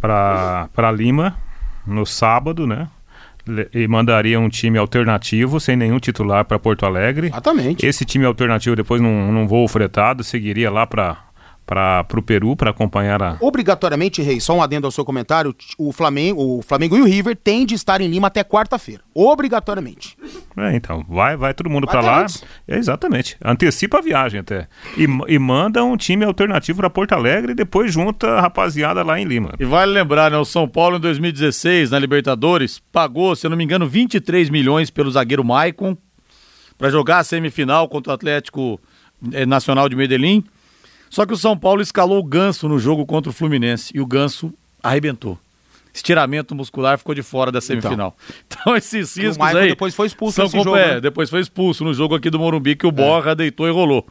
para 0.00 0.90
Lima 0.90 1.36
no 1.86 2.04
sábado, 2.04 2.66
né? 2.66 2.88
e 3.74 3.88
mandaria 3.88 4.38
um 4.38 4.48
time 4.48 4.78
alternativo, 4.78 5.58
sem 5.58 5.76
nenhum 5.76 5.98
titular 5.98 6.44
para 6.44 6.58
Porto 6.58 6.86
Alegre. 6.86 7.28
Exatamente. 7.28 7.84
Esse 7.84 8.04
time 8.04 8.24
alternativo, 8.24 8.76
depois 8.76 9.00
num, 9.00 9.32
num 9.32 9.46
voo 9.46 9.66
fretado, 9.66 10.22
seguiria 10.22 10.70
lá 10.70 10.86
para 10.86 11.18
para 11.64 12.06
o 12.14 12.22
Peru 12.22 12.56
para 12.56 12.70
acompanhar 12.70 13.22
a. 13.22 13.36
Obrigatoriamente, 13.40 14.20
Rei, 14.20 14.40
só 14.40 14.56
um 14.56 14.62
adendo 14.62 14.86
ao 14.86 14.90
seu 14.90 15.04
comentário: 15.04 15.54
o 15.78 15.92
Flamengo, 15.92 16.58
o 16.58 16.62
Flamengo 16.62 16.96
e 16.96 17.00
o 17.00 17.04
River 17.04 17.36
têm 17.36 17.64
de 17.64 17.74
estar 17.74 18.00
em 18.00 18.08
Lima 18.08 18.26
até 18.26 18.42
quarta-feira. 18.44 19.02
Obrigatoriamente. 19.14 20.16
É, 20.56 20.74
então, 20.74 21.04
vai, 21.08 21.36
vai 21.36 21.54
todo 21.54 21.70
mundo 21.70 21.86
para 21.86 22.00
lá. 22.00 22.26
É, 22.66 22.76
exatamente. 22.76 23.36
Antecipa 23.44 23.98
a 23.98 24.02
viagem 24.02 24.40
até. 24.40 24.68
E, 24.96 25.06
e 25.28 25.38
manda 25.38 25.82
um 25.84 25.96
time 25.96 26.24
alternativo 26.24 26.78
para 26.78 26.90
Porto 26.90 27.12
Alegre 27.12 27.52
e 27.52 27.54
depois 27.54 27.92
junta 27.92 28.28
a 28.28 28.40
rapaziada 28.40 29.02
lá 29.02 29.18
em 29.18 29.24
Lima. 29.24 29.54
E 29.58 29.64
vale 29.64 29.92
lembrar, 29.92 30.30
né? 30.30 30.36
O 30.36 30.44
São 30.44 30.68
Paulo 30.68 30.96
em 30.96 31.00
2016, 31.00 31.90
na 31.90 31.98
Libertadores, 31.98 32.80
pagou, 32.92 33.34
se 33.36 33.46
eu 33.46 33.50
não 33.50 33.56
me 33.56 33.64
engano, 33.64 33.86
23 33.86 34.50
milhões 34.50 34.90
pelo 34.90 35.10
zagueiro 35.10 35.44
Maicon 35.44 35.96
para 36.76 36.90
jogar 36.90 37.18
a 37.18 37.24
semifinal 37.24 37.88
contra 37.88 38.10
o 38.10 38.14
Atlético 38.14 38.80
eh, 39.32 39.46
Nacional 39.46 39.88
de 39.88 39.94
Medellín. 39.94 40.44
Só 41.12 41.26
que 41.26 41.34
o 41.34 41.36
São 41.36 41.54
Paulo 41.54 41.82
escalou 41.82 42.18
o 42.18 42.24
Ganso 42.24 42.66
no 42.66 42.78
jogo 42.78 43.04
contra 43.04 43.28
o 43.28 43.34
Fluminense 43.34 43.92
e 43.94 44.00
o 44.00 44.06
Ganso 44.06 44.50
arrebentou. 44.82 45.38
Estiramento 45.92 46.54
muscular 46.54 46.96
ficou 46.96 47.14
de 47.14 47.22
fora 47.22 47.52
da 47.52 47.58
então. 47.58 47.82
semifinal. 47.82 48.16
Então, 48.46 48.56
então 48.62 48.76
esses 48.76 49.14
riscos 49.14 49.54
aí. 49.54 49.68
depois 49.68 49.94
foi 49.94 50.06
expulso 50.06 50.36
são 50.36 50.48
jogo, 50.48 50.74
é, 50.74 50.94
né? 50.94 51.00
depois 51.02 51.28
foi 51.28 51.42
expulso 51.42 51.84
no 51.84 51.92
jogo 51.92 52.14
aqui 52.14 52.30
do 52.30 52.38
Morumbi 52.38 52.74
que 52.74 52.86
o 52.86 52.88
é. 52.88 52.92
Borra 52.92 53.34
deitou 53.34 53.68
e 53.68 53.70
rolou. 53.70 54.06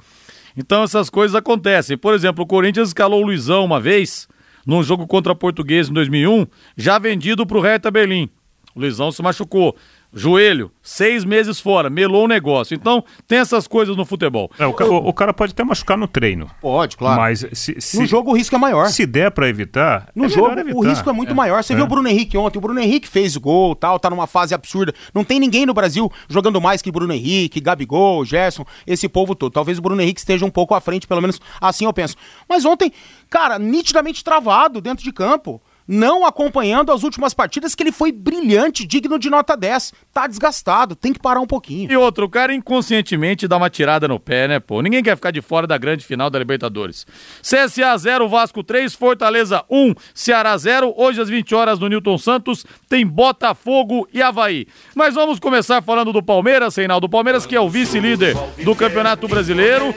Então 0.56 0.84
essas 0.84 1.10
coisas 1.10 1.34
acontecem. 1.34 1.98
Por 1.98 2.14
exemplo, 2.14 2.44
o 2.44 2.48
Corinthians 2.48 2.90
escalou 2.90 3.24
o 3.24 3.26
Luizão 3.26 3.66
uma 3.66 3.80
vez 3.80 4.28
num 4.64 4.84
jogo 4.84 5.08
contra 5.08 5.32
a 5.32 5.36
Portuguesa 5.36 5.90
em 5.90 5.94
2001, 5.96 6.46
já 6.78 7.00
vendido 7.00 7.48
para 7.48 7.58
o 7.58 7.62
Hertha 7.62 7.90
Berlim. 7.90 8.30
O 8.76 8.80
Luizão 8.80 9.12
se 9.12 9.24
machucou 9.24 9.76
joelho, 10.14 10.72
seis 10.82 11.24
meses 11.24 11.60
fora, 11.60 11.90
melou 11.90 12.26
o 12.26 12.28
negócio. 12.28 12.76
Então, 12.76 13.04
tem 13.28 13.40
essas 13.40 13.68
coisas 13.68 13.96
no 13.96 14.06
futebol. 14.06 14.52
É, 14.60 14.66
o, 14.66 14.72
o, 14.72 15.10
o, 15.10 15.14
cara 15.14 15.34
pode 15.34 15.54
até 15.54 15.64
machucar 15.64 15.98
no 15.98 16.08
treino. 16.08 16.50
Pode, 16.60 16.98
claro. 16.98 17.22
Mas 17.22 17.46
se, 17.54 17.80
se 17.80 18.00
no 18.00 18.06
jogo 18.06 18.32
o 18.32 18.36
risco 18.36 18.56
é 18.56 18.60
maior. 18.60 18.88
Se 18.88 19.06
der 19.06 19.32
para 19.32 19.48
evitar, 19.48 20.10
no 20.16 20.26
é 20.26 20.30
jogo 20.30 20.60
evitar. 20.60 20.78
o 20.78 20.82
risco 20.82 21.10
é 21.10 21.14
muito 21.14 21.32
é. 21.32 21.36
maior. 21.36 21.64
Você 21.64 21.74
é. 21.74 21.76
viu 21.76 21.86
o 21.86 21.88
Bruno 21.88 22.08
Henrique 22.08 22.38
ontem, 22.38 22.58
o 22.58 22.62
Bruno 22.62 22.80
Henrique 22.80 23.08
fez 23.08 23.38
gol, 23.38 23.76
tal, 23.76 24.00
tá 24.00 24.10
numa 24.10 24.28
fase 24.28 24.54
absurda. 24.54 24.94
Não 25.14 25.24
tem 25.24 25.40
ninguém 25.40 25.66
no 25.66 25.74
Brasil 25.74 26.12
jogando 26.28 26.60
mais 26.60 26.82
que 26.82 26.92
Bruno 26.92 27.14
Henrique, 27.14 27.62
Gabigol, 27.62 28.26
Gerson, 28.26 28.66
esse 28.86 29.08
povo 29.08 29.34
todo. 29.34 29.52
Talvez 29.52 29.78
o 29.78 29.82
Bruno 29.82 30.02
Henrique 30.02 30.20
esteja 30.20 30.46
um 30.46 30.52
pouco 30.52 30.76
à 30.76 30.82
frente, 30.82 31.08
pelo 31.08 31.22
menos 31.22 31.40
assim 31.60 31.86
eu 31.86 31.94
penso. 31.94 32.16
Mas 32.50 32.66
ontem, 32.66 32.92
cara, 33.30 33.58
nitidamente 33.58 34.24
travado 34.24 34.82
dentro 34.82 35.04
de 35.04 35.12
campo 35.12 35.62
não 35.88 36.26
acompanhando 36.26 36.92
as 36.92 37.04
últimas 37.04 37.34
partidas, 37.34 37.76
que 37.76 37.84
ele 37.84 37.92
foi 37.92 38.12
brilhante, 38.12 38.86
digno 38.86 39.20
de 39.20 39.30
nota 39.30 39.56
10. 39.56 39.94
Tá 40.14 40.28
desgastado, 40.28 40.96
tem 40.96 41.14
que 41.14 41.20
parar 41.20 41.40
um 41.40 41.48
pouquinho. 41.48 41.92
E 41.92 41.98
outro, 41.98 42.26
o 42.26 42.30
cara 42.30 42.54
inconscientemente 42.54 43.48
dá 43.48 43.58
uma 43.58 43.70
tirada 43.70 44.08
no 44.08 44.20
pé, 44.20 44.48
né, 44.48 44.60
pô? 44.60 44.82
Ninguém 44.82 45.04
quer 45.04 45.16
ficar 45.16 45.32
de 45.32 45.42
fora 45.42 45.68
da 45.68 45.78
grande 45.78 46.06
final 46.06 46.30
da 46.30 46.40
Libertadores. 46.40 47.06
CSA 47.42 47.98
0, 47.98 48.30
Vasco 48.30 48.64
3, 48.64 48.94
Fortaleza 48.94 49.64
1, 49.70 49.94
Ceará 50.14 50.58
0. 50.58 50.94
Hoje 50.96 51.22
às 51.22 51.30
20 51.30 51.54
horas 51.56 51.80
no 51.80 51.88
Newton 51.88 52.18
Santos 52.18 52.66
tem 52.88 53.06
Botafogo 53.06 54.08
e 54.14 54.22
Havaí. 54.22 54.68
Mas 54.96 55.16
vamos 55.16 55.40
começar 55.40 55.82
falando 55.82 56.14
do 56.14 56.24
Palmeiras, 56.24 56.76
Reinaldo. 56.76 57.10
Palmeiras 57.10 57.46
que 57.46 57.56
é 57.56 57.62
o 57.62 57.70
vice-líder 57.70 58.36
do 58.64 58.76
Campeonato 58.76 59.28
Brasileiro. 59.28 59.94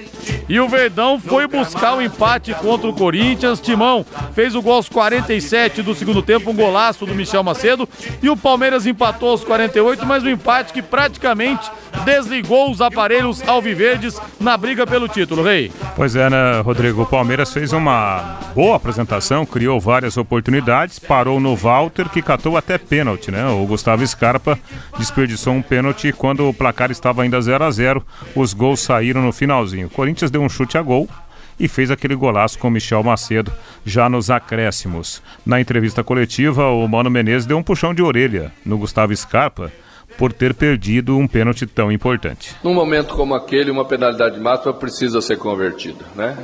E 0.49 0.61
o 0.61 0.69
Verdão 0.69 1.19
foi 1.19 1.47
buscar 1.47 1.95
o 1.95 1.97
um 1.97 2.03
empate 2.03 2.53
contra 2.55 2.89
o 2.89 2.93
Corinthians. 2.93 3.61
Timão 3.61 4.05
fez 4.35 4.55
o 4.55 4.61
gol 4.61 4.75
aos 4.75 4.89
47 4.89 5.83
do 5.83 5.95
segundo 5.95 6.23
tempo, 6.23 6.51
um 6.51 6.55
golaço 6.55 7.07
do 7.07 7.15
Michel 7.15 7.43
Macedo. 7.43 7.89
E 8.23 8.29
o 8.29 8.37
Palmeiras 8.37 8.87
empatou 8.87 9.31
aos 9.31 9.45
48, 9.45 10.05
mas 10.05 10.23
um 10.23 10.29
empate 10.29 10.73
que 10.73 10.83
praticamente 10.83 11.71
desligou 12.05 12.71
os 12.71 12.81
aparelhos 12.81 13.47
alviverdes 13.47 14.21
na 14.41 14.57
briga 14.57 14.87
pelo 14.87 15.09
título, 15.09 15.43
Rei. 15.43 15.71
Pois 15.97 16.17
é, 16.17 16.29
né, 16.29 16.61
Rodrigo? 16.61 17.03
O 17.03 17.07
Palmeiras 17.07 17.53
fez 17.53 17.73
uma 17.73 18.39
boa 18.55 18.77
apresentação, 18.77 19.47
criou 19.47 19.81
várias 19.81 20.17
oportunidades, 20.17 20.99
parou 20.99 21.41
no 21.41 21.55
Walter, 21.55 22.09
que 22.09 22.23
catou 22.23 22.57
até 22.57 22.79
pênalti, 22.79 23.31
né? 23.31 23.47
O 23.47 23.65
Gustavo 23.67 24.07
Scarpa 24.07 24.59
desperdiçou 24.99 25.55
um 25.55 25.63
pênalti 25.63 26.13
quando 26.13 26.49
o 26.49 26.55
placar 26.55 26.91
estava 26.91 27.23
ainda 27.23 27.41
0 27.41 27.65
a 27.65 27.71
0 27.71 28.07
Os 28.35 28.53
gols 28.53 28.81
saíram 28.81 29.23
no 29.23 29.33
finalzinho. 29.33 29.87
O 29.87 29.91
Corinthians 29.91 30.31
deu 30.31 30.43
um 30.43 30.49
chute 30.49 30.77
a 30.77 30.83
gol, 30.83 31.09
e 31.59 31.69
fez 31.69 31.91
aquele 31.91 32.15
golaço 32.15 32.59
com 32.59 32.69
o 32.69 32.71
Michel 32.71 33.03
Macedo 33.03 33.53
já 33.85 34.09
nos 34.09 34.31
acréscimos. 34.31 35.23
Na 35.45 35.61
entrevista 35.61 36.03
coletiva, 36.03 36.69
o 36.69 36.87
Mano 36.89 37.11
Menezes 37.11 37.47
deu 37.47 37.59
um 37.59 37.63
puxão 37.63 37.95
de 37.95 38.03
orelha 38.03 38.53
no 38.65 38.79
Gustavo 38.79 39.15
Scarpa 39.15 39.73
por 40.17 40.33
ter 40.33 40.55
perdido 40.55 41.17
um 41.17 41.27
pênalti 41.27 41.67
tão 41.67 41.91
importante. 41.91 42.55
Num 42.63 42.75
momento 42.75 43.15
como 43.15 43.35
aquele, 43.35 43.71
uma 43.71 43.85
penalidade 43.85 44.39
máxima 44.39 44.73
precisa 44.73 45.21
ser 45.21 45.39
convertida. 45.39 46.05
Né? 46.15 46.37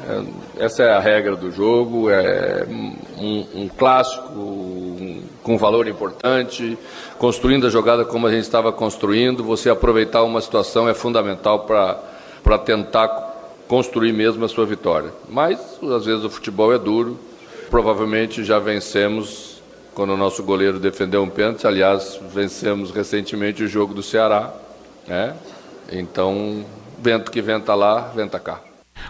Essa 0.58 0.82
é 0.82 0.92
a 0.92 1.00
regra 1.00 1.36
do 1.36 1.50
jogo, 1.50 2.10
é 2.10 2.66
um, 2.68 3.46
um 3.54 3.68
clássico 3.68 4.38
um, 4.38 5.22
com 5.42 5.56
valor 5.56 5.86
importante, 5.88 6.76
construindo 7.18 7.66
a 7.66 7.70
jogada 7.70 8.04
como 8.04 8.26
a 8.26 8.30
gente 8.30 8.42
estava 8.42 8.72
construindo, 8.72 9.44
você 9.44 9.70
aproveitar 9.70 10.22
uma 10.22 10.40
situação 10.40 10.88
é 10.88 10.94
fundamental 10.94 11.60
para 11.60 12.58
tentar 12.58 13.08
construir 13.68 14.12
mesmo 14.12 14.44
a 14.44 14.48
sua 14.48 14.66
vitória. 14.66 15.10
Mas 15.28 15.78
às 15.82 16.04
vezes 16.04 16.24
o 16.24 16.30
futebol 16.30 16.74
é 16.74 16.78
duro. 16.78 17.18
Provavelmente 17.70 18.42
já 18.42 18.58
vencemos 18.58 19.49
quando 19.94 20.10
o 20.10 20.16
nosso 20.16 20.42
goleiro 20.42 20.78
defendeu 20.78 21.22
um 21.22 21.28
pênalti. 21.28 21.66
Aliás, 21.66 22.20
vencemos 22.32 22.90
recentemente 22.90 23.62
o 23.62 23.68
jogo 23.68 23.94
do 23.94 24.02
Ceará. 24.02 24.52
Né? 25.06 25.34
Então, 25.92 26.64
vento 26.98 27.30
que 27.30 27.40
venta 27.40 27.74
lá, 27.74 28.02
venta 28.14 28.38
cá. 28.38 28.60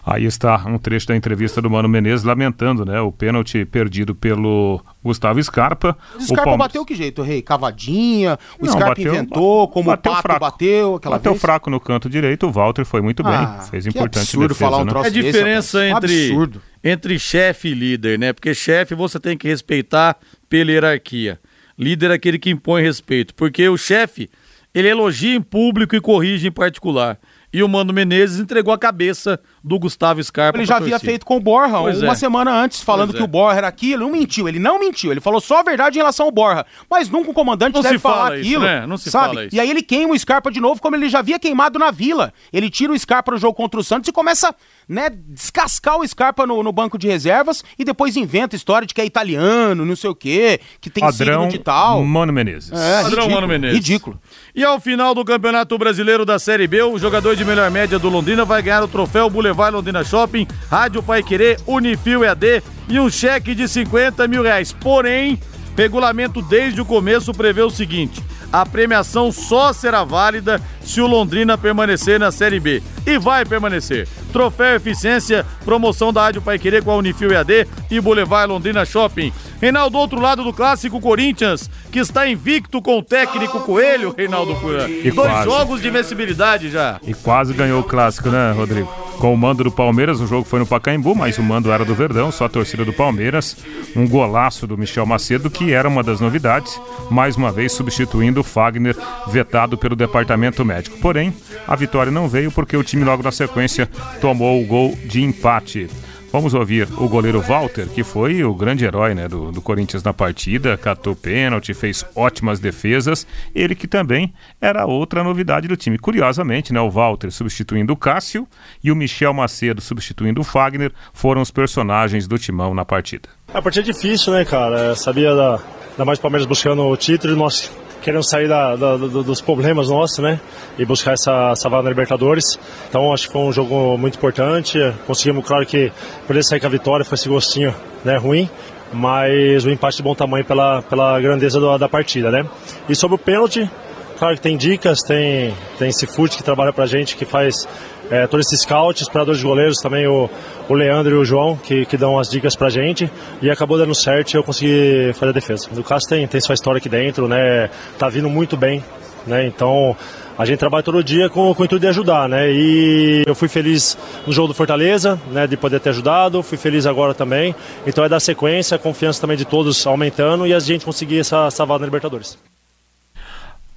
Aí 0.05 0.25
está 0.25 0.57
um 0.67 0.79
trecho 0.79 1.09
da 1.09 1.17
entrevista 1.17 1.61
do 1.61 1.69
Mano 1.69 1.89
Menezes 1.89 2.25
lamentando, 2.25 2.85
né, 2.85 3.01
o 3.01 3.11
pênalti 3.11 3.65
perdido 3.65 4.15
pelo 4.15 4.81
Gustavo 5.03 5.43
Scarpa. 5.43 5.97
O 6.17 6.21
Scarpa 6.21 6.45
Palmeiras... 6.45 6.69
bateu 6.69 6.85
que 6.85 6.95
jeito, 6.95 7.23
Rei? 7.23 7.43
Cavadinha, 7.43 8.39
o 8.61 8.67
Não, 8.67 8.73
Scarpa 8.73 8.91
bateu, 8.91 9.15
inventou, 9.15 9.69
como 9.69 9.91
bateu 9.91 10.13
o 10.13 10.15
Pato 10.15 10.23
fraco. 10.23 10.41
bateu 10.41 10.95
aquela 10.95 11.17
Bateu 11.17 11.33
vez? 11.33 11.43
fraco 11.43 11.71
no 11.71 11.81
canto 11.81 12.09
direito, 12.09 12.47
o 12.47 12.53
Walter 12.53 12.85
foi 12.85 13.01
muito 13.01 13.23
bem, 13.23 13.33
ah, 13.35 13.67
fez 13.71 13.87
importante 13.87 14.23
absurdo 14.23 14.49
defesa, 14.49 14.71
falar 14.71 14.83
um 14.83 14.85
né? 14.85 14.91
troço 14.91 15.07
É 15.07 15.09
a 15.09 15.13
diferença 15.13 15.79
desse, 15.81 15.93
entre, 15.93 16.27
absurdo. 16.27 16.63
Entre 16.83 17.19
chefe 17.19 17.69
e 17.69 17.75
líder, 17.75 18.19
né? 18.19 18.33
Porque 18.33 18.55
chefe 18.55 18.95
você 18.95 19.19
tem 19.19 19.37
que 19.37 19.49
respeitar 19.49 20.19
pela 20.49 20.71
hierarquia. 20.71 21.41
Líder 21.79 22.11
é 22.11 22.15
aquele 22.15 22.39
que 22.39 22.51
impõe 22.51 22.83
respeito, 22.83 23.35
porque 23.35 23.69
o 23.69 23.77
chefe, 23.77 24.29
ele 24.75 24.89
elogia 24.89 25.35
em 25.35 25.41
público 25.41 25.97
e 25.97 26.01
corrige 26.01 26.49
em 26.49 26.53
particular 26.53 27.19
e 27.53 27.63
o 27.63 27.69
Mano 27.69 27.93
Menezes 27.93 28.39
entregou 28.39 28.73
a 28.73 28.79
cabeça 28.79 29.41
do 29.63 29.79
Gustavo 29.79 30.23
Scarpa. 30.23 30.59
Ele 30.59 30.67
já 30.67 30.77
havia 30.77 30.99
feito 30.99 31.27
com 31.27 31.37
o 31.37 31.41
pois 31.41 32.03
uma 32.03 32.13
é. 32.13 32.15
semana 32.15 32.51
antes, 32.51 32.81
falando 32.83 33.13
que 33.13 33.23
o 33.23 33.27
Borja 33.27 33.59
era 33.59 33.69
aquilo. 33.69 34.03
Ele 34.05 34.05
não 34.05 34.11
mentiu, 34.11 34.49
ele 34.49 34.59
não 34.59 34.79
mentiu. 34.79 35.11
Ele 35.11 35.21
falou 35.21 35.41
só 35.41 35.61
a 35.61 35.63
verdade 35.63 35.99
em 35.99 36.01
relação 36.01 36.27
ao 36.27 36.33
Borja. 36.33 36.65
Mas 36.89 37.09
nunca 37.11 37.31
o 37.31 37.35
comandante 37.35 37.75
não 37.75 37.83
deve 37.83 37.99
falar 37.99 38.17
fala 38.17 38.37
aquilo. 38.37 38.49
Isso, 38.49 38.61
né? 38.61 38.87
Não 38.87 38.97
se 38.97 39.11
sabe? 39.11 39.27
fala 39.27 39.47
isso. 39.47 39.55
E 39.57 39.61
aí 39.61 39.71
ele 39.71 39.83
queima 39.83 40.15
o 40.15 40.19
Scarpa 40.19 40.51
de 40.51 40.61
novo, 40.61 40.81
como 40.81 40.97
ele 40.97 41.09
já 41.09 41.19
havia 41.19 41.39
queimado 41.39 41.79
na 41.79 41.91
vila. 41.91 42.33
Ele 42.53 42.71
tira 42.71 42.93
o 42.93 42.99
Scarpa 42.99 43.33
no 43.33 43.39
jogo 43.39 43.55
contra 43.55 43.79
o 43.79 43.85
Santos 43.85 44.09
e 44.09 44.13
começa 44.13 44.55
né, 44.89 45.11
descascar 45.11 45.99
o 45.99 46.07
Scarpa 46.07 46.47
no, 46.47 46.63
no, 46.63 46.73
banco 46.73 46.97
de 46.97 47.07
reservas 47.07 47.63
e 47.79 47.85
depois 47.85 48.17
inventa 48.17 48.57
história 48.57 48.87
de 48.87 48.95
que 48.95 49.01
é 49.01 49.05
italiano, 49.05 49.85
não 49.85 49.95
sei 49.95 50.11
o 50.11 50.15
quê, 50.15 50.61
que 50.81 50.89
tem 50.89 51.03
Padrão 51.03 51.43
signo 51.43 51.49
de 51.49 51.59
tal. 51.59 52.03
Mano 52.05 52.33
Menezes. 52.33 52.73
É, 52.73 53.03
Padrão 53.03 53.25
ridículo, 53.25 53.35
Mano 53.35 53.49
Menezes. 53.49 53.77
Ridículo. 53.77 54.21
E 54.55 54.65
ao 54.65 54.81
final 54.81 55.15
do 55.15 55.25
Campeonato 55.25 55.77
Brasileiro 55.79 56.25
da 56.25 56.39
Série 56.39 56.67
B, 56.67 56.83
o 56.83 56.99
jogador 56.99 57.37
de 57.37 57.45
melhor 57.45 57.71
média 57.71 57.99
do 57.99 58.09
Londrina 58.09 58.45
vai 58.45 58.63
ganhar 58.63 58.83
o 58.83 58.89
troféu 58.89 59.29
Boulevard 59.29 59.50
Londrina 59.53 60.05
Shopping, 60.05 60.47
Rádio 60.71 61.03
Pai 61.03 61.23
Querer, 61.23 61.59
Unifil 61.67 62.25
EAD 62.25 62.63
e 62.89 62.99
um 62.99 63.11
cheque 63.11 63.55
de 63.55 63.69
50 63.69 64.27
mil 64.27 64.43
reais. 64.43 64.73
Porém, 64.73 65.39
regulamento 65.77 66.43
desde 66.43 66.81
o 66.81 66.85
começo 66.85 67.33
prevê 67.33 67.63
o 67.63 67.71
seguinte: 67.71 68.23
a 68.53 68.67
premiação 68.67 69.31
só 69.31 69.73
será 69.73 70.05
válida 70.05 70.61
se 70.83 71.01
o 71.01 71.07
Londrina 71.07 71.57
permanecer 71.57 72.19
na 72.19 72.33
Série 72.33 72.59
B. 72.59 72.83
E 73.07 73.19
vai 73.19 73.45
permanecer. 73.45 74.09
Troféu 74.33 74.77
Eficiência, 74.77 75.45
promoção 75.65 76.13
da 76.13 76.23
Rádio 76.23 76.43
Querer 76.61 76.83
com 76.83 76.91
a 76.91 76.97
Unifil 76.97 77.33
EAD 77.33 77.67
e 77.91 78.01
Boulevard 78.01 78.53
Londrina 78.53 78.85
Shopping. 78.85 79.33
Reinaldo, 79.61 79.99
outro 79.99 80.21
lado 80.21 80.43
do 80.43 80.53
clássico 80.53 81.01
Corinthians, 81.01 81.69
que 81.91 81.99
está 81.99 82.27
invicto 82.27 82.81
com 82.81 82.99
o 82.99 83.03
técnico 83.03 83.61
Coelho, 83.61 84.15
Reinaldo 84.17 84.55
Furlan. 84.57 84.89
Dois 84.89 85.15
quase. 85.15 85.45
jogos 85.45 85.83
de 85.83 85.89
invencibilidade 85.89 86.71
já. 86.71 86.99
E 87.07 87.13
quase 87.13 87.53
ganhou 87.53 87.81
o 87.81 87.85
clássico, 87.85 88.31
né, 88.31 88.53
Rodrigo? 88.53 88.89
Com 89.19 89.35
o 89.35 89.37
mando 89.37 89.63
do 89.63 89.71
Palmeiras, 89.71 90.19
o 90.19 90.27
jogo 90.27 90.45
foi 90.45 90.61
no 90.61 90.67
Pacaembu, 90.67 91.15
mas 91.15 91.37
o 91.37 91.43
mando 91.43 91.71
era 91.71 91.85
do 91.85 91.95
Verdão, 91.95 92.33
só 92.33 92.47
a 92.47 92.49
torcida 92.49 92.87
do 92.87 92.93
Palmeiras. 92.93 93.55
Um 93.95 94.09
golaço 94.09 94.67
do 94.67 94.79
Michel 94.79 95.05
Macedo, 95.05 95.51
que 95.51 95.73
era 95.73 95.87
uma 95.87 96.03
das 96.03 96.21
novidades, 96.21 96.81
mais 97.11 97.37
uma 97.37 97.53
vez 97.53 97.73
substituindo 97.73 98.40
o 98.41 98.45
Fagner, 98.45 98.97
vetado 99.29 99.77
pelo 99.77 99.97
departamento 99.97 100.65
médico. 100.65 100.99
Porém, 100.99 101.35
a 101.67 101.77
vitória 101.77 102.11
não 102.11 102.29
veio 102.29 102.51
porque 102.51 102.77
o 102.77 102.85
time 102.85 103.05
logo 103.05 103.23
na 103.23 103.33
sequência 103.33 103.87
tomou 104.21 104.63
o 104.63 104.67
gol 104.67 104.99
de 105.05 105.23
empate. 105.23 105.89
Vamos 106.33 106.55
ouvir 106.55 106.87
o 106.97 107.09
goleiro 107.09 107.41
Walter, 107.41 107.89
que 107.89 108.05
foi 108.05 108.45
o 108.45 108.55
grande 108.55 108.85
herói 108.85 109.15
né, 109.15 109.27
do, 109.27 109.51
do 109.51 109.61
Corinthians 109.61 110.05
na 110.05 110.13
partida, 110.13 110.77
catou 110.77 111.17
pênalti, 111.17 111.75
fez 111.75 112.05
ótimas 112.15 112.61
defesas. 112.61 113.27
Ele 113.53 113.75
que 113.75 113.89
também 113.89 114.33
era 114.61 114.87
outra 114.87 115.25
novidade 115.25 115.67
do 115.67 115.77
time. 115.77 115.99
Curiosamente, 115.99 116.73
né, 116.73 116.81
o 116.81 116.89
Walter 116.89 117.33
substituindo 117.33 117.93
o 117.93 117.97
Cássio 117.97 118.47
e 118.83 118.93
o 118.93 118.97
Michel 118.97 119.35
Macedo 119.35 119.81
substituindo 119.81 120.41
o 120.41 120.45
Fagner 120.45 120.93
foram 121.13 121.43
os 121.43 121.51
personagens 121.51 122.29
do 122.29 122.39
timão 122.39 122.75
na 122.75 122.85
partida. 122.85 123.29
A 123.53 123.61
partida 123.61 123.91
é 123.91 123.93
difícil, 123.93 124.33
né, 124.33 124.45
cara? 124.45 124.95
Sabia 124.95 125.35
da, 125.35 125.59
da 125.99 126.05
mais 126.05 126.21
Palmeiras 126.21 126.47
buscando 126.47 126.83
o 126.83 126.97
título 126.97 127.35
e 127.35 127.37
nós 127.37 127.69
querendo 128.01 128.23
sair 128.23 128.49
da, 128.49 128.77
da, 128.77 128.97
dos 128.97 129.41
problemas 129.41 129.89
nossos, 129.89 130.19
né? 130.19 130.41
E 130.79 130.85
buscar 130.85 131.13
essa, 131.13 131.51
essa 131.53 131.69
vaga 131.69 131.85
na 131.85 131.91
Libertadores. 131.91 132.59
Então 132.89 133.13
acho 133.13 133.27
que 133.27 133.33
foi 133.33 133.43
um 133.43 133.53
jogo 133.53 133.97
muito 133.99 134.17
importante. 134.17 134.79
Conseguimos, 135.07 135.47
claro 135.47 135.67
que 135.67 135.93
poder 136.27 136.43
sair 136.43 136.61
com 136.61 136.67
a 136.67 136.71
vitória, 136.71 137.05
foi 137.05 137.17
esse 137.17 137.29
gostinho 137.29 137.75
né, 138.05 138.17
ruim. 138.17 138.49
Mas 138.93 139.65
o 139.65 139.71
empate 139.71 139.99
de 139.99 140.03
bom 140.03 140.15
tamanho 140.15 140.45
pela, 140.45 140.83
pela 140.83 141.21
grandeza 141.21 141.61
do, 141.61 141.79
da 141.79 141.89
partida, 141.89 142.31
né? 142.31 142.45
E 142.89 142.95
sobre 142.95 143.15
o 143.15 143.19
pênalti, 143.19 143.71
claro 144.19 144.35
que 144.35 144.41
tem 144.41 144.57
dicas, 144.57 145.01
tem, 145.01 145.55
tem 145.79 145.89
esse 145.89 146.07
fute 146.07 146.37
que 146.37 146.43
trabalha 146.43 146.73
pra 146.73 146.87
gente, 146.87 147.17
que 147.17 147.25
faz 147.25 147.69
é, 148.11 148.27
todo 148.27 148.41
esse 148.41 148.57
scout, 148.57 149.03
esperadores 149.03 149.41
de 149.41 149.47
goleiros, 149.47 149.79
também 149.79 150.07
o, 150.07 150.29
o 150.69 150.75
Leandro 150.75 151.17
e 151.17 151.19
o 151.19 151.25
João, 151.25 151.57
que, 151.57 151.87
que 151.87 151.97
dão 151.97 152.19
as 152.19 152.29
dicas 152.29 152.57
pra 152.57 152.69
gente, 152.69 153.11
e 153.41 153.51
acabou 153.51 153.79
dando 153.79 153.95
certo 153.95 154.33
e 154.33 154.37
eu 154.37 154.43
consegui 154.43 155.13
fazer 155.15 155.31
a 155.31 155.35
defesa. 155.35 155.69
O 155.77 155.85
Cássio 155.85 156.11
tem, 156.11 156.27
tem 156.27 156.41
sua 156.41 156.55
história 156.55 156.79
aqui 156.79 156.89
dentro, 156.89 157.29
né, 157.29 157.71
tá 157.99 158.09
vindo 158.09 158.29
muito 158.29 158.57
bem, 158.57 158.85
né, 159.27 159.47
então 159.47 159.97
a 160.41 160.47
gente 160.47 160.59
trabalha 160.59 160.83
todo 160.83 161.05
dia 161.05 161.29
com, 161.29 161.55
com 161.55 161.63
o 161.63 161.65
intuito 161.67 161.79
de 161.79 161.87
ajudar, 161.89 162.27
né? 162.27 162.51
E 162.51 163.25
eu 163.27 163.35
fui 163.35 163.47
feliz 163.47 163.99
no 164.27 164.33
jogo 164.33 164.49
do 164.49 164.55
Fortaleza, 164.55 165.21
né? 165.31 165.47
De 165.47 165.55
poder 165.55 165.81
ter 165.81 165.91
ajudado, 165.91 166.43
fui 166.43 166.57
feliz 166.57 166.87
agora 166.87 167.13
também. 167.13 167.55
Então 167.87 168.03
é 168.03 168.09
dar 168.09 168.21
sequência, 168.21 168.75
a 168.75 168.79
confiança 168.79 169.21
também 169.21 169.37
de 169.37 169.45
todos 169.45 169.87
aumentando 169.87 170.47
e 170.47 170.55
a 170.55 170.59
gente 170.59 170.87
conseguir 170.87 171.19
essa, 171.19 171.47
essa 171.47 171.67
vaga 171.67 171.81
na 171.81 171.85
Libertadores. 171.89 172.39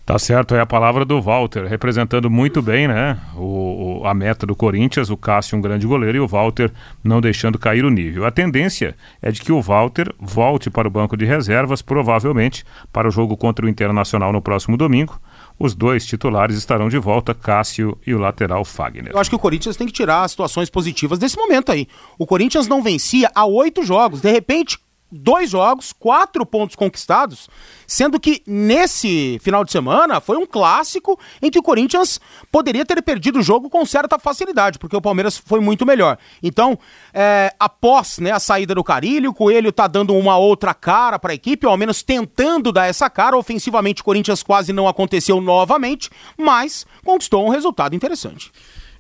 Tá 0.06 0.20
certo, 0.20 0.54
é 0.54 0.60
a 0.60 0.66
palavra 0.66 1.06
do 1.06 1.22
Walter, 1.22 1.66
representando 1.66 2.30
muito 2.30 2.62
bem, 2.62 2.90
né? 2.90 3.18
O, 3.38 4.02
o, 4.02 4.06
a 4.06 4.14
meta 4.14 4.46
do 4.46 4.54
Corinthians, 4.54 5.10
o 5.10 5.16
Cássio 5.16 5.58
um 5.58 5.62
grande 5.62 5.88
goleiro 5.88 6.18
e 6.18 6.20
o 6.20 6.28
Walter 6.28 6.74
não 7.02 7.22
deixando 7.22 7.58
cair 7.58 7.86
o 7.86 7.90
nível. 7.90 8.26
A 8.26 8.32
tendência 8.32 8.98
é 9.22 9.32
de 9.32 9.42
que 9.42 9.54
o 9.54 9.62
Walter 9.62 10.14
volte 10.20 10.70
para 10.70 10.90
o 10.90 10.92
banco 10.92 11.16
de 11.16 11.24
reservas, 11.24 11.82
provavelmente 11.82 12.66
para 12.92 13.08
o 13.08 13.12
jogo 13.12 13.38
contra 13.38 13.66
o 13.66 13.70
Internacional 13.70 14.34
no 14.34 14.42
próximo 14.42 14.76
domingo. 14.76 15.18
Os 15.58 15.74
dois 15.74 16.06
titulares 16.06 16.58
estarão 16.58 16.90
de 16.90 16.98
volta, 16.98 17.34
Cássio 17.34 17.98
e 18.06 18.14
o 18.14 18.20
lateral 18.20 18.66
Fagner. 18.66 19.14
Eu 19.14 19.20
acho 19.20 19.30
que 19.30 19.38
o 19.38 19.40
Corinthians 19.40 19.78
tem 19.78 19.88
que 19.88 19.94
tirar 19.94 20.24
as 20.24 20.32
situações 20.32 20.70
positivas 20.70 21.18
desse 21.18 21.38
momento 21.38 21.72
aí. 21.72 21.88
O 22.20 22.26
Corinthians 22.26 22.68
não 22.68 22.84
vencia 22.84 23.32
há 23.34 23.46
oito 23.46 23.84
jogos. 23.84 24.20
De 24.20 24.30
repente, 24.30 24.78
dois 25.14 25.50
jogos, 25.50 25.94
quatro 25.94 26.46
pontos 26.46 26.76
conquistados, 26.76 27.48
sendo 27.86 28.20
que 28.20 28.42
nesse 28.48 29.40
final 29.42 29.64
de 29.64 29.72
semana 29.72 30.20
foi 30.20 30.38
um 30.38 30.46
clássico 30.46 31.20
em 31.42 31.52
que 31.52 31.60
o 31.60 31.64
Corinthians 31.64 32.20
poderia 32.52 32.86
ter 32.86 33.02
perdido 33.02 33.40
o 33.40 33.44
jogo 33.44 33.70
com 33.70 33.86
certa 33.86 34.18
facilidade, 34.18 34.80
porque 34.80 34.96
o 34.96 35.02
Palmeiras 35.02 35.38
foi 35.38 35.60
muito 35.60 35.86
melhor. 35.86 36.18
Então, 36.42 36.78
é, 37.14 37.54
após 37.60 38.18
né, 38.18 38.32
a 38.32 38.40
saída 38.40 38.74
do 38.74 38.84
Carilho, 38.84 39.30
o 39.30 39.34
Coelho 39.34 39.72
tá 39.72 39.88
dando 39.88 40.16
uma 40.16 40.38
outra 40.38 40.74
cara 40.74 41.20
para 41.20 41.32
a 41.32 41.36
equipe, 41.36 41.66
ou 41.66 41.72
ao 41.72 41.78
menos 41.78 42.02
tentando 42.02 42.72
dar 42.72 42.88
essa 42.88 43.10
cara. 43.10 43.38
Ofensivamente, 43.38 44.02
o 44.02 44.06
Corinthians 44.06 44.42
quase 44.42 44.74
não 44.74 44.88
aconteceu 44.88 45.40
novamente, 45.40 46.10
mas 46.38 46.86
conquistou 47.06 47.46
um 47.46 47.50
resultado 47.50 47.96
interessante. 47.96 48.52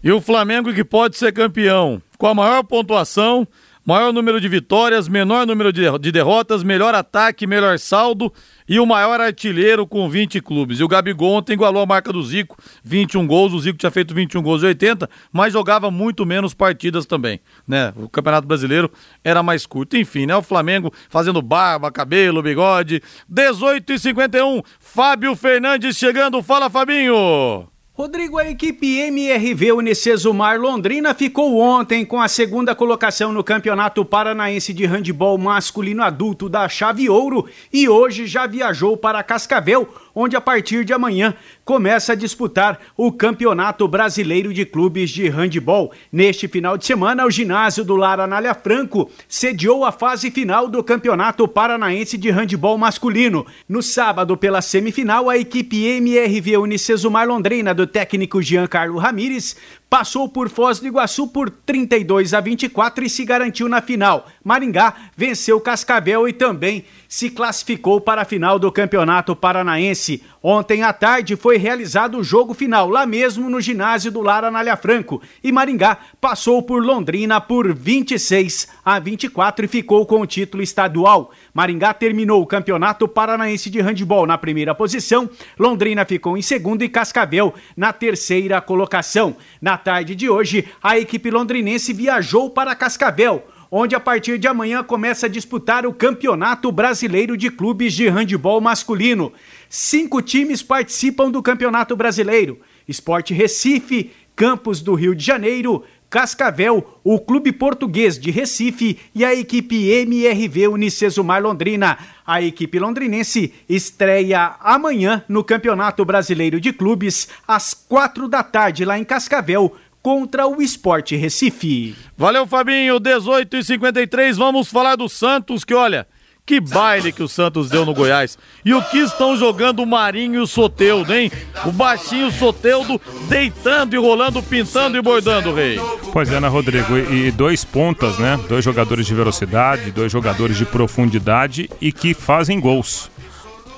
E 0.03 0.11
o 0.11 0.19
Flamengo 0.19 0.73
que 0.73 0.83
pode 0.83 1.17
ser 1.17 1.31
campeão 1.31 2.01
com 2.17 2.27
a 2.27 2.33
maior 2.33 2.61
pontuação 2.63 3.47
maior 3.85 4.13
número 4.13 4.39
de 4.39 4.47
vitórias, 4.47 5.07
menor 5.07 5.45
número 5.45 5.71
de, 5.73 5.81
de 5.99 6.11
derrotas, 6.11 6.63
melhor 6.63 6.95
ataque, 6.95 7.45
melhor 7.45 7.77
saldo 7.79 8.31
e 8.67 8.79
o 8.79 8.85
maior 8.85 9.19
artilheiro 9.19 9.85
com 9.85 10.09
20 10.09 10.41
clubes. 10.41 10.79
E 10.79 10.83
o 10.83 10.87
Gabigol 10.87 11.33
ontem 11.33 11.53
igualou 11.53 11.83
a 11.83 11.85
marca 11.85 12.11
do 12.13 12.23
Zico, 12.23 12.57
21 12.83 13.27
gols. 13.27 13.53
O 13.53 13.59
Zico 13.59 13.77
tinha 13.77 13.91
feito 13.91 14.13
21 14.13 14.41
gols 14.41 14.63
e 14.63 14.67
80, 14.67 15.09
mas 15.31 15.53
jogava 15.53 15.91
muito 15.91 16.25
menos 16.25 16.53
partidas 16.53 17.05
também, 17.05 17.39
né? 17.67 17.93
O 17.97 18.07
Campeonato 18.07 18.47
Brasileiro 18.47 18.91
era 19.23 19.43
mais 19.43 19.65
curto. 19.65 19.97
Enfim, 19.97 20.25
né? 20.25 20.35
O 20.35 20.41
Flamengo 20.41 20.93
fazendo 21.09 21.41
barba, 21.41 21.91
cabelo, 21.91 22.41
bigode. 22.41 23.01
18 23.27 23.93
e 23.93 23.99
51, 23.99 24.61
Fábio 24.79 25.35
Fernandes 25.35 25.97
chegando. 25.97 26.41
Fala, 26.41 26.69
Fabinho! 26.69 27.72
Rodrigo, 27.95 28.39
a 28.39 28.49
equipe 28.49 28.97
MRV 29.01 29.71
Unicesumar 29.73 30.59
Londrina 30.59 31.13
ficou 31.13 31.59
ontem 31.59 32.03
com 32.03 32.19
a 32.19 32.27
segunda 32.27 32.73
colocação 32.73 33.31
no 33.31 33.43
Campeonato 33.43 34.03
Paranaense 34.03 34.73
de 34.73 34.83
Handebol 34.83 35.37
Masculino 35.37 36.01
Adulto 36.01 36.49
da 36.49 36.67
Chave 36.67 37.07
Ouro 37.07 37.47
e 37.71 37.87
hoje 37.87 38.25
já 38.25 38.47
viajou 38.47 38.97
para 38.97 39.21
Cascavel 39.21 39.87
onde 40.13 40.35
a 40.35 40.41
partir 40.41 40.85
de 40.85 40.93
amanhã 40.93 41.33
começa 41.65 42.13
a 42.13 42.15
disputar 42.15 42.79
o 42.95 43.11
Campeonato 43.11 43.87
Brasileiro 43.87 44.53
de 44.53 44.65
Clubes 44.65 45.09
de 45.09 45.27
Handebol. 45.27 45.91
Neste 46.11 46.47
final 46.47 46.77
de 46.77 46.85
semana, 46.85 47.25
o 47.25 47.31
ginásio 47.31 47.83
do 47.83 47.95
Lara 47.95 48.23
Anália 48.23 48.53
Franco 48.53 49.09
sediou 49.27 49.85
a 49.85 49.91
fase 49.91 50.29
final 50.29 50.67
do 50.67 50.83
Campeonato 50.83 51.47
Paranaense 51.47 52.17
de 52.17 52.29
Handebol 52.29 52.77
Masculino. 52.77 53.45
No 53.67 53.81
sábado, 53.81 54.37
pela 54.37 54.61
semifinal, 54.61 55.29
a 55.29 55.37
equipe 55.37 55.85
MRV 55.85 56.57
Unicesumar 56.57 57.27
Londrina 57.27 57.73
do 57.73 57.87
técnico 57.87 58.41
Giancarlo 58.41 58.97
Ramires 58.97 59.55
passou 59.93 60.27
por 60.27 60.49
Foz 60.49 60.79
do 60.79 60.87
Iguaçu 60.87 61.27
por 61.27 61.51
32 61.51 62.33
a 62.33 62.41
24 62.41 63.05
e 63.05 63.09
se 63.11 63.23
garantiu 63.23 63.69
na 63.69 63.79
final. 63.79 64.25
Maringá 64.43 64.95
venceu 65.15 65.61
Cascavel 65.61 66.27
e 66.27 66.33
também 66.33 66.83
se 67.07 67.29
classificou 67.29 68.01
para 68.01 68.23
a 68.23 68.25
final 68.25 68.57
do 68.57 68.71
Campeonato 68.71 69.35
Paranaense. 69.35 70.23
Ontem 70.41 70.81
à 70.81 70.91
tarde 70.91 71.35
foi 71.35 71.57
realizado 71.57 72.17
o 72.17 72.23
jogo 72.23 72.55
final, 72.55 72.89
lá 72.89 73.05
mesmo 73.05 73.51
no 73.51 73.61
ginásio 73.61 74.11
do 74.11 74.19
Lara 74.19 74.47
Anália 74.47 74.75
Franco. 74.75 75.21
E 75.43 75.51
Maringá 75.51 75.99
passou 76.19 76.63
por 76.63 76.83
Londrina 76.83 77.39
por 77.39 77.71
26 77.71 78.67
a 78.83 78.97
24 78.97 79.65
e 79.65 79.67
ficou 79.67 80.07
com 80.07 80.21
o 80.21 80.25
título 80.25 80.63
estadual. 80.63 81.31
Maringá 81.53 81.93
terminou 81.93 82.41
o 82.41 82.47
Campeonato 82.47 83.07
Paranaense 83.07 83.69
de 83.69 83.79
Handebol 83.79 84.25
na 84.25 84.37
primeira 84.37 84.73
posição, 84.73 85.29
Londrina 85.57 86.03
ficou 86.03 86.35
em 86.37 86.41
segundo 86.41 86.83
e 86.83 86.89
Cascavel 86.89 87.53
na 87.77 87.93
terceira 87.93 88.59
colocação. 88.59 89.35
Na 89.61 89.77
tarde 89.77 90.15
de 90.15 90.29
hoje, 90.29 90.67
a 90.81 90.97
equipe 90.97 91.29
londrinense 91.29 91.93
viajou 91.93 92.49
para 92.49 92.75
Cascavel 92.75 93.43
onde 93.75 93.95
a 93.95 93.99
partir 93.99 94.37
de 94.37 94.47
amanhã 94.47 94.83
começa 94.83 95.25
a 95.25 95.29
disputar 95.29 95.83
o 95.83 95.91
Campeonato 95.91 96.71
Brasileiro 96.71 97.35
de 97.35 97.49
Clubes 97.49 97.93
de 97.93 98.07
Handebol 98.07 98.61
Masculino. 98.61 99.33
Cinco 99.67 100.21
times 100.21 100.61
participam 100.61 101.31
do 101.31 101.41
Campeonato 101.41 101.95
Brasileiro: 101.95 102.59
Esporte 102.87 103.33
Recife, 103.33 104.11
Campos 104.35 104.79
do 104.79 104.93
Rio 104.93 105.15
de 105.15 105.25
Janeiro, 105.25 105.83
Cascavel, 106.13 106.99
o 107.03 107.19
Clube 107.19 107.51
Português 107.51 108.19
de 108.19 108.29
Recife 108.29 108.99
e 109.15 109.25
a 109.25 109.33
equipe 109.33 109.89
MRV 109.89 110.67
Unicesumar 110.67 111.41
Londrina. 111.41 111.97
A 112.23 112.39
equipe 112.39 112.77
londrinense 112.77 113.51
estreia 113.67 114.53
amanhã 114.59 115.23
no 115.27 115.43
Campeonato 115.43 116.05
Brasileiro 116.05 116.61
de 116.61 116.71
Clubes, 116.71 117.27
às 117.47 117.73
quatro 117.73 118.27
da 118.27 118.43
tarde, 118.43 118.85
lá 118.85 118.99
em 118.99 119.03
Cascavel, 119.03 119.75
contra 120.03 120.45
o 120.45 120.61
Esporte 120.61 121.15
Recife. 121.15 121.95
Valeu, 122.15 122.45
Fabinho. 122.45 122.99
18 122.99 123.57
e 123.57 123.63
53 123.63 124.37
vamos 124.37 124.69
falar 124.69 124.95
do 124.95 125.09
Santos, 125.09 125.63
que 125.63 125.73
olha. 125.73 126.05
Que 126.45 126.59
baile 126.59 127.13
que 127.13 127.23
o 127.23 127.27
Santos 127.27 127.69
deu 127.69 127.85
no 127.85 127.93
Goiás. 127.93 128.37
E 128.65 128.73
o 128.73 128.81
que 128.81 128.97
estão 128.97 129.37
jogando 129.37 129.81
o 129.81 129.85
Marinho 129.85 130.35
e 130.35 130.39
o 130.39 130.47
Soteudo, 130.47 131.13
hein? 131.13 131.31
O 131.65 131.71
baixinho 131.71 132.29
Soteudo 132.31 132.99
deitando 133.29 133.93
e 133.93 133.97
rolando, 133.97 134.43
pintando 134.43 134.97
e 134.97 135.01
bordando, 135.01 135.53
rei. 135.53 135.79
Pois 136.11 136.29
é, 136.29 136.41
né, 136.41 136.49
Rodrigo? 136.49 136.97
E, 136.97 137.27
e 137.27 137.31
dois 137.31 137.63
pontas, 137.63 138.19
né? 138.19 138.37
Dois 138.49 138.63
jogadores 138.63 139.05
de 139.05 139.15
velocidade, 139.15 139.89
dois 139.91 140.11
jogadores 140.11 140.57
de 140.57 140.65
profundidade 140.65 141.69
e 141.79 141.93
que 141.93 142.13
fazem 142.13 142.59
gols 142.59 143.09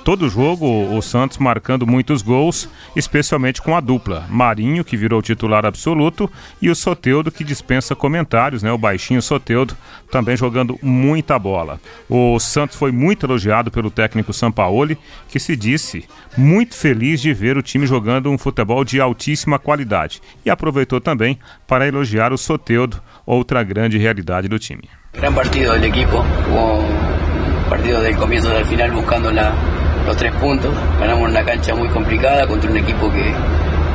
todo 0.06 0.30
jogo 0.30 0.96
o 0.96 1.02
Santos 1.02 1.36
marcando 1.36 1.84
muitos 1.84 2.22
gols, 2.22 2.68
especialmente 2.94 3.60
com 3.60 3.76
a 3.76 3.80
dupla. 3.80 4.24
Marinho, 4.28 4.84
que 4.84 4.96
virou 4.96 5.20
titular 5.20 5.66
absoluto, 5.66 6.30
e 6.62 6.70
o 6.70 6.76
Soteudo, 6.76 7.32
que 7.32 7.42
dispensa 7.42 7.96
comentários, 7.96 8.62
né? 8.62 8.70
O 8.70 8.78
baixinho 8.78 9.20
Soteudo 9.20 9.76
também 10.08 10.36
jogando 10.36 10.78
muita 10.80 11.36
bola. 11.40 11.80
O 12.08 12.38
Santos 12.38 12.76
foi 12.76 12.92
muito 12.92 13.26
elogiado 13.26 13.68
pelo 13.68 13.90
técnico 13.90 14.32
Sampaoli, 14.32 14.96
que 15.28 15.40
se 15.40 15.56
disse 15.56 16.04
muito 16.36 16.76
feliz 16.76 17.20
de 17.20 17.34
ver 17.34 17.56
o 17.56 17.62
time 17.62 17.84
jogando 17.84 18.30
um 18.30 18.38
futebol 18.38 18.84
de 18.84 19.00
altíssima 19.00 19.58
qualidade. 19.58 20.22
E 20.44 20.50
aproveitou 20.50 21.00
também 21.00 21.36
para 21.66 21.88
elogiar 21.88 22.32
o 22.32 22.38
Soteudo, 22.38 23.02
outra 23.26 23.64
grande 23.64 23.98
realidade 23.98 24.46
do 24.46 24.56
time. 24.56 24.88
Gran 25.14 25.34
partido 25.34 25.72
del 25.72 25.82
equipo, 25.86 26.22
partido 27.68 28.00
del 28.02 28.16
comienzo 28.16 28.56
al 28.56 28.64
final 28.66 28.92
buscando 28.92 29.32
la, 29.32 29.52
los 30.06 30.16
tres 30.16 30.32
puntos. 30.34 30.72
Ganamos 31.00 31.28
una 31.28 31.44
cancha 31.44 31.74
muy 31.74 31.88
complicada 31.88 32.46
contra 32.46 32.70
un 32.70 32.76
equipo 32.76 33.10
que, 33.10 33.32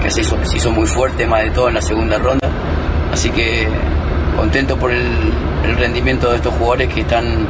que 0.04 0.12
se, 0.12 0.22
hizo, 0.22 0.38
se, 0.44 0.58
hizo, 0.58 0.72
muy 0.72 0.88
fuerte, 0.88 1.26
más 1.26 1.44
de 1.44 1.52
todo 1.52 1.70
en 1.70 1.76
la 1.76 1.82
segunda 1.82 2.18
ronda. 2.18 2.48
Así 3.12 3.30
que 3.32 3.68
contento 4.36 4.78
por 4.78 4.92
el, 4.92 5.08
rendimiento 5.78 6.30
de 6.32 6.38
estos 6.38 6.54
jugadores 6.56 6.94
que 6.94 7.02
están 7.02 7.48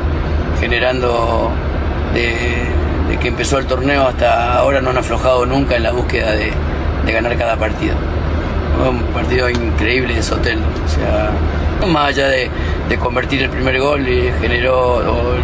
generando 0.59 1.49
de, 2.13 3.17
que 3.19 3.27
empezó 3.29 3.57
el 3.57 3.65
torneo 3.65 4.07
hasta 4.07 4.57
ahora 4.57 4.81
no 4.81 4.91
han 4.91 4.97
aflojado 4.97 5.45
nunca 5.45 5.75
en 5.75 5.83
la 5.83 5.91
búsqueda 5.91 6.31
de, 6.31 6.51
de 7.05 7.11
ganar 7.11 7.37
cada 7.37 7.55
partido. 7.57 7.95
Un 8.87 9.01
partido 9.13 9.49
increíble 9.49 10.15
de 10.15 10.23
Sotelo. 10.23 10.61
O 10.85 10.87
sea, 10.87 11.31
más 11.87 12.09
allá 12.09 12.27
de, 12.27 12.49
de 12.89 12.97
convertir 12.97 13.41
el 13.43 13.49
primer 13.49 13.79
gol, 13.79 14.07
y 14.07 14.31
generó 14.41 14.97
o, 14.97 15.35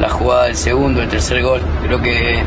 la 0.00 0.08
jugada 0.08 0.44
del 0.46 0.56
segundo, 0.56 1.02
el 1.02 1.08
tercer 1.08 1.42
gol. 1.42 1.60
Creo 1.82 2.00
que, 2.00 2.42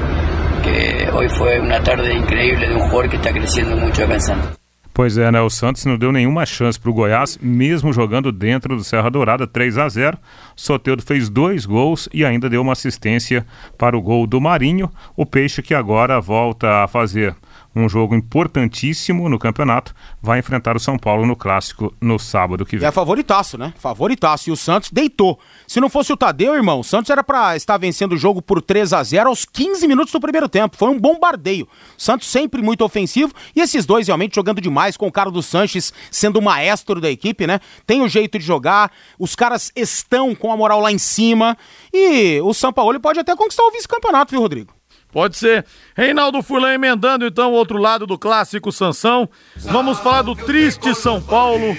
que 0.63 1.09
hoy 1.11 1.29
fue 1.29 1.59
una 1.59 1.81
tarde 1.81 2.13
increíble 2.13 2.69
de 2.69 2.75
un 2.75 2.81
jugador 2.81 3.09
que 3.09 3.17
está 3.17 3.31
creciendo 3.31 3.75
mucho 3.75 4.03
acá 4.03 4.13
en 4.13 4.21
Santos. 4.21 4.57
Pois 4.97 5.15
é, 5.15 5.31
né? 5.31 5.39
O 5.41 5.49
Santos 5.49 5.85
não 5.85 5.95
deu 5.95 6.11
nenhuma 6.11 6.43
chance 6.43 6.79
para 6.79 6.89
o 6.89 6.93
Goiás, 6.93 7.37
mesmo 7.39 7.93
jogando 7.93 8.31
dentro 8.31 8.75
do 8.75 8.83
Serra 8.83 9.11
Dourada, 9.11 9.45
3 9.45 9.77
a 9.77 9.87
0 9.87 10.17
Soteudo 10.55 11.03
fez 11.03 11.29
dois 11.29 11.67
gols 11.67 12.09
e 12.11 12.25
ainda 12.25 12.49
deu 12.49 12.63
uma 12.63 12.71
assistência 12.71 13.45
para 13.77 13.95
o 13.95 14.01
gol 14.01 14.25
do 14.25 14.41
Marinho. 14.41 14.89
O 15.15 15.23
Peixe 15.23 15.61
que 15.61 15.75
agora 15.75 16.19
volta 16.19 16.83
a 16.83 16.87
fazer 16.87 17.35
um 17.77 17.87
jogo 17.87 18.15
importantíssimo 18.15 19.29
no 19.29 19.37
campeonato, 19.37 19.93
vai 20.21 20.39
enfrentar 20.39 20.75
o 20.75 20.79
São 20.79 20.97
Paulo 20.97 21.25
no 21.25 21.35
clássico 21.35 21.93
no 22.01 22.17
sábado 22.17 22.65
que 22.65 22.77
vem. 22.77 22.87
É 22.87 22.91
favoritaço, 22.91 23.57
né? 23.57 23.73
Favoritaço. 23.77 24.49
E 24.49 24.51
o 24.51 24.57
Santos 24.57 24.89
deitou. 24.91 25.39
Se 25.67 25.79
não 25.79 25.89
fosse 25.89 26.11
o 26.11 26.17
Tadeu, 26.17 26.55
irmão, 26.55 26.79
o 26.79 26.83
Santos 26.83 27.09
era 27.09 27.23
para 27.23 27.55
estar 27.55 27.77
vencendo 27.77 28.13
o 28.13 28.17
jogo 28.17 28.41
por 28.41 28.61
3 28.61 28.93
a 28.93 29.03
0 29.03 29.29
aos 29.29 29.45
15 29.45 29.87
minutos 29.87 30.11
do 30.11 30.19
primeiro 30.19 30.49
tempo. 30.49 30.77
Foi 30.77 30.89
um 30.89 30.99
bombardeio. 30.99 31.67
Santos 31.97 32.27
sempre 32.27 32.61
muito 32.61 32.83
ofensivo 32.83 33.33
e 33.55 33.61
esses 33.61 33.85
dois 33.85 34.07
realmente 34.07 34.35
jogando 34.35 34.61
demais, 34.61 34.97
com 34.97 35.07
o 35.07 35.11
Carlos 35.11 35.45
Sanches 35.45 35.93
sendo 36.11 36.39
o 36.39 36.41
maestro 36.41 36.99
da 36.99 37.09
equipe, 37.09 37.45
né? 37.45 37.59
Tem 37.85 38.01
o 38.01 38.07
jeito 38.07 38.39
de 38.39 38.45
jogar, 38.45 38.91
os 39.19 39.35
caras 39.35 39.71
estão 39.75 40.33
com 40.33 40.51
a 40.51 40.57
moral 40.57 40.79
lá 40.79 40.91
em 40.91 40.97
cima 40.97 41.57
e 41.93 42.39
o 42.41 42.53
São 42.53 42.73
Paulo 42.73 42.99
pode 42.99 43.19
até 43.19 43.35
conquistar 43.35 43.63
o 43.63 43.71
vice-campeonato, 43.71 44.31
viu, 44.31 44.41
Rodrigo? 44.41 44.76
Pode 45.11 45.37
ser. 45.37 45.65
Reinaldo 45.95 46.41
Fulan 46.43 46.73
emendando 46.73 47.25
então 47.25 47.51
o 47.51 47.55
outro 47.55 47.77
lado 47.77 48.05
do 48.05 48.17
clássico 48.17 48.71
Sansão. 48.71 49.29
Vamos 49.57 49.99
falar 49.99 50.21
do 50.21 50.35
triste 50.35 50.93
São 50.93 51.21
Paulo. 51.21 51.77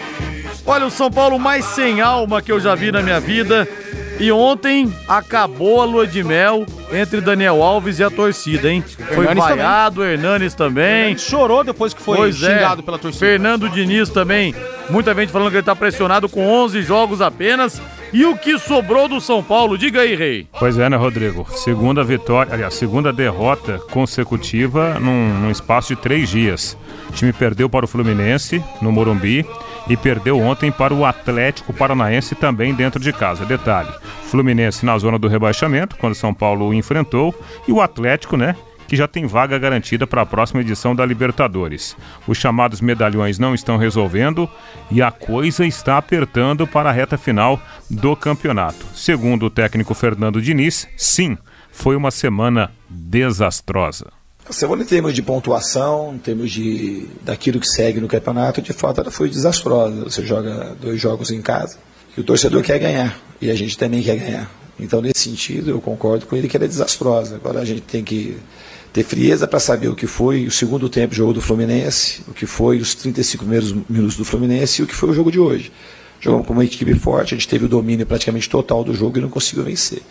Olha, 0.66 0.86
o 0.86 0.90
São 0.90 1.10
Paulo 1.10 1.38
mais 1.38 1.64
sem 1.64 2.00
alma 2.00 2.42
que 2.42 2.50
eu 2.50 2.58
já 2.58 2.74
vi 2.74 2.90
na 2.90 3.02
minha 3.02 3.20
vida. 3.20 3.68
E 4.20 4.32
ontem 4.32 4.92
acabou 5.06 5.80
a 5.80 5.84
lua 5.84 6.06
de 6.06 6.24
mel 6.24 6.66
entre 6.92 7.20
Daniel 7.20 7.62
Alves 7.62 8.00
e 8.00 8.04
a 8.04 8.10
torcida, 8.10 8.68
hein? 8.68 8.82
Foi 8.82 9.24
Hernanes 9.24 9.44
vaiado, 9.44 10.00
também. 10.00 10.12
Hernanes 10.12 10.54
também. 10.54 10.84
Hernanes 10.84 11.22
chorou 11.22 11.62
depois 11.62 11.94
que 11.94 12.02
foi 12.02 12.16
pois 12.16 12.36
xingado 12.36 12.80
é. 12.80 12.84
pela 12.84 12.98
torcida. 12.98 13.24
Fernando 13.24 13.68
Diniz 13.68 14.10
também. 14.10 14.54
Muita 14.90 15.14
gente 15.14 15.30
falando 15.30 15.50
que 15.50 15.56
ele 15.58 15.62
tá 15.62 15.76
pressionado 15.76 16.28
com 16.28 16.44
11 16.44 16.82
jogos 16.82 17.20
apenas. 17.20 17.80
E 18.12 18.24
o 18.24 18.36
que 18.36 18.58
sobrou 18.58 19.08
do 19.08 19.20
São 19.20 19.42
Paulo? 19.42 19.76
Diga 19.76 20.00
aí, 20.00 20.14
Rei. 20.14 20.46
Pois 20.58 20.78
é, 20.78 20.88
né, 20.88 20.96
Rodrigo? 20.96 21.46
Segunda 21.50 22.02
vitória, 22.02 22.54
aliás, 22.54 22.74
segunda 22.74 23.12
derrota 23.12 23.78
consecutiva 23.90 24.98
num, 24.98 25.34
num 25.40 25.50
espaço 25.50 25.94
de 25.94 26.00
três 26.00 26.28
dias. 26.28 26.76
O 27.08 27.12
time 27.12 27.32
perdeu 27.32 27.68
para 27.68 27.84
o 27.84 27.88
Fluminense, 27.88 28.62
no 28.80 28.90
Morumbi, 28.90 29.44
e 29.88 29.96
perdeu 29.96 30.38
ontem 30.38 30.70
para 30.70 30.94
o 30.94 31.04
Atlético 31.04 31.72
Paranaense 31.72 32.34
também 32.34 32.74
dentro 32.74 33.00
de 33.00 33.12
casa. 33.12 33.44
Detalhe: 33.44 33.90
Fluminense 34.24 34.84
na 34.84 34.96
zona 34.98 35.18
do 35.18 35.28
rebaixamento, 35.28 35.96
quando 35.96 36.14
São 36.14 36.32
Paulo 36.32 36.68
o 36.68 36.74
enfrentou, 36.74 37.34
e 37.66 37.72
o 37.72 37.80
Atlético, 37.80 38.36
né? 38.36 38.56
Que 38.88 38.96
já 38.96 39.06
tem 39.06 39.26
vaga 39.26 39.58
garantida 39.58 40.06
para 40.06 40.22
a 40.22 40.26
próxima 40.26 40.62
edição 40.62 40.96
da 40.96 41.04
Libertadores. 41.04 41.94
Os 42.26 42.38
chamados 42.38 42.80
medalhões 42.80 43.38
não 43.38 43.54
estão 43.54 43.76
resolvendo 43.76 44.48
e 44.90 45.02
a 45.02 45.10
coisa 45.10 45.66
está 45.66 45.98
apertando 45.98 46.66
para 46.66 46.88
a 46.88 46.92
reta 46.92 47.18
final 47.18 47.60
do 47.88 48.16
campeonato. 48.16 48.86
Segundo 48.94 49.46
o 49.46 49.50
técnico 49.50 49.92
Fernando 49.92 50.40
Diniz, 50.40 50.88
sim, 50.96 51.36
foi 51.70 51.94
uma 51.94 52.10
semana 52.10 52.72
desastrosa. 52.88 54.06
A 54.48 54.52
semana 54.52 54.82
em 54.82 54.86
termos 54.86 55.12
de 55.12 55.22
pontuação, 55.22 56.14
em 56.14 56.18
termos 56.18 56.50
de 56.50 57.06
daquilo 57.22 57.60
que 57.60 57.68
segue 57.68 58.00
no 58.00 58.08
campeonato, 58.08 58.62
de 58.62 58.72
fato 58.72 59.02
ela 59.02 59.10
foi 59.10 59.28
desastrosa. 59.28 60.04
Você 60.04 60.24
joga 60.24 60.74
dois 60.80 60.98
jogos 60.98 61.30
em 61.30 61.42
casa 61.42 61.76
e 62.16 62.20
o 62.22 62.24
torcedor 62.24 62.62
quer 62.62 62.78
ganhar 62.78 63.20
e 63.42 63.50
a 63.50 63.54
gente 63.54 63.76
também 63.76 64.02
quer 64.02 64.16
ganhar. 64.16 64.50
Então, 64.80 65.02
nesse 65.02 65.28
sentido, 65.28 65.70
eu 65.70 65.80
concordo 65.80 66.24
com 66.24 66.36
ele 66.36 66.48
que 66.48 66.56
ela 66.56 66.64
é 66.64 66.68
desastrosa. 66.68 67.34
Agora 67.36 67.60
a 67.60 67.64
gente 67.64 67.82
tem 67.82 68.04
que 68.04 68.38
ter 68.98 69.04
frieza 69.04 69.46
para 69.46 69.60
saber 69.60 69.88
o 69.88 69.94
que 69.94 70.08
foi 70.08 70.46
o 70.46 70.50
segundo 70.50 70.88
tempo 70.88 71.14
jogo 71.14 71.32
do 71.32 71.40
Fluminense, 71.40 72.22
o 72.26 72.32
que 72.32 72.46
foi 72.46 72.78
os 72.78 72.96
35 72.96 73.44
primeiros 73.44 73.72
minutos 73.88 74.16
do 74.16 74.24
Fluminense 74.24 74.82
e 74.82 74.84
o 74.84 74.88
que 74.88 74.94
foi 74.94 75.10
o 75.10 75.14
jogo 75.14 75.30
de 75.30 75.38
hoje. 75.38 75.70
Jogamos 76.20 76.44
com 76.44 76.52
uma 76.52 76.64
equipe 76.64 76.92
forte, 76.94 77.32
a 77.32 77.38
gente 77.38 77.46
teve 77.46 77.66
o 77.66 77.68
domínio 77.68 78.04
praticamente 78.04 78.48
total 78.48 78.82
do 78.82 78.92
jogo 78.92 79.18
e 79.18 79.20
não 79.20 79.28
conseguiu 79.28 79.62
vencer. 79.62 80.02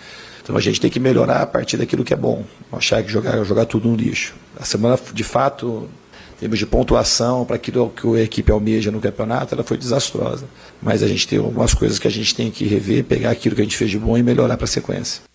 Então 0.41 0.55
a 0.55 0.61
gente 0.61 0.79
tem 0.79 0.89
que 0.89 1.01
melhorar 1.01 1.41
a 1.41 1.45
partir 1.45 1.75
daquilo 1.75 2.05
que 2.05 2.13
é 2.13 2.15
bom, 2.15 2.45
não 2.71 2.79
achar 2.79 3.03
que 3.03 3.11
jogar, 3.11 3.43
jogar 3.43 3.65
tudo 3.65 3.89
no 3.89 3.95
lixo. 3.95 4.33
A 4.57 4.63
semana, 4.63 4.97
de 5.13 5.23
fato, 5.23 5.89
em 6.37 6.39
termos 6.39 6.57
de 6.57 6.65
pontuação, 6.65 7.43
para 7.43 7.57
aquilo 7.57 7.89
que 7.89 8.07
a 8.15 8.23
equipe 8.23 8.49
almeja 8.53 8.89
no 8.89 9.01
campeonato, 9.01 9.53
ela 9.53 9.65
foi 9.65 9.77
desastrosa. 9.77 10.45
Mas 10.81 11.03
a 11.03 11.07
gente 11.07 11.27
tem 11.27 11.39
algumas 11.39 11.73
coisas 11.73 11.99
que 11.99 12.07
a 12.07 12.11
gente 12.11 12.33
tem 12.33 12.49
que 12.49 12.63
rever, 12.65 13.03
pegar 13.03 13.31
aquilo 13.31 13.53
que 13.53 13.61
a 13.61 13.65
gente 13.65 13.75
fez 13.75 13.91
de 13.91 13.99
bom 13.99 14.17
e 14.17 14.23
melhorar 14.23 14.55
para 14.55 14.63
a 14.63 14.67
sequência. 14.67 15.26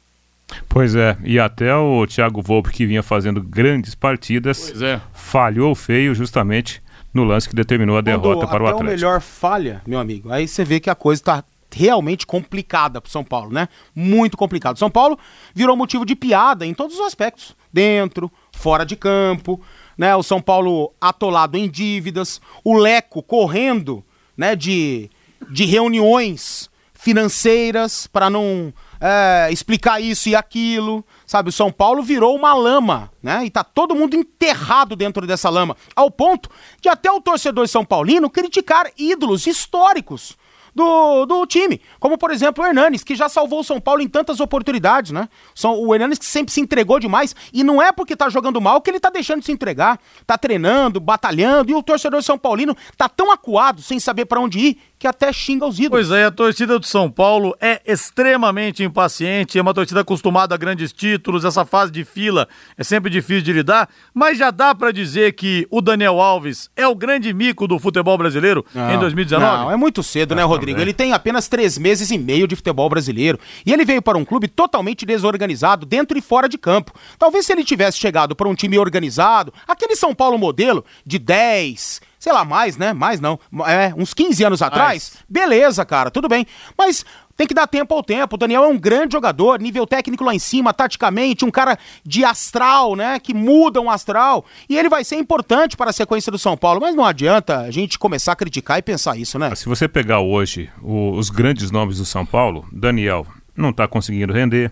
Pois 0.68 0.94
é, 0.94 1.16
e 1.24 1.38
até 1.38 1.74
o 1.74 2.07
Thiago 2.07 2.42
Volpe, 2.42 2.70
que 2.70 2.86
vinha 2.86 3.03
fazendo 3.03 3.42
grandes 3.42 3.94
partidas, 3.94 4.80
é. 4.80 5.00
falhou 5.12 5.74
feio 5.74 6.14
justamente 6.14 6.82
no 7.12 7.24
lance 7.24 7.48
que 7.48 7.55
determinou 7.55 7.98
a 7.98 8.00
derrota 8.00 8.46
Quando 8.46 8.48
para 8.48 8.62
o 8.62 8.66
Atlético. 8.66 8.82
o 8.82 8.90
melhor 8.90 9.20
falha, 9.20 9.82
meu 9.86 9.98
amigo, 9.98 10.30
aí 10.32 10.48
você 10.48 10.64
vê 10.64 10.80
que 10.80 10.88
a 10.88 10.94
coisa 10.94 11.20
está 11.20 11.44
realmente 11.74 12.26
complicada 12.26 13.00
pro 13.00 13.11
São 13.11 13.24
Paulo, 13.24 13.53
né? 13.53 13.68
Muito 13.94 14.36
complicado. 14.36 14.78
São 14.78 14.90
Paulo 14.90 15.18
virou 15.55 15.76
motivo 15.76 16.05
de 16.05 16.14
piada 16.14 16.66
em 16.66 16.74
todos 16.74 16.98
os 16.98 17.07
aspectos, 17.07 17.57
dentro, 17.72 18.30
fora 18.53 18.84
de 18.84 18.96
campo, 18.96 19.61
né? 19.96 20.14
O 20.14 20.22
São 20.22 20.40
Paulo 20.40 20.92
atolado 21.00 21.57
em 21.57 21.68
dívidas, 21.68 22.40
o 22.62 22.74
Leco 22.74 23.22
correndo, 23.22 24.05
né, 24.36 24.57
de, 24.57 25.11
de 25.50 25.64
reuniões 25.64 26.70
financeiras 26.94 28.07
para 28.07 28.30
não 28.30 28.72
é, 29.03 29.48
explicar 29.50 30.00
isso 30.00 30.28
e 30.28 30.36
aquilo, 30.36 31.05
sabe? 31.26 31.48
O 31.48 31.53
São 31.53 31.72
Paulo 31.72 32.05
virou 32.05 32.36
uma 32.36 32.55
lama, 32.55 33.11
né? 33.20 33.44
E 33.44 33.50
tá 33.50 33.64
todo 33.64 33.96
mundo 33.96 34.14
enterrado 34.14 34.94
dentro 34.94 35.26
dessa 35.26 35.50
lama, 35.50 35.76
ao 35.96 36.09
ponto 36.09 36.48
de 36.80 36.88
até 36.88 37.11
o 37.11 37.20
torcedor 37.20 37.66
São 37.66 37.84
Paulino 37.84 38.30
criticar 38.30 38.88
ídolos 38.96 39.48
históricos 39.48 40.36
do, 40.74 41.26
do 41.26 41.46
time. 41.46 41.80
Como, 41.98 42.16
por 42.16 42.30
exemplo, 42.30 42.62
o 42.62 42.66
Hernanes, 42.66 43.05
que 43.05 43.14
já 43.14 43.28
salvou 43.28 43.61
o 43.61 43.64
São 43.64 43.80
Paulo 43.80 44.03
em 44.03 44.09
tantas 44.09 44.40
oportunidades, 44.40 45.11
né? 45.11 45.28
São, 45.55 45.78
o 45.78 45.94
Hernanes 45.94 46.18
que 46.18 46.24
sempre 46.24 46.53
se 46.53 46.61
entregou 46.61 46.98
demais. 46.98 47.34
E 47.53 47.62
não 47.62 47.80
é 47.80 47.92
porque 47.92 48.16
tá 48.16 48.28
jogando 48.28 48.61
mal 48.61 48.80
que 48.80 48.90
ele 48.90 49.00
tá 49.00 49.11
deixando 49.11 49.40
de 49.40 49.46
se 49.46 49.53
entregar. 49.53 49.98
Tá 50.26 50.38
treinando, 50.38 51.00
batalhando. 51.00 51.70
E 51.70 51.74
o 51.74 51.82
torcedor 51.82 52.22
São 52.22 52.38
Paulino 52.38 52.76
tá 52.96 53.09
tão 53.09 53.30
acuado, 53.30 53.82
sem 53.82 54.00
saber 54.00 54.24
para 54.26 54.40
onde 54.40 54.59
ir, 54.59 54.78
que 55.03 55.07
até 55.09 55.32
xinga 55.32 55.66
os 55.66 55.80
ídolos. 55.80 56.09
Pois 56.09 56.11
é, 56.16 56.26
a 56.26 56.30
torcida 56.30 56.78
do 56.78 56.86
São 56.86 57.11
Paulo 57.11 57.57
é 57.61 57.82
extremamente 57.84 58.84
impaciente, 58.84 59.59
é 59.59 59.62
uma 59.62 59.74
torcida 59.74 60.00
acostumada 60.00 60.55
a 60.55 60.59
grandes 60.59 60.92
títulos, 60.92 61.44
essa 61.44 61.64
fase 61.64 61.90
de 61.90 62.05
fila 62.05 62.46
é 62.78 62.84
sempre 62.84 63.11
difícil 63.11 63.42
de 63.42 63.53
lidar, 63.53 63.88
mas 64.14 64.38
já 64.38 64.53
dá 64.53 64.72
pra 64.72 64.92
dizer 64.92 65.32
que 65.32 65.66
o 65.72 65.80
Daniel 65.80 66.20
Alves 66.20 66.70
é 66.76 66.86
o 66.86 66.94
grande 66.94 67.32
mico 67.34 67.66
do 67.66 67.80
futebol 67.80 68.16
brasileiro 68.16 68.64
em 68.94 68.96
2019? 68.96 69.64
Não, 69.64 69.70
é 69.72 69.76
muito 69.76 70.05
cedo, 70.05 70.36
né, 70.36 70.44
Rodrigo? 70.44 70.76
também. 70.76 70.82
Ele 70.82 70.94
tem 70.94 71.12
apenas 71.12 71.48
três 71.48 71.76
meses 71.76 72.12
e 72.12 72.16
meio 72.16 72.46
de 72.46 72.55
futebol 72.55 72.88
brasileiro. 72.88 73.40
E 73.66 73.72
ele 73.72 73.84
veio 73.84 74.00
para 74.00 74.16
um 74.16 74.24
clube 74.24 74.46
totalmente 74.46 75.05
desorganizado, 75.05 75.84
dentro 75.84 76.16
e 76.16 76.20
fora 76.20 76.48
de 76.48 76.57
campo. 76.57 76.92
Talvez 77.18 77.44
se 77.44 77.53
ele 77.53 77.64
tivesse 77.64 77.98
chegado 77.98 78.36
para 78.36 78.48
um 78.48 78.55
time 78.55 78.78
organizado, 78.78 79.53
aquele 79.66 79.96
São 79.96 80.14
Paulo 80.14 80.38
modelo 80.38 80.84
de 81.05 81.18
10, 81.18 82.00
sei 82.22 82.32
lá, 82.32 82.44
mais, 82.44 82.76
né? 82.76 82.92
Mais 82.92 83.18
não. 83.18 83.36
É, 83.66 83.92
uns 83.96 84.14
15 84.14 84.44
anos 84.44 84.62
atrás, 84.62 85.14
beleza, 85.28 85.84
cara, 85.84 86.08
tudo 86.08 86.28
bem. 86.28 86.46
Mas 86.78 87.04
tem 87.36 87.48
que 87.48 87.54
dar 87.54 87.66
tempo 87.66 87.92
ao 87.92 88.00
tempo. 88.00 88.36
O 88.36 88.38
Daniel 88.38 88.62
é 88.62 88.68
um 88.68 88.78
grande 88.78 89.14
jogador, 89.14 89.58
nível 89.60 89.84
técnico 89.88 90.22
lá 90.22 90.32
em 90.32 90.38
cima, 90.38 90.72
taticamente, 90.72 91.44
um 91.44 91.50
cara 91.50 91.76
de 92.06 92.24
astral, 92.24 92.94
né? 92.94 93.18
Que 93.18 93.34
muda 93.34 93.80
um 93.80 93.90
astral. 93.90 94.44
E 94.68 94.78
ele 94.78 94.88
vai 94.88 95.02
ser 95.02 95.16
importante 95.16 95.76
para 95.76 95.90
a 95.90 95.92
sequência 95.92 96.30
do 96.30 96.38
São 96.38 96.56
Paulo. 96.56 96.80
Mas 96.80 96.94
não 96.94 97.04
adianta 97.04 97.58
a 97.58 97.70
gente 97.72 97.98
começar 97.98 98.32
a 98.32 98.36
criticar 98.36 98.78
e 98.78 98.82
pensar 98.82 99.16
isso, 99.18 99.36
né? 99.36 99.52
Se 99.56 99.68
você 99.68 99.88
pegar 99.88 100.20
hoje 100.20 100.70
o- 100.80 101.16
os 101.16 101.28
grandes 101.28 101.72
nomes 101.72 101.98
do 101.98 102.04
São 102.04 102.24
Paulo, 102.24 102.64
Daniel 102.70 103.26
não 103.56 103.70
está 103.70 103.88
conseguindo 103.88 104.32
render, 104.32 104.70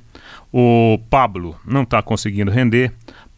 o 0.53 0.99
Pablo 1.11 1.55
não 1.67 1.83
está 1.83 2.01
conseguindo 2.03 2.51
render, 2.51 2.93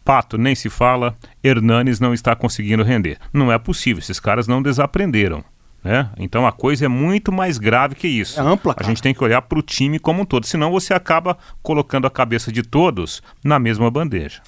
Pato 0.05 0.37
nem 0.37 0.55
se 0.55 0.69
fala, 0.69 1.15
Hernanes 1.43 2.01
não 2.01 2.13
está 2.13 2.35
conseguindo 2.35 2.83
render. 2.83 3.19
Não 3.33 3.53
é 3.53 3.59
possível, 3.59 4.01
esses 4.01 4.19
caras 4.19 4.47
não 4.49 4.63
desaprenderam. 4.63 5.45
Né? 5.83 6.09
Então 6.17 6.47
a 6.47 6.53
coisa 6.53 6.85
é 6.85 6.89
muito 6.89 7.33
mais 7.33 7.59
grave 7.59 7.95
que 7.95 8.07
isso. 8.07 8.41
É 8.41 8.43
ampla, 8.43 8.75
a 8.77 8.83
gente 8.85 9.03
tem 9.03 9.13
que 9.13 9.23
olhar 9.23 9.43
para 9.43 9.59
o 9.59 9.63
time 9.63 9.99
como 9.99 10.23
um 10.23 10.25
todo, 10.25 10.47
senão 10.47 10.71
você 10.71 10.95
acaba 10.95 11.37
colocando 11.61 12.07
a 12.07 12.11
cabeça 12.11 12.53
de 12.53 12.63
todos 12.63 13.23
na 13.43 13.59
mesma 13.59 13.91
bandeja. 13.91 14.41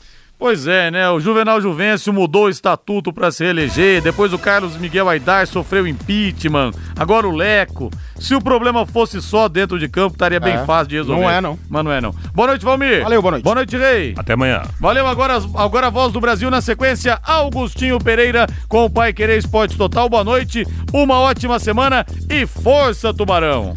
Pois 0.45 0.67
é, 0.67 0.91
né? 0.91 1.09
O 1.09 1.19
Juvenal 1.19 1.59
Juvencio 1.59 2.13
mudou 2.13 2.45
o 2.45 2.49
estatuto 2.51 3.11
para 3.15 3.33
se 3.33 3.43
reeleger, 3.43 4.03
depois 4.03 4.31
o 4.35 4.39
Carlos 4.39 4.77
Miguel 4.77 5.09
Aidar 5.09 5.47
sofreu 5.47 5.87
impeachment, 5.87 6.73
agora 6.99 7.27
o 7.27 7.35
Leco. 7.35 7.91
Se 8.17 8.35
o 8.35 8.43
problema 8.43 8.85
fosse 8.85 9.23
só 9.23 9.49
dentro 9.49 9.79
de 9.79 9.89
campo, 9.89 10.17
estaria 10.17 10.39
bem 10.39 10.53
É, 10.53 10.67
fácil 10.67 10.89
de 10.89 10.97
resolver. 10.97 11.23
não 11.23 11.31
é, 11.31 11.41
não. 11.41 11.59
Mas 11.67 11.85
não 11.87 11.91
é, 11.91 11.99
não. 11.99 12.15
Boa 12.35 12.49
noite, 12.49 12.63
Valmir. 12.63 13.05
Valeu, 13.05 13.23
boa 13.23 13.31
noite. 13.31 13.43
Boa 13.43 13.55
noite, 13.55 13.75
Rei. 13.75 14.13
Até 14.19 14.35
amanhã. 14.35 14.61
Valeu, 14.79 15.07
agora, 15.07 15.43
agora 15.55 15.87
a 15.87 15.91
voz 15.91 16.13
do 16.13 16.21
Brasil 16.21 16.51
na 16.51 16.61
sequência, 16.61 17.19
Augustinho 17.25 17.99
Pereira 17.99 18.47
com 18.69 18.85
o 18.85 18.91
Pai 18.91 19.15
Querer 19.15 19.39
Esporte 19.39 19.79
Total. 19.79 20.11
Boa 20.11 20.25
noite, 20.25 20.67
uma 20.93 21.21
ótima 21.21 21.59
semana 21.59 22.05
e 22.29 22.47
força, 22.47 23.15
Tubarão! 23.15 23.73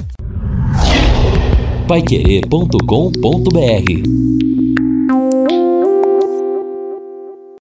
Paiquerê.com.br 1.87 4.46